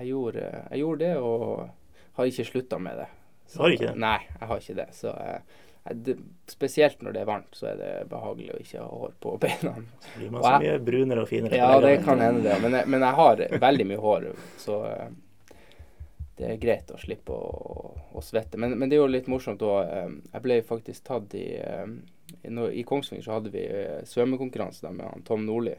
jeg, 0.00 0.08
gjorde, 0.10 0.48
jeg 0.72 0.82
gjorde 0.82 1.04
det, 1.04 1.12
og 1.22 2.16
har 2.18 2.32
ikke 2.32 2.48
slutta 2.48 2.80
med 2.82 3.04
det. 3.04 3.10
Så, 3.46 3.60
har 3.60 3.70
du 3.70 3.76
ikke 3.76 3.92
det? 3.92 4.00
Nei, 4.02 4.18
jeg 4.40 4.50
har 4.50 4.64
ikke 4.64 4.76
det. 4.80 4.88
Så 4.98 5.14
eh, 5.14 5.60
det, 5.94 6.16
spesielt 6.50 7.02
når 7.06 7.14
det 7.14 7.22
er 7.22 7.28
varmt, 7.28 7.54
så 7.54 7.68
er 7.70 7.78
det 7.78 7.92
behagelig 8.10 8.54
å 8.56 8.62
ikke 8.64 8.82
ha 8.82 8.88
hår 9.04 9.14
på 9.22 9.36
beina. 9.44 9.76
Så 10.08 10.16
blir 10.18 10.34
man 10.34 10.48
så 10.48 10.56
mye 10.64 10.78
brunere 10.90 11.22
og 11.22 11.30
finere. 11.30 11.60
Ja, 11.60 11.70
det 11.84 12.00
kan 12.02 12.24
hende 12.24 12.42
det. 12.48 12.58
Men 12.64 12.80
jeg, 12.80 12.90
men 12.90 13.06
jeg 13.06 13.18
har 13.20 13.44
veldig 13.68 13.88
mye 13.92 14.02
hår, 14.08 14.32
så 14.64 14.80
eh, 14.90 15.06
det 16.38 16.48
er 16.50 16.62
greit 16.62 16.90
å 16.90 16.98
slippe 16.98 17.34
å, 17.34 17.92
å 18.14 18.22
svette. 18.24 18.58
Men, 18.58 18.76
men 18.78 18.90
det 18.90 18.98
er 18.98 19.04
jo 19.04 19.10
litt 19.10 19.30
morsomt 19.30 19.62
òg. 19.62 19.86
Jeg 20.32 20.44
ble 20.44 20.58
faktisk 20.66 21.06
tatt 21.06 21.36
i 21.38 21.46
eh, 21.60 21.86
i, 22.72 22.82
Kongsvinger 22.88 23.24
så 23.24 23.36
hadde 23.36 23.52
vi 23.54 23.62
eh, 23.68 24.02
svømmekonkurranse 24.08 24.90
med 24.90 25.06
han 25.06 25.24
Tom 25.26 25.46
Nordli. 25.46 25.76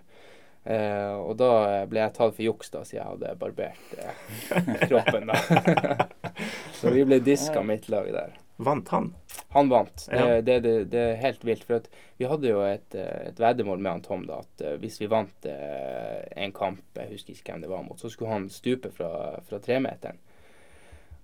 Eh, 0.65 1.13
og 1.13 1.35
da 1.37 1.85
ble 1.89 2.01
jeg 2.01 2.15
tatt 2.15 2.33
for 2.37 2.45
juks, 2.45 2.71
da, 2.73 2.81
siden 2.87 3.01
jeg 3.01 3.11
hadde 3.11 3.35
barbert 3.41 3.99
eh, 3.99 4.87
kroppen. 4.89 5.29
da. 5.29 6.07
så 6.79 6.93
vi 6.93 7.05
ble 7.05 7.19
diska 7.23 7.61
mitt 7.65 7.89
lag 7.93 8.09
der. 8.15 8.39
Vant 8.57 8.89
han? 8.89 9.13
Han 9.49 9.69
vant. 9.69 10.07
Ja. 10.11 10.41
Det, 10.41 10.59
det, 10.59 10.83
det, 10.83 10.99
er 10.99 11.15
helt 11.19 11.43
vilt. 11.43 11.63
For 11.67 11.83
vi 12.17 12.27
hadde 12.29 12.49
jo 12.49 12.61
et, 12.63 12.95
eh, 12.95 13.27
et 13.29 13.39
veddemål 13.39 13.81
med 13.81 13.91
han 13.91 14.05
Tom 14.05 14.23
da, 14.27 14.39
at 14.45 14.63
eh, 14.63 14.77
hvis 14.79 15.01
vi 15.01 15.09
vant 15.11 15.49
eh, 15.49 16.21
en 16.39 16.55
kamp, 16.55 16.85
jeg 16.95 17.11
husker 17.11 17.35
ikke 17.35 17.51
hvem 17.51 17.65
det 17.65 17.71
var 17.71 17.83
mot, 17.83 17.99
så 17.99 18.11
skulle 18.11 18.31
han 18.31 18.47
stupe 18.49 18.93
fra, 18.95 19.11
fra 19.49 19.59
tremeteren. 19.63 20.21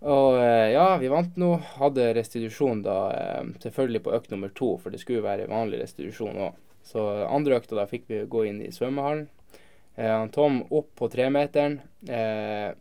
Og 0.02 0.40
eh, 0.42 0.72
ja, 0.74 0.96
vi 0.98 1.12
vant 1.12 1.36
nå. 1.38 1.52
Hadde 1.78 2.08
restitusjon 2.18 2.82
da, 2.86 2.98
eh, 3.14 3.52
selvfølgelig 3.62 4.02
på 4.06 4.16
økt 4.18 4.32
nummer 4.34 4.50
to, 4.58 4.74
for 4.82 4.94
det 4.94 5.02
skulle 5.04 5.26
være 5.26 5.50
vanlig 5.52 5.84
restitusjon 5.84 6.40
òg. 6.48 6.58
Så 6.86 7.04
andre 7.28 7.60
økta 7.60 7.78
da 7.78 7.86
fikk 7.90 8.08
vi 8.10 8.24
gå 8.30 8.46
inn 8.50 8.64
i 8.66 8.72
svømmehallen. 8.74 9.28
Eh, 9.96 10.10
han 10.10 10.34
Tom 10.34 10.64
opp 10.74 10.90
på 10.98 11.10
tremeteren. 11.14 11.80
Eh, 12.10 12.74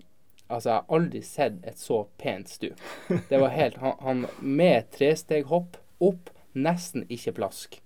altså, 0.48 0.70
jeg 0.70 0.76
har 0.78 0.96
aldri 0.96 1.22
sett 1.26 1.60
et 1.68 1.78
så 1.78 2.02
pent 2.20 2.48
stup. 2.48 2.80
Det 3.28 3.40
var 3.40 3.52
helt 3.52 3.76
Han, 3.84 3.96
han 4.00 4.26
med 4.40 4.88
tresteghopp 4.96 5.76
opp, 6.00 6.32
nesten 6.56 7.04
ikke 7.12 7.36
plask. 7.36 7.82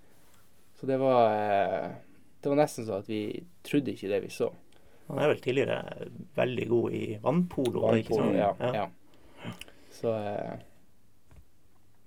Så 0.79 0.87
det 0.87 1.01
var 1.03 1.33
eh, 1.35 1.91
Det 2.41 2.53
var 2.53 2.61
nesten 2.61 2.87
så 2.87 3.01
at 3.01 3.09
vi 3.09 3.43
trodde 3.67 3.97
ikke 3.97 4.13
det 4.13 4.21
vi 4.29 4.31
så. 4.31 4.53
Han 5.09 5.19
er 5.21 5.33
vel 5.33 5.41
tidligere 5.43 6.07
veldig 6.37 6.67
god 6.69 6.95
i 6.97 7.07
vannpolo? 7.21 7.89
ikke 7.99 8.21
ja. 8.37 8.53
ja, 8.61 8.71
ja. 8.85 8.85
Så 9.95 10.13
eh, 10.19 10.55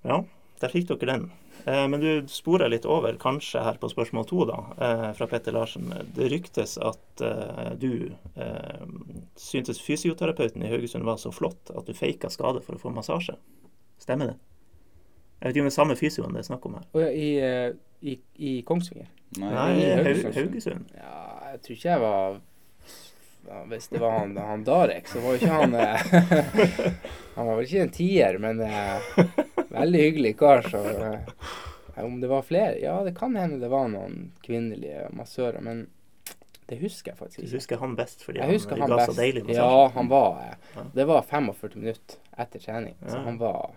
Ja, 0.07 0.21
der 0.61 0.73
fikk 0.73 0.87
dere 0.89 1.11
den. 1.11 1.27
Eh, 1.65 1.83
men 1.89 2.01
du 2.01 2.09
sporer 2.31 2.69
litt 2.71 2.85
over 2.89 3.17
kanskje 3.21 3.61
her 3.65 3.77
på 3.81 3.89
spørsmål 3.91 4.25
to, 4.29 4.43
da, 4.49 4.57
eh, 4.77 5.05
fra 5.17 5.27
Petter 5.29 5.55
Larsen. 5.55 5.89
Det 6.15 6.29
ryktes 6.31 6.77
at 6.81 7.23
eh, 7.25 7.71
du 7.81 7.91
eh, 8.35 8.83
syntes 9.37 9.81
fysioterapeuten 9.83 10.63
i 10.65 10.71
Haugesund 10.71 11.05
var 11.07 11.17
så 11.21 11.31
flott 11.33 11.71
at 11.75 11.85
du 11.89 11.93
faka 11.97 12.29
skade 12.33 12.61
for 12.65 12.77
å 12.77 12.81
få 12.81 12.93
massasje. 12.95 13.37
Stemmer 14.01 14.33
det? 14.33 14.37
Jeg 15.37 15.49
vet 15.49 15.55
ikke 15.55 15.61
om 15.65 15.67
det 15.69 15.73
er 15.73 15.77
samme 15.81 15.95
fysioen 15.99 16.33
det 16.33 16.41
er 16.41 16.49
snakk 16.49 16.63
om 16.65 16.77
her. 16.79 16.85
Oh, 16.97 17.01
ja, 17.03 17.09
i, 17.13 18.11
i, 18.13 18.19
i 18.41 18.53
Kongsvinger? 18.65 19.09
Nei, 19.37 19.51
Nei, 19.53 19.71
i 19.77 19.89
Haugesund. 20.07 20.37
Haugesund. 20.39 20.93
Ja, 20.97 21.17
jeg 21.51 21.61
tror 21.65 21.75
ikke 21.75 21.89
jeg 21.91 22.01
var 22.05 22.39
Hvis 23.67 23.87
det 23.91 23.99
var 24.01 24.11
han, 24.19 24.37
han 24.37 24.63
Darek, 24.67 25.07
så 25.07 25.19
var 25.23 25.35
jo 25.35 25.39
ikke 25.41 25.53
han 25.53 25.75
eh, 25.75 25.97
Han 27.37 27.47
var 27.47 27.55
vel 27.55 27.65
ikke 27.67 27.81
en 27.85 27.93
tier, 27.95 28.37
men 28.43 28.59
eh, 28.65 29.11
veldig 29.69 30.01
hyggelig 30.01 30.33
kar. 30.39 30.61
Så 30.67 30.81
eh, 30.87 32.03
om 32.03 32.19
det 32.21 32.27
var 32.31 32.41
flere 32.45 32.79
Ja, 32.81 32.97
det 33.03 33.15
kan 33.17 33.35
hende 33.39 33.59
det 33.61 33.69
var 33.71 33.87
noen 33.93 34.31
kvinnelige 34.45 35.07
massører, 35.17 35.61
men 35.65 35.85
det 36.67 36.81
husker 36.81 37.13
jeg 37.13 37.17
faktisk 37.21 37.45
Du 37.47 37.55
husker 37.55 37.79
han 37.79 37.95
best 37.95 38.23
fordi 38.27 38.41
Jeg 38.41 38.59
han 38.67 38.79
han 38.81 38.89
ga 38.91 38.97
best. 38.99 39.13
så 39.13 39.21
deilig 39.21 39.43
massasje? 39.47 39.67
Ja, 39.71 39.87
han 39.95 40.09
var 40.11 40.41
Ja. 40.75 40.83
Det 40.93 41.05
var 41.07 41.21
45 41.29 41.75
minutter 41.79 42.17
etter 42.37 42.59
trening, 42.59 42.95
så 43.07 43.15
Ja. 43.15 43.23
han 43.29 43.37
var 43.39 43.69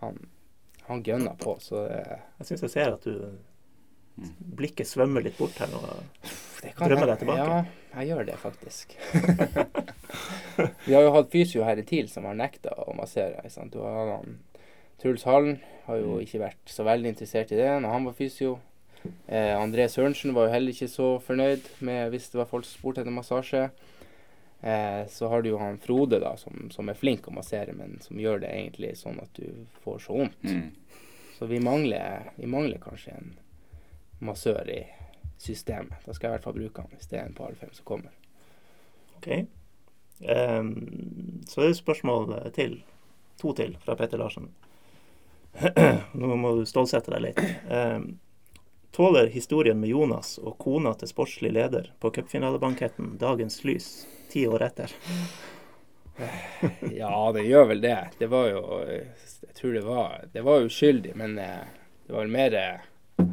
Han, 0.00 0.18
han 0.86 1.02
gønna 1.02 1.34
på, 1.38 1.56
så 1.60 1.82
Jeg 1.90 2.46
syns 2.46 2.62
jeg 2.62 2.70
ser 2.70 2.92
at 2.94 3.04
du 3.04 3.18
blikket 4.58 4.88
svømmer 4.88 5.24
litt 5.24 5.38
bort 5.38 5.58
her. 5.62 5.72
Og, 5.78 6.32
Drømmer 6.78 7.08
deg 7.10 7.22
tilbake? 7.22 7.44
Ja, 7.44 8.00
jeg 8.00 8.12
gjør 8.12 8.26
det 8.28 8.38
faktisk. 8.38 8.96
Vi 10.86 10.94
har 10.94 11.02
jo 11.02 11.14
hatt 11.16 11.32
fysio 11.32 11.64
her 11.66 11.80
i 11.80 11.86
TIL 11.86 12.10
som 12.12 12.28
har 12.28 12.36
nekta 12.38 12.74
å 12.84 12.94
massere. 12.94 13.42
Sant? 13.50 13.74
Du 13.74 13.82
har 13.82 14.18
han 14.18 14.38
Truls 15.02 15.24
Hallen 15.26 15.56
har 15.88 15.98
jo 15.98 16.20
ikke 16.22 16.44
vært 16.44 16.70
så 16.70 16.84
veldig 16.86 17.10
interessert 17.10 17.50
i 17.50 17.58
det 17.58 17.70
når 17.82 17.96
han 17.96 18.04
var 18.06 18.14
fysio. 18.14 18.60
Eh, 19.26 19.56
André 19.58 19.88
Sørensen 19.90 20.34
var 20.36 20.46
jo 20.46 20.52
heller 20.52 20.76
ikke 20.76 20.90
så 20.92 21.08
fornøyd 21.24 21.66
med 21.82 22.12
hvis 22.12 22.30
det 22.30 22.38
var 22.38 22.50
folk 22.50 22.68
som 22.68 22.78
spurte 22.78 23.02
etter 23.02 23.14
massasje. 23.14 23.64
Eh, 24.62 25.02
så 25.10 25.26
har 25.32 25.42
du 25.42 25.50
jo 25.50 25.58
han 25.58 25.80
Frode, 25.82 26.20
da, 26.22 26.36
som, 26.38 26.68
som 26.70 26.86
er 26.86 26.98
flink 26.98 27.26
å 27.26 27.34
massere, 27.34 27.74
men 27.74 27.96
som 28.04 28.20
gjør 28.22 28.44
det 28.44 28.52
egentlig 28.54 28.92
sånn 29.00 29.18
at 29.24 29.34
du 29.34 29.66
får 29.82 30.04
så 30.06 30.20
vondt. 30.20 30.46
Mm. 30.46 31.00
Så 31.34 31.50
vi 31.50 31.58
mangler, 31.58 32.30
vi 32.36 32.46
mangler 32.46 32.78
kanskje 32.78 33.16
en 33.18 33.32
massør 34.22 34.68
i 34.70 34.80
systemet. 35.42 36.04
Da 36.06 36.14
skal 36.14 36.28
jeg 36.28 36.32
i 36.32 36.36
hvert 36.38 36.46
fall 36.46 36.58
bruke 36.58 36.84
han 36.84 36.94
hvis 36.94 37.10
det 37.10 37.20
er 37.20 37.28
en 37.28 37.36
par 37.36 37.54
fem 37.58 37.72
som 37.74 37.86
kommer. 37.88 38.14
OK. 39.18 39.28
Um, 40.22 41.42
så 41.48 41.62
er 41.62 41.72
det 41.72 41.78
spørsmål 41.80 42.34
til. 42.54 42.82
To 43.42 43.54
til 43.58 43.74
fra 43.82 43.96
Petter 43.98 44.20
Larsen. 44.20 44.52
Nå 46.12 46.36
må 46.36 46.52
du 46.56 46.66
stålsette 46.68 47.10
deg 47.14 47.24
litt. 47.24 47.40
Um, 47.66 48.20
tåler 48.94 49.30
historien 49.32 49.80
med 49.80 49.90
Jonas 49.90 50.36
og 50.38 50.58
kona 50.62 50.92
til 50.94 51.10
sportslig 51.10 51.50
leder 51.56 51.90
på 51.98 52.12
cupfinalebanketten 52.14 53.16
dagens 53.18 53.62
lys 53.64 53.88
ti 54.30 54.46
år 54.46 54.68
etter? 54.68 54.94
Ja, 56.92 57.32
det 57.32 57.46
gjør 57.48 57.70
vel 57.72 57.80
det. 57.80 57.98
Det 58.18 58.28
var 58.28 58.50
jo 58.52 58.62
Jeg 58.86 59.54
tror 59.56 59.72
det 59.72 59.84
var 59.86 60.24
Det 60.32 60.42
var 60.44 60.66
uskyldig, 60.68 61.16
men 61.16 61.38
eh, 61.38 61.64
det 62.06 62.12
var 62.12 62.26
vel 62.26 62.34
mer 62.36 62.54
eh, 62.54 63.26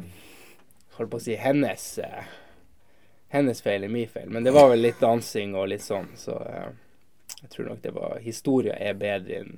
Holdt 1.00 1.10
på 1.14 1.16
å 1.16 1.24
si 1.24 1.34
hennes 1.40 1.84
eh, 2.04 2.28
hennes 3.32 3.62
feil 3.64 3.86
er 3.86 3.92
min 3.92 4.08
feil. 4.10 4.28
Men 4.28 4.44
det 4.44 4.52
var 4.52 4.68
vel 4.72 4.82
litt 4.84 5.00
dansing 5.00 5.54
og 5.56 5.68
litt 5.72 5.84
sånn, 5.84 6.10
så 6.20 6.36
eh, 6.44 6.70
jeg 7.40 7.52
tror 7.54 7.70
nok 7.70 7.82
det 7.84 7.92
var 7.96 8.18
Historia 8.20 8.74
er 8.76 8.98
bedre 9.00 9.38
enn 9.42 9.54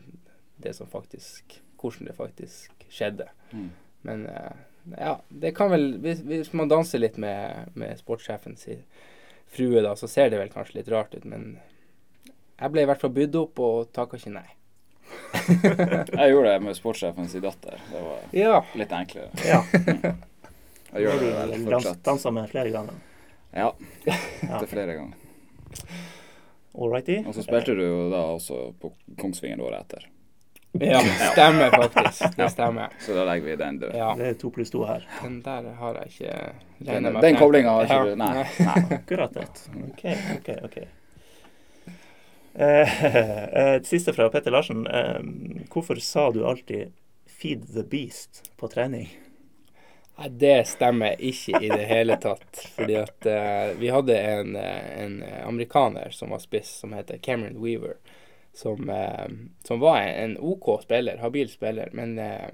det 0.63 0.75
som 0.79 0.87
faktisk 0.93 1.59
Hvordan 1.83 2.07
det 2.07 2.15
faktisk 2.15 2.85
skjedde. 2.95 3.25
Mm. 3.51 3.71
Men 4.07 4.21
eh, 4.31 4.61
ja, 5.01 5.17
det 5.29 5.51
kan 5.57 5.73
vel 5.73 5.89
Hvis, 6.05 6.21
hvis 6.23 6.53
man 6.55 6.71
danser 6.71 7.03
litt 7.03 7.17
med, 7.19 7.73
med 7.75 7.99
sportssjefen 7.99 8.55
sin 8.61 8.85
frue, 9.53 9.83
da, 9.83 9.97
så 9.99 10.07
ser 10.09 10.31
det 10.31 10.39
vel 10.39 10.53
kanskje 10.53 10.79
litt 10.79 10.89
rart 10.95 11.13
ut, 11.19 11.25
men 11.29 11.57
jeg 12.63 12.71
ble 12.73 12.85
i 12.85 12.87
hvert 12.89 13.03
fall 13.03 13.11
bydd 13.13 13.35
opp 13.41 13.59
og 13.61 13.91
takka 13.93 14.17
ikke 14.21 14.31
nei. 14.33 14.47
Jeg 15.43 16.31
gjorde 16.33 16.53
det 16.55 16.63
med 16.65 16.79
sportssjefen 16.79 17.27
sin 17.29 17.43
datter. 17.45 17.81
Det 17.91 18.01
var 18.07 18.23
Ja. 18.39 18.61
litt 18.79 18.95
enklere. 18.97 19.29
Ja. 19.45 19.61
Jeg 20.93 21.03
gjør 21.07 21.21
det 21.21 21.33
vel 21.37 21.53
fortsatt. 21.67 22.03
dansa 22.05 22.31
med 22.31 22.49
flere 22.51 22.71
ganger? 22.75 22.95
Ja, 23.57 23.69
etter 24.49 24.67
flere 24.69 24.95
ganger. 24.95 25.15
All 26.79 26.89
righty. 26.93 27.19
Og 27.27 27.35
så 27.37 27.43
spilte 27.45 27.75
du 27.77 27.83
jo 27.85 28.11
da 28.13 28.21
også 28.33 28.73
på 28.81 28.93
Kongsvinger 29.21 29.61
året 29.61 29.81
etter. 29.87 30.07
ja. 30.81 31.01
Stemmer 31.33 31.69
faktisk. 31.75 32.37
Det 32.37 32.47
stemmer. 32.55 32.93
Så 33.05 33.13
da 33.17 33.27
legger 33.29 33.51
vi 33.51 33.57
den 33.61 33.79
død. 33.83 33.93
Ja. 33.97 34.15
Det 34.17 34.27
er 34.31 34.39
to 34.41 34.49
pluss 34.55 34.71
to 34.73 34.85
her. 34.89 35.05
Den 35.21 35.43
der 35.45 35.69
har 35.77 35.99
jeg 36.01 36.13
ikke 36.15 36.37
Den, 36.79 37.03
med. 37.03 37.13
meg 37.13 37.23
den 37.27 37.37
koblinga 37.37 37.75
har 37.77 37.85
ikke 37.85 37.99
Ja. 37.99 38.05
du 38.09 38.17
Nei. 38.17 38.45
nei. 38.71 38.97
Akkurat 38.97 39.35
det. 39.37 39.49
OK, 39.91 40.05
OK. 40.39 40.49
ok. 40.71 40.79
Eh, 42.55 43.05
et 43.77 43.87
siste 43.89 44.13
fra 44.17 44.29
Petter 44.33 44.53
Larsen. 44.53 44.87
Eh, 44.89 45.21
hvorfor 45.73 46.01
sa 46.05 46.31
du 46.33 46.43
alltid 46.49 46.93
'feed 47.29 47.69
the 47.75 47.83
beast' 47.85 48.43
på 48.57 48.69
trening? 48.69 49.09
Det 50.31 50.69
stemmer 50.69 51.19
ikke 51.19 51.59
i 51.65 51.69
det 51.69 51.85
hele 51.91 52.17
tatt. 52.23 52.63
Fordi 52.77 52.97
at 53.01 53.29
uh, 53.29 53.73
vi 53.79 53.91
hadde 53.91 54.19
en, 54.19 54.57
eh, 54.57 55.05
en 55.05 55.17
amerikaner 55.45 56.11
som 56.15 56.31
var 56.31 56.43
spiss, 56.43 56.71
som 56.83 56.93
heter 56.93 57.19
Cameron 57.19 57.59
Weaver. 57.63 57.97
Som, 58.55 58.91
uh, 58.91 59.27
som 59.65 59.81
var 59.81 60.03
en, 60.03 60.37
OK 60.39 60.83
spiller, 60.83 61.19
habil 61.23 61.49
spiller, 61.49 61.89
men 61.97 62.19
uh, 62.19 62.51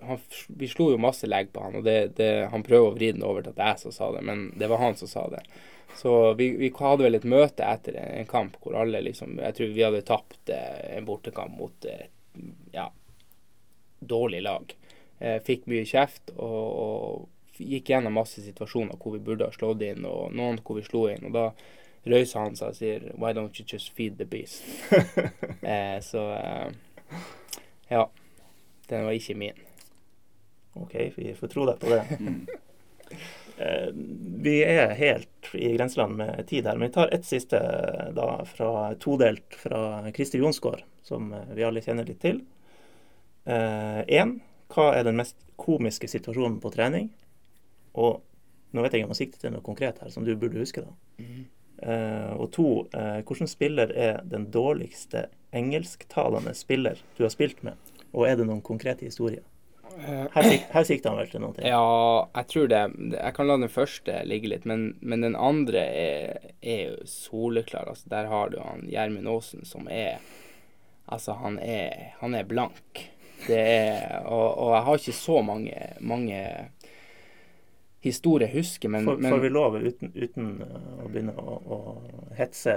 han, 0.00 0.18
vi 0.48 0.68
slo 0.68 0.90
jo 0.92 1.00
masse 1.00 1.28
legg 1.28 1.52
på 1.52 1.62
han, 1.62 1.76
og 1.80 1.84
det, 1.84 2.16
det, 2.16 2.30
han 2.52 2.64
prøver 2.66 2.88
å 2.88 2.96
vri 2.96 3.12
den 3.12 3.26
over 3.26 3.44
til 3.44 3.54
at 3.54 3.62
jeg 3.64 3.84
som 3.84 3.94
sa 3.94 4.10
det, 4.16 4.24
men 4.26 4.48
det 4.60 4.68
var 4.70 4.82
han 4.82 4.96
som 4.98 5.10
sa 5.10 5.26
det. 5.32 5.42
Så 5.96 6.34
vi, 6.34 6.50
vi 6.56 6.72
hadde 6.78 7.04
vel 7.04 7.18
et 7.18 7.28
møte 7.28 7.66
etter 7.66 7.96
en, 7.98 8.26
kamp 8.30 8.56
hvor 8.62 8.76
alle 8.78 9.02
liksom 9.02 9.40
Jeg 9.42 9.56
tror 9.56 9.72
vi 9.74 9.82
hadde 9.82 10.02
tapt 10.06 10.52
eh, 10.54 10.96
en 10.96 11.06
bortekamp 11.08 11.56
mot 11.58 11.88
eh, 11.88 12.06
ja, 12.72 12.86
dårlig 13.98 14.42
lag. 14.46 14.76
Eh, 15.20 15.36
fikk 15.44 15.66
mye 15.68 15.84
kjeft 15.84 16.32
og, 16.38 16.68
og 16.80 17.60
gikk 17.60 17.90
gjennom 17.92 18.16
masse 18.16 18.40
situasjoner 18.40 18.96
hvor 19.00 19.12
vi 19.16 19.24
burde 19.24 19.48
ha 19.50 19.52
slått 19.52 19.84
inn, 19.84 20.06
og 20.08 20.32
noen 20.32 20.60
hvor 20.64 20.78
vi 20.78 20.84
slo 20.86 21.04
inn. 21.12 21.26
Og 21.28 21.34
da 21.36 21.50
røyser 22.08 22.40
han 22.40 22.56
seg 22.56 22.72
og 22.72 22.78
sier 22.78 23.04
Why 23.20 23.34
don't 23.36 23.60
you 23.60 23.66
just 23.68 23.92
feed 23.96 24.16
the 24.16 24.24
beast? 24.24 24.64
eh, 25.60 25.98
så 26.04 26.24
eh, 26.38 26.70
ja. 27.92 28.06
Den 28.88 29.04
var 29.06 29.14
ikke 29.14 29.36
min. 29.38 29.60
OK, 30.80 30.96
vi 31.14 31.34
får 31.36 31.52
tro 31.52 31.68
deg 31.68 31.82
på 31.82 31.92
det. 31.94 32.02
Mm. 32.20 32.42
Eh, 33.60 33.90
vi 34.40 34.54
er 34.64 34.94
helt 34.96 35.48
i 35.52 35.74
grenseland 35.74 36.14
med 36.16 36.46
tid 36.48 36.64
her, 36.64 36.78
men 36.78 36.88
vi 36.88 36.94
tar 36.94 37.10
ett 37.12 37.26
siste 37.28 37.58
da, 38.16 38.28
fra 38.48 38.94
todelt 39.02 39.58
fra 39.60 39.80
Christer 40.16 40.40
Jonsgaard, 40.40 40.80
som 41.04 41.26
eh, 41.36 41.50
vi 41.58 41.66
alle 41.68 41.82
kjenner 41.84 42.08
litt 42.08 42.22
til. 42.24 42.38
Én, 43.44 44.32
hva 44.70 44.90
er 44.96 45.06
den 45.06 45.18
mest 45.18 45.36
komiske 45.60 46.08
situasjonen 46.10 46.60
på 46.62 46.72
trening? 46.74 47.10
Og 47.98 48.20
nå 48.70 48.84
vet 48.84 48.94
jeg 48.94 49.02
ikke 49.02 49.10
om 49.10 49.14
jeg 49.16 49.24
sikter 49.24 49.44
til 49.44 49.54
noe 49.54 49.66
konkret 49.66 49.98
her 50.02 50.12
som 50.14 50.26
du 50.26 50.32
burde 50.38 50.60
huske, 50.62 50.84
da. 50.86 51.24
Eh, 51.80 52.32
og 52.36 52.50
to, 52.52 52.66
uh, 52.92 53.20
hvilken 53.24 53.48
spiller 53.48 53.92
er 53.96 54.20
den 54.28 54.50
dårligste 54.52 55.30
engelsktalende 55.56 56.52
spiller 56.54 57.00
du 57.16 57.24
har 57.24 57.32
spilt 57.32 57.62
med? 57.66 57.78
Og 58.12 58.28
er 58.28 58.36
det 58.38 58.46
noen 58.46 58.62
konkrete 58.62 59.08
historier? 59.08 59.42
Her, 60.00 60.44
sik 60.46 60.68
her 60.70 60.84
sikter 60.86 61.10
han 61.10 61.18
vel 61.18 61.30
til 61.32 61.42
noen 61.42 61.56
ting? 61.56 61.66
Ja, 61.66 62.28
jeg 62.36 62.48
tror 62.52 62.68
det. 62.70 62.82
Jeg 63.16 63.34
kan 63.36 63.48
la 63.48 63.56
den 63.58 63.72
første 63.72 64.20
ligge 64.28 64.52
litt, 64.52 64.68
men, 64.68 64.92
men 65.00 65.26
den 65.26 65.34
andre 65.36 65.82
er, 65.82 66.52
er 66.62 66.92
jo 66.92 67.08
soleklar. 67.10 67.90
Altså, 67.90 68.08
der 68.12 68.30
har 68.30 68.52
du 68.52 68.60
han 68.62 68.86
Gjermund 68.88 69.28
Aasen 69.28 69.66
som 69.68 69.90
er 69.90 70.20
Altså, 71.10 71.34
han 71.34 71.56
er, 71.58 72.12
han 72.20 72.36
er 72.38 72.46
blank. 72.46 73.00
Det 73.46 73.60
er 73.60 74.24
og, 74.24 74.46
og 74.58 74.74
jeg 74.74 74.86
har 74.86 75.02
ikke 75.02 75.16
så 75.16 75.42
mange, 75.42 75.76
mange 76.00 76.40
historier 78.00 78.48
jeg 78.48 78.62
husker, 78.62 78.88
men, 78.88 79.04
Får, 79.04 79.20
men 79.20 79.34
får 79.34 79.44
vi 79.44 79.52
lov, 79.52 79.76
uten, 79.76 80.12
uten 80.16 80.50
eh, 80.64 80.90
å 81.04 81.08
begynne 81.10 81.36
å, 81.36 81.58
å 81.60 81.78
hetse 82.38 82.76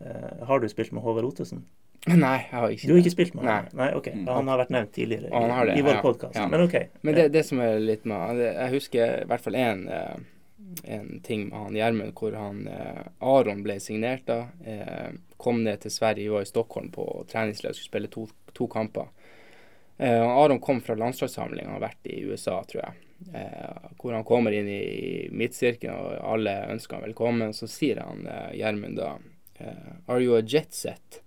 eh, 0.00 0.44
Har 0.48 0.60
du 0.60 0.66
spilt 0.70 0.90
med 0.96 1.04
Håvard 1.04 1.28
Ottesen? 1.28 1.62
Nei, 2.10 2.36
jeg 2.50 2.58
har 2.58 2.74
ikke 2.74 2.90
Du 2.90 2.94
har 2.96 3.02
ikke 3.04 3.14
spilt 3.14 3.36
med 3.38 3.46
Nei. 3.46 3.56
han? 3.60 3.70
Nei, 3.78 3.90
ok. 3.96 4.10
Han 4.26 4.50
har 4.50 4.62
vært 4.64 4.74
nevnt 4.74 4.92
tidligere 4.96 5.30
i, 5.30 5.78
i 5.78 5.84
vår 5.86 5.94
ja. 5.94 6.02
podkast. 6.02 6.36
Ja. 6.36 6.48
Men 6.50 6.66
OK. 6.66 6.74
Men 7.06 7.20
det, 7.20 7.28
det 7.36 7.44
som 7.46 7.62
er 7.64 7.78
litt 7.80 8.04
med 8.08 8.42
Jeg 8.42 8.70
husker 8.74 9.20
i 9.22 9.28
hvert 9.30 9.44
fall 9.46 9.58
én 9.62 9.86
en 10.82 11.20
ting 11.20 11.48
med 11.48 11.58
han 11.58 11.76
Gjermund 11.76 12.14
hvor 12.18 12.32
han 12.38 12.66
eh, 12.68 13.02
Aron 13.18 13.62
ble 13.64 13.78
signert 13.80 14.26
da. 14.26 14.40
Eh, 14.64 15.14
kom 15.36 15.62
ned 15.64 15.82
til 15.84 15.92
Sverige, 15.92 16.24
vi 16.24 16.34
var 16.34 16.42
i 16.42 16.50
Stockholm 16.50 16.90
på 16.94 17.06
treningsleir 17.30 17.74
og 17.74 17.78
skulle 17.78 17.90
spille 17.90 18.12
to, 18.12 18.26
to 18.56 18.68
kamper. 18.70 19.10
Eh, 19.96 20.22
Aron 20.22 20.60
kom 20.60 20.80
fra 20.80 20.96
landslagssamlinga, 20.98 21.76
har 21.76 21.84
vært 21.84 22.10
i 22.10 22.22
USA, 22.26 22.58
tror 22.68 22.82
jeg. 22.82 23.02
Eh, 23.34 23.90
hvor 24.00 24.12
han 24.12 24.24
kommer 24.26 24.52
inn 24.52 24.68
i 24.68 25.28
midtsirkelen, 25.32 25.94
og 25.94 26.32
alle 26.34 26.56
ønsker 26.74 26.98
han 26.98 27.06
velkommen. 27.08 27.54
Så 27.56 27.68
sier 27.70 28.02
han 28.02 28.26
eh, 28.26 28.56
Gjermund 28.58 28.98
da 28.98 29.14
eh, 29.58 29.92
Are 30.06 30.20
you 30.22 30.34
a 30.38 30.42
jet 30.42 30.74
set? 30.74 31.20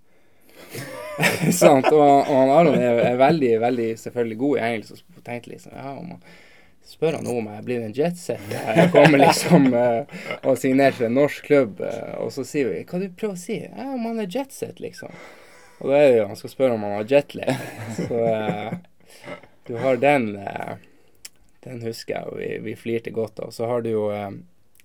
Sant? 1.62 1.88
Og, 1.94 2.02
og 2.02 2.34
han 2.34 2.52
Aron 2.54 2.82
er, 2.82 3.02
er 3.14 3.22
veldig, 3.22 3.54
veldig 3.64 3.88
selvfølgelig 4.04 4.42
god 4.44 4.58
i 4.58 4.68
engelsk. 4.72 5.08
Og 5.16 5.24
tenkte 5.24 5.54
liksom 5.56 5.78
ja, 5.78 5.96
om 5.96 6.14
han 6.18 6.28
spør 6.88 7.18
han 7.18 7.26
nå 7.28 7.34
om 7.42 7.50
jeg 7.52 7.66
blir 7.68 7.84
en 7.84 7.96
jetset. 7.96 8.44
Jeg 8.52 8.92
kommer 8.94 9.20
liksom 9.20 9.68
eh, 9.76 10.22
og 10.44 10.60
signerer 10.60 10.96
til 10.96 11.10
en 11.10 11.18
norsk 11.20 11.50
klubb, 11.50 11.82
eh, 11.84 12.14
og 12.24 12.32
så 12.36 12.46
sier 12.48 12.72
vi 12.72 12.86
hva 12.88 13.02
du 13.02 13.10
prøver 13.12 13.36
å 13.36 13.42
si? 13.42 13.60
Ja, 13.66 13.90
om 13.92 14.08
han 14.08 14.24
er 14.24 14.32
jetset, 14.32 14.80
liksom. 14.84 15.12
Og 15.78 15.90
da 15.92 15.98
er 15.98 16.12
det 16.12 16.20
jo 16.20 16.28
han 16.32 16.40
skal 16.40 16.54
spørre 16.54 16.76
om 16.78 16.86
han 16.88 16.98
har 16.98 17.10
jetlag. 17.12 17.66
Så 18.00 18.22
eh, 18.34 18.78
du 19.68 19.76
har 19.82 20.00
den 20.02 20.36
eh, 20.42 20.78
Den 21.66 21.82
husker 21.84 22.16
jeg, 22.16 22.30
og 22.32 22.38
vi, 22.40 22.52
vi 22.64 22.78
flirte 22.80 23.12
godt 23.12 23.42
av. 23.44 23.52
Så 23.52 23.68
har 23.68 23.84
du 23.84 23.92
jo 23.92 24.06
eh, 24.16 24.32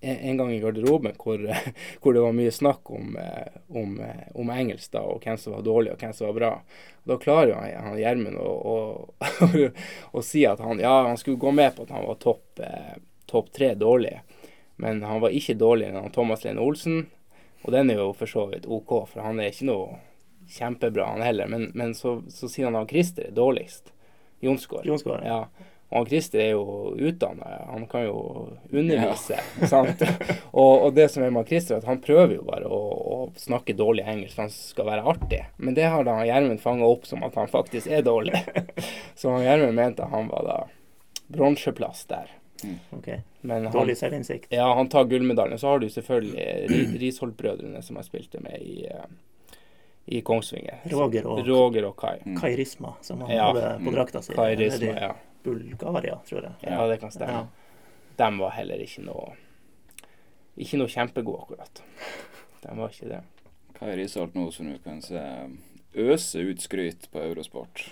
en 0.03 0.37
gang 0.37 0.53
i 0.53 0.61
garderoben 0.61 1.15
hvor, 1.19 1.39
hvor 2.03 2.15
det 2.15 2.25
var 2.25 2.35
mye 2.37 2.51
snakk 2.51 2.91
om, 2.91 3.17
eh, 3.17 3.61
om, 3.69 4.01
eh, 4.01 4.27
om 4.35 4.51
engelsk 4.51 4.93
da, 4.93 5.05
og 5.07 5.23
hvem 5.23 5.39
som 5.39 5.57
var 5.57 5.65
dårlig 5.67 5.95
og 5.95 6.03
hvem 6.03 6.13
som 6.17 6.29
var 6.31 6.39
bra. 6.41 6.53
Og 7.03 7.15
da 7.15 7.21
klarer 7.23 7.53
jo 7.53 7.61
han, 7.61 7.87
han 7.87 8.01
Gjermund 8.01 8.43
å, 8.43 8.51
å, 8.75 8.77
å 10.19 10.27
si 10.27 10.45
at 10.49 10.61
han, 10.61 10.83
ja, 10.83 10.97
han 11.09 11.21
skulle 11.21 11.41
gå 11.41 11.55
med 11.55 11.77
på 11.77 11.87
at 11.87 11.95
han 11.95 12.07
var 12.09 12.21
topp 12.23 12.63
eh, 12.63 12.95
topp 13.33 13.53
tre 13.53 13.75
dårlig, 13.75 14.19
men 14.77 15.03
han 15.03 15.23
var 15.23 15.33
ikke 15.33 15.57
dårligere 15.57 16.03
enn 16.03 16.13
Thomas 16.13 16.45
Lene 16.45 16.61
Olsen. 16.61 17.07
Og 17.63 17.71
den 17.73 17.93
er 17.93 18.03
jo 18.03 18.11
for 18.19 18.29
så 18.29 18.49
vidt 18.51 18.67
OK, 18.67 18.91
for 19.09 19.23
han 19.25 19.39
er 19.41 19.53
ikke 19.53 19.69
noe 19.71 20.01
kjempebra, 20.49 21.07
han 21.15 21.23
heller. 21.23 21.47
Men, 21.47 21.71
men 21.75 21.95
så, 21.95 22.23
så 22.33 22.49
sier 22.49 22.67
han 22.71 22.77
at 22.83 22.91
Christer 22.91 23.29
er 23.29 23.37
dårligst. 23.37 23.93
Jonsgaard. 24.43 24.87
Jonsgaard, 24.87 25.25
Ja. 25.27 25.45
Og 25.93 25.99
han 25.99 26.07
Christer 26.09 26.41
er 26.41 26.51
jo 26.55 26.95
utdanna, 26.97 27.51
han 27.69 27.83
kan 27.87 28.07
jo 28.07 28.15
undervise. 28.73 29.37
sant? 29.69 30.01
Og, 30.57 30.87
og 30.87 30.95
det 30.97 31.05
som 31.13 31.21
er 31.27 31.31
med 31.35 31.45
Christer, 31.51 31.77
at 31.83 31.85
han 31.85 32.01
prøver 32.01 32.39
jo 32.39 32.47
bare 32.47 32.65
å, 32.65 32.79
å 33.13 33.19
snakke 33.37 33.75
dårlig 33.77 34.07
engelsk, 34.09 34.39
han 34.41 34.49
skal 34.53 34.89
være 34.89 35.05
artig. 35.13 35.43
Men 35.61 35.77
det 35.77 35.85
har 35.93 36.07
da 36.09 36.15
Gjermund 36.25 36.63
fanga 36.65 36.89
opp 36.89 37.05
som 37.09 37.21
at 37.29 37.37
han 37.37 37.49
faktisk 37.53 37.93
er 37.93 38.01
dårlig. 38.09 38.41
Så 39.21 39.35
Gjermund 39.45 39.77
mente 39.77 40.09
han 40.09 40.33
var 40.33 40.49
da 40.49 40.57
bronseplass 41.29 42.07
der. 42.09 42.31
ok. 42.97 43.09
Men 43.41 43.65
han, 43.69 43.73
Dårlig 43.77 43.97
selvinnsikt. 44.01 44.49
ja, 44.53 44.75
han 44.75 44.89
tar 44.89 45.05
gullmedaljen. 45.05 45.59
Så 45.61 45.67
har 45.75 45.79
du 45.85 45.91
selvfølgelig 45.91 46.69
Ri- 46.73 46.99
Risholt-brødrene 47.05 47.83
som 47.85 47.97
jeg 48.01 48.09
spilte 48.09 48.41
med 48.41 48.61
i, 48.65 48.87
eh, 48.89 49.05
i 50.07 50.21
Kongsvinger. 50.21 50.81
Roger 50.91 51.27
og 51.31 51.47
Roger 51.47 51.85
og 51.87 51.97
Kai. 51.97 52.19
Kai 52.41 52.57
Risma, 52.59 52.95
som 53.01 53.21
han 53.21 53.31
Ja. 53.31 53.53
hadde 53.53 53.85
på 53.85 53.93
drakta 53.95 54.23
si. 54.23 54.33
Kai 54.35 54.55
Risma, 54.57 54.95
ja. 55.01 55.15
Bulgaria, 55.45 56.19
tror 56.27 56.43
jeg. 56.43 56.53
Ja, 56.63 56.87
det 56.89 57.01
kan 57.01 57.11
stemme. 57.11 57.33
Ja. 57.33 57.47
De 58.31 58.39
var 58.39 58.51
heller 58.51 58.77
ikke 58.83 59.03
noe 59.05 59.33
Ikke 60.59 60.77
noe 60.77 60.87
kjempegode, 60.87 61.41
akkurat. 61.43 61.83
De 62.63 62.77
var 62.77 62.89
ikke 62.93 63.09
det. 63.09 63.23
Kai 63.79 63.95
Risholt 63.97 64.35
nå 64.35 64.51
som 64.53 64.69
du 64.73 64.79
kan 64.85 65.01
se 65.03 65.23
øse 65.97 66.37
ut 66.45 66.61
skryt 66.61 67.09
på 67.11 67.19
Eurosport. 67.25 67.87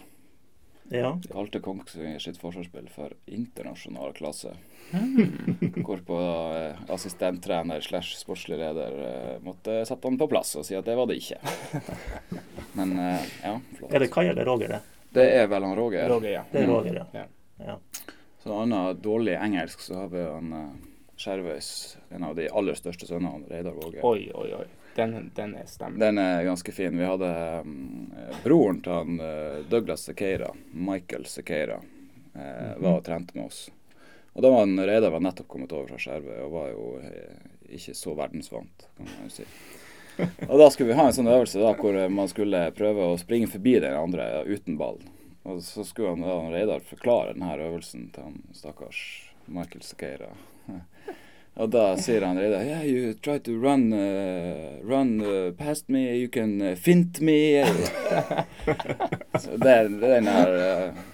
Ja. 0.90 1.12
Kalte 1.30 1.60
Kongsvinger 1.62 2.18
sitt 2.18 2.38
forsvarsspill 2.42 2.88
for 2.90 3.12
internasjonal 3.30 4.12
klasse. 4.12 4.56
Hmm. 4.90 5.56
Hvorpå 5.86 6.18
eh, 6.56 6.80
assistenttrener 6.90 7.80
slash 7.80 8.16
sportslig 8.18 8.58
leder 8.58 8.96
eh, 9.06 9.36
måtte 9.46 9.84
sette 9.86 10.10
han 10.10 10.18
på 10.18 10.26
plass 10.32 10.56
og 10.58 10.66
si 10.66 10.74
at 10.74 10.88
det 10.88 10.96
var 10.98 11.06
det 11.06 11.20
ikke. 11.22 11.38
Men 12.78 12.96
eh, 12.98 13.28
ja, 13.44 13.54
flott. 13.78 13.94
Er 13.94 14.02
det 14.02 14.10
Kai 14.10 14.26
eller 14.32 14.50
Roger, 14.50 14.74
det? 14.74 14.80
Det 15.14 15.28
er 15.38 15.46
vel 15.50 15.68
han 15.68 15.78
Roger. 15.78 16.08
Roger, 16.10 16.32
ja. 16.40 16.44
Det 16.50 16.64
er 16.64 16.68
Roger, 16.72 16.98
ja. 17.04 17.06
Ja. 17.20 17.26
ja. 17.70 17.78
Så 18.42 18.58
annet 18.58 19.02
dårlig 19.04 19.38
engelsk, 19.38 19.86
så 19.86 20.02
har 20.02 20.10
vi 20.10 20.26
han 20.26 20.52
eh, 20.58 20.68
Skjervøys, 21.20 21.70
en 22.16 22.24
av 22.24 22.34
de 22.34 22.48
aller 22.48 22.78
største 22.78 23.06
sønnene, 23.06 23.46
Reidar 23.50 23.74
Våge. 23.76 24.02
Oi, 24.02 24.30
oi, 24.34 24.52
oi. 24.56 24.66
Den, 24.94 25.30
den 25.34 25.54
er 25.54 25.66
stemmer. 25.66 25.98
Den 25.98 26.18
er 26.18 26.44
ganske 26.44 26.72
fin. 26.72 26.98
Vi 26.98 27.04
hadde 27.06 27.60
um, 27.64 28.12
broren 28.44 28.80
til 28.84 28.92
han 28.92 29.20
uh, 29.20 29.60
Douglas 29.70 30.06
Sekeira, 30.08 30.50
Michael 30.72 31.26
Sekeira, 31.26 31.80
-hmm. 32.34 32.82
var 32.82 32.96
og 32.96 33.04
trente 33.04 33.36
med 33.38 33.46
oss. 33.46 33.70
Og 34.32 34.42
da 34.42 34.50
var 34.50 34.58
han, 34.58 34.80
Reidar 34.80 35.10
var 35.10 35.20
nettopp 35.20 35.48
kommet 35.48 35.72
over 35.72 35.86
fra 35.86 35.98
Skjervøy 35.98 36.42
og 36.44 36.52
var 36.52 36.68
jo 36.70 36.84
uh, 36.98 37.46
ikke 37.70 37.94
så 37.94 38.14
verdensvant, 38.14 38.88
kan 38.96 39.06
man 39.06 39.28
jo 39.28 39.30
si. 39.30 39.44
Og 40.48 40.58
da 40.58 40.70
skulle 40.70 40.88
vi 40.88 40.98
ha 40.98 41.06
en 41.06 41.16
sånn 41.16 41.30
øvelse 41.32 41.62
da, 41.62 41.72
hvor 41.72 41.96
man 42.08 42.28
skulle 42.28 42.70
prøve 42.76 43.06
å 43.08 43.18
springe 43.18 43.46
forbi 43.48 43.78
den 43.80 43.96
andre 43.96 44.44
uten 44.44 44.76
ball. 44.76 45.00
Og 45.42 45.62
så 45.64 45.84
skulle 45.84 46.08
han, 46.08 46.20
da, 46.20 46.36
Reidar 46.52 46.84
forklare 46.84 47.32
denne 47.32 47.56
øvelsen 47.56 48.10
til 48.14 48.26
han 48.28 48.42
stakkars 48.52 49.00
Michael 49.46 49.82
Sekeira. 49.82 50.28
Og 51.60 51.68
da 51.68 51.84
sier 52.00 52.24
han 52.24 52.38
Reidar 52.40 52.64
Yeah, 52.64 52.84
you 52.88 53.12
try 53.20 53.36
to 53.44 53.56
run, 53.60 53.92
uh, 53.92 54.80
run 54.86 55.20
uh, 55.20 55.52
past 55.58 55.90
me, 55.92 56.06
you 56.16 56.30
can 56.32 56.56
uh, 56.62 56.74
fint 56.74 57.20
me. 57.20 57.60
Så 59.42 59.58
er 59.60 59.90
den 59.92 60.30
her 60.30 60.56
uh, 60.56 61.10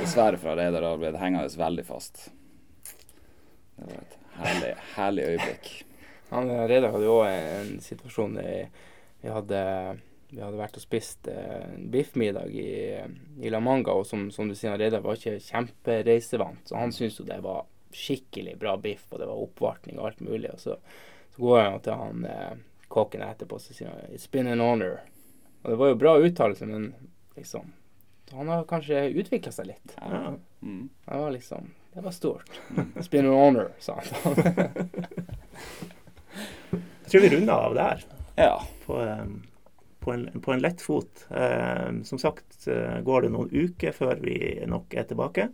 Dessverre 0.00 0.38
fra 0.42 0.56
Reidar 0.58 0.82
har 0.82 0.98
blitt 0.98 1.18
hengende 1.18 1.50
veldig 1.58 1.86
fast. 1.86 2.28
Det 3.76 3.86
var 3.86 4.02
et 4.02 4.18
herlig, 4.42 4.74
herlig 4.96 5.24
øyeblikk. 5.32 5.70
Han 6.32 6.50
eh, 6.50 6.64
Reidar 6.70 6.94
hadde 6.94 7.08
jo 7.08 7.18
en 7.26 7.72
situasjon 7.82 8.38
i, 8.40 8.54
vi, 9.20 9.28
hadde, 9.28 9.62
vi 10.30 10.40
hadde 10.40 10.60
vært 10.60 10.78
og 10.78 10.84
spist 10.84 11.28
eh, 11.28 11.74
biffmiddag 11.92 12.54
i, 12.54 12.70
i 13.42 13.52
La 13.52 13.60
Manga, 13.60 13.94
og 13.94 14.06
som, 14.08 14.28
som 14.34 14.48
du 14.48 14.56
sier, 14.58 14.78
Reidar 14.80 15.04
var 15.04 15.18
ikke 15.18 15.42
kjempereisevant, 15.44 16.62
så 16.68 16.78
han 16.80 16.94
syntes 16.94 17.20
jo 17.20 17.28
det 17.28 17.42
var 17.44 17.66
skikkelig 17.96 18.56
bra 18.60 18.76
biff, 18.80 19.06
og 19.10 19.20
det 19.20 19.28
var 19.28 19.42
oppvartning 19.42 19.98
og 19.98 20.06
alt 20.10 20.20
mulig. 20.20 20.50
Og 20.52 20.60
så, 20.60 20.76
så 21.34 21.42
går 21.42 21.60
han 21.62 21.80
til 21.84 22.00
han 22.00 22.24
eh, 22.28 22.54
kokken 22.92 23.24
etterpå 23.26 23.58
og 23.58 23.64
sier 23.64 23.88
han, 23.90 24.10
'It's 24.12 24.30
been 24.30 24.46
an 24.50 24.60
honor'. 24.60 25.00
Og 25.62 25.70
det 25.70 25.78
var 25.78 25.92
jo 25.92 26.00
bra 26.00 26.16
uttalelse, 26.18 26.66
men 26.66 26.94
liksom 27.36 27.72
Han 28.32 28.48
har 28.48 28.64
kanskje 28.64 29.10
utvikla 29.20 29.52
seg 29.52 29.66
litt. 29.66 29.96
ja. 30.00 30.34
Mm. 30.62 30.88
Det 31.04 31.18
var 31.18 31.30
liksom 31.30 31.70
Det 31.94 32.00
var 32.00 32.10
stort. 32.10 32.50
'It's 32.94 33.10
been 33.10 33.26
an 33.26 33.32
honor', 33.32 33.70
sa 33.78 34.00
han. 34.24 34.34
Jeg 37.02 37.10
tror 37.10 37.20
vi 37.20 37.36
runder 37.36 37.52
av 37.52 37.74
der. 37.74 38.04
Ja. 38.36 38.66
på, 38.86 38.96
um, 38.96 39.42
på, 40.00 40.12
en, 40.12 40.40
på 40.40 40.52
en 40.52 40.60
lett 40.60 40.80
fot. 40.80 41.26
Eh, 41.30 42.02
som 42.04 42.18
sagt 42.18 42.66
eh, 42.66 43.00
går 43.00 43.22
det 43.22 43.32
noen 43.34 43.50
uker 43.52 43.92
før 43.92 44.16
vi 44.22 44.36
nok 44.66 44.94
er 44.94 45.04
tilbake, 45.10 45.48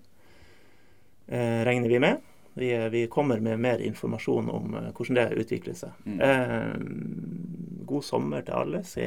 regner 1.28 1.88
vi 1.88 1.98
med. 2.02 2.20
Vi, 2.58 2.72
eh, 2.74 2.88
vi 2.90 3.06
kommer 3.06 3.40
med 3.40 3.60
mer 3.60 3.78
informasjon 3.78 4.48
om 4.50 4.74
eh, 4.74 4.88
hvordan 4.96 5.14
det 5.14 5.26
utvikler 5.44 5.76
seg. 5.78 5.90
Mm. 6.06 6.20
Eh, 6.26 7.84
god 7.86 8.04
sommer 8.04 8.42
til 8.42 8.56
alle. 8.58 8.80
Se, 8.84 9.06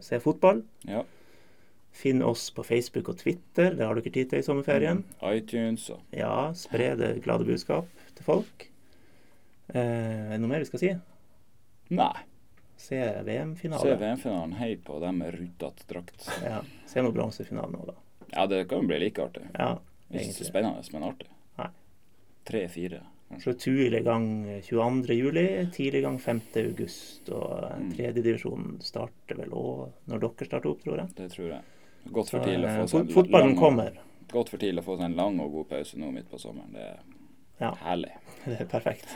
se 0.00 0.20
fotball. 0.24 0.62
ja. 0.88 1.04
Finn 1.98 2.20
oss 2.22 2.50
på 2.54 2.62
Facebook 2.62 3.08
og 3.10 3.16
Twitter. 3.18 3.72
Det 3.74 3.82
har 3.82 3.96
dere 3.96 4.10
tid 4.14 4.28
til 4.30 4.38
i 4.38 4.44
sommerferien. 4.46 5.00
iTunes 5.24 5.88
og 5.90 6.00
Ja, 6.14 6.52
spre 6.54 6.92
det 7.00 7.08
glade 7.24 7.46
budskap 7.48 7.88
til 8.14 8.24
folk. 8.26 8.66
Eh, 9.72 9.80
er 9.80 10.34
det 10.36 10.38
noe 10.44 10.50
mer 10.52 10.62
vi 10.62 10.68
skal 10.68 10.82
si? 10.82 10.90
Nei. 11.90 12.12
Se 12.78 13.00
VM-finalen. 13.26 13.82
Se 13.82 13.96
VM-finalen. 13.98 14.52
Hei 14.60 14.76
på 14.84 15.00
dem 15.02 15.18
med 15.24 15.34
rutete 15.34 15.88
drakt. 15.90 16.28
Ja. 16.44 16.60
Se 16.86 17.02
noe 17.02 17.16
bronsefinalen 17.16 17.74
nå, 17.74 17.88
da. 17.88 17.96
Ja, 18.36 18.46
det 18.46 18.62
kan 18.70 18.84
jo 18.84 18.92
bli 18.92 19.00
like 19.02 19.24
artig. 19.24 19.48
Ja, 19.56 19.72
Ikke 20.12 20.36
så 20.36 20.46
spennende, 20.46 20.84
men 20.94 21.08
artig. 21.08 21.32
Tre-fire. 22.48 23.00
Så 23.42 23.52
Tuil 23.60 23.92
i 23.94 24.00
gang 24.00 24.26
22. 24.64 25.12
juli, 25.18 25.42
tidlig 25.74 26.00
i 26.00 26.04
gang 26.06 26.16
5. 26.20 26.40
august. 26.64 27.28
Og 27.28 27.74
Mm. 27.78 27.90
tredjedivisjonen 27.92 28.78
starter 28.82 29.36
vel 29.36 29.50
òg 29.52 29.92
når 30.08 30.20
dere 30.24 30.46
starter 30.48 30.70
opp, 30.70 30.80
tror 30.82 30.96
jeg. 31.02 31.08
Det 31.18 31.30
tror 31.34 31.48
jeg. 31.50 31.62
Godt 32.12 32.30
for 32.30 32.40
tidlig 32.40 32.64
å 32.64 32.72
eh, 32.72 32.78
få 32.80 32.88
seg 32.88 33.00
en 33.00 33.08
fotballen 33.12 33.48
lang 33.52 33.56
kommer. 33.60 33.98
Godt 34.32 34.48
for 34.48 34.56
tidlig 34.58 34.80
å 34.80 34.84
få 34.86 34.96
seg 34.96 35.04
en 35.10 35.16
lang 35.16 35.40
og 35.40 35.52
god 35.52 35.68
pause 35.68 35.98
nå 36.00 36.10
midt 36.12 36.30
på 36.30 36.38
sommeren. 36.40 36.72
Det 36.72 36.80
er 36.80 36.98
Ja. 37.60 37.74
herlig. 37.82 38.12
Det 38.46 38.60
er 38.60 38.64
perfekt. 38.66 39.08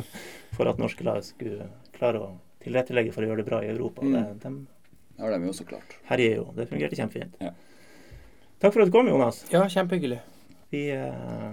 For 0.56 0.66
at 0.68 0.78
norske 0.78 1.04
lag 1.04 1.22
skulle 1.22 1.68
klare 1.92 2.18
å 2.18 2.32
tilrettelegge 2.64 3.12
for 3.12 3.22
å 3.22 3.26
gjøre 3.28 3.36
det 3.42 3.46
bra 3.46 3.60
i 3.62 3.68
Europa. 3.68 4.02
Mm. 4.02 4.12
Det, 4.12 4.40
de 4.42 4.66
Det 5.16 5.22
har 5.22 5.38
de 5.38 5.46
også 5.48 5.64
klart. 5.66 5.96
herjer 6.08 6.36
jo. 6.36 6.52
Det 6.56 6.68
fungerte 6.68 6.96
kjempefint. 6.96 7.34
Ja. 7.40 7.50
Takk 8.60 8.72
for 8.72 8.82
at 8.82 8.86
du 8.86 8.92
kom, 8.92 9.06
Jonas. 9.08 9.44
Ja, 9.52 9.64
kjempehyggelig. 9.68 10.20
Vi 10.70 10.90
eh, 10.90 11.52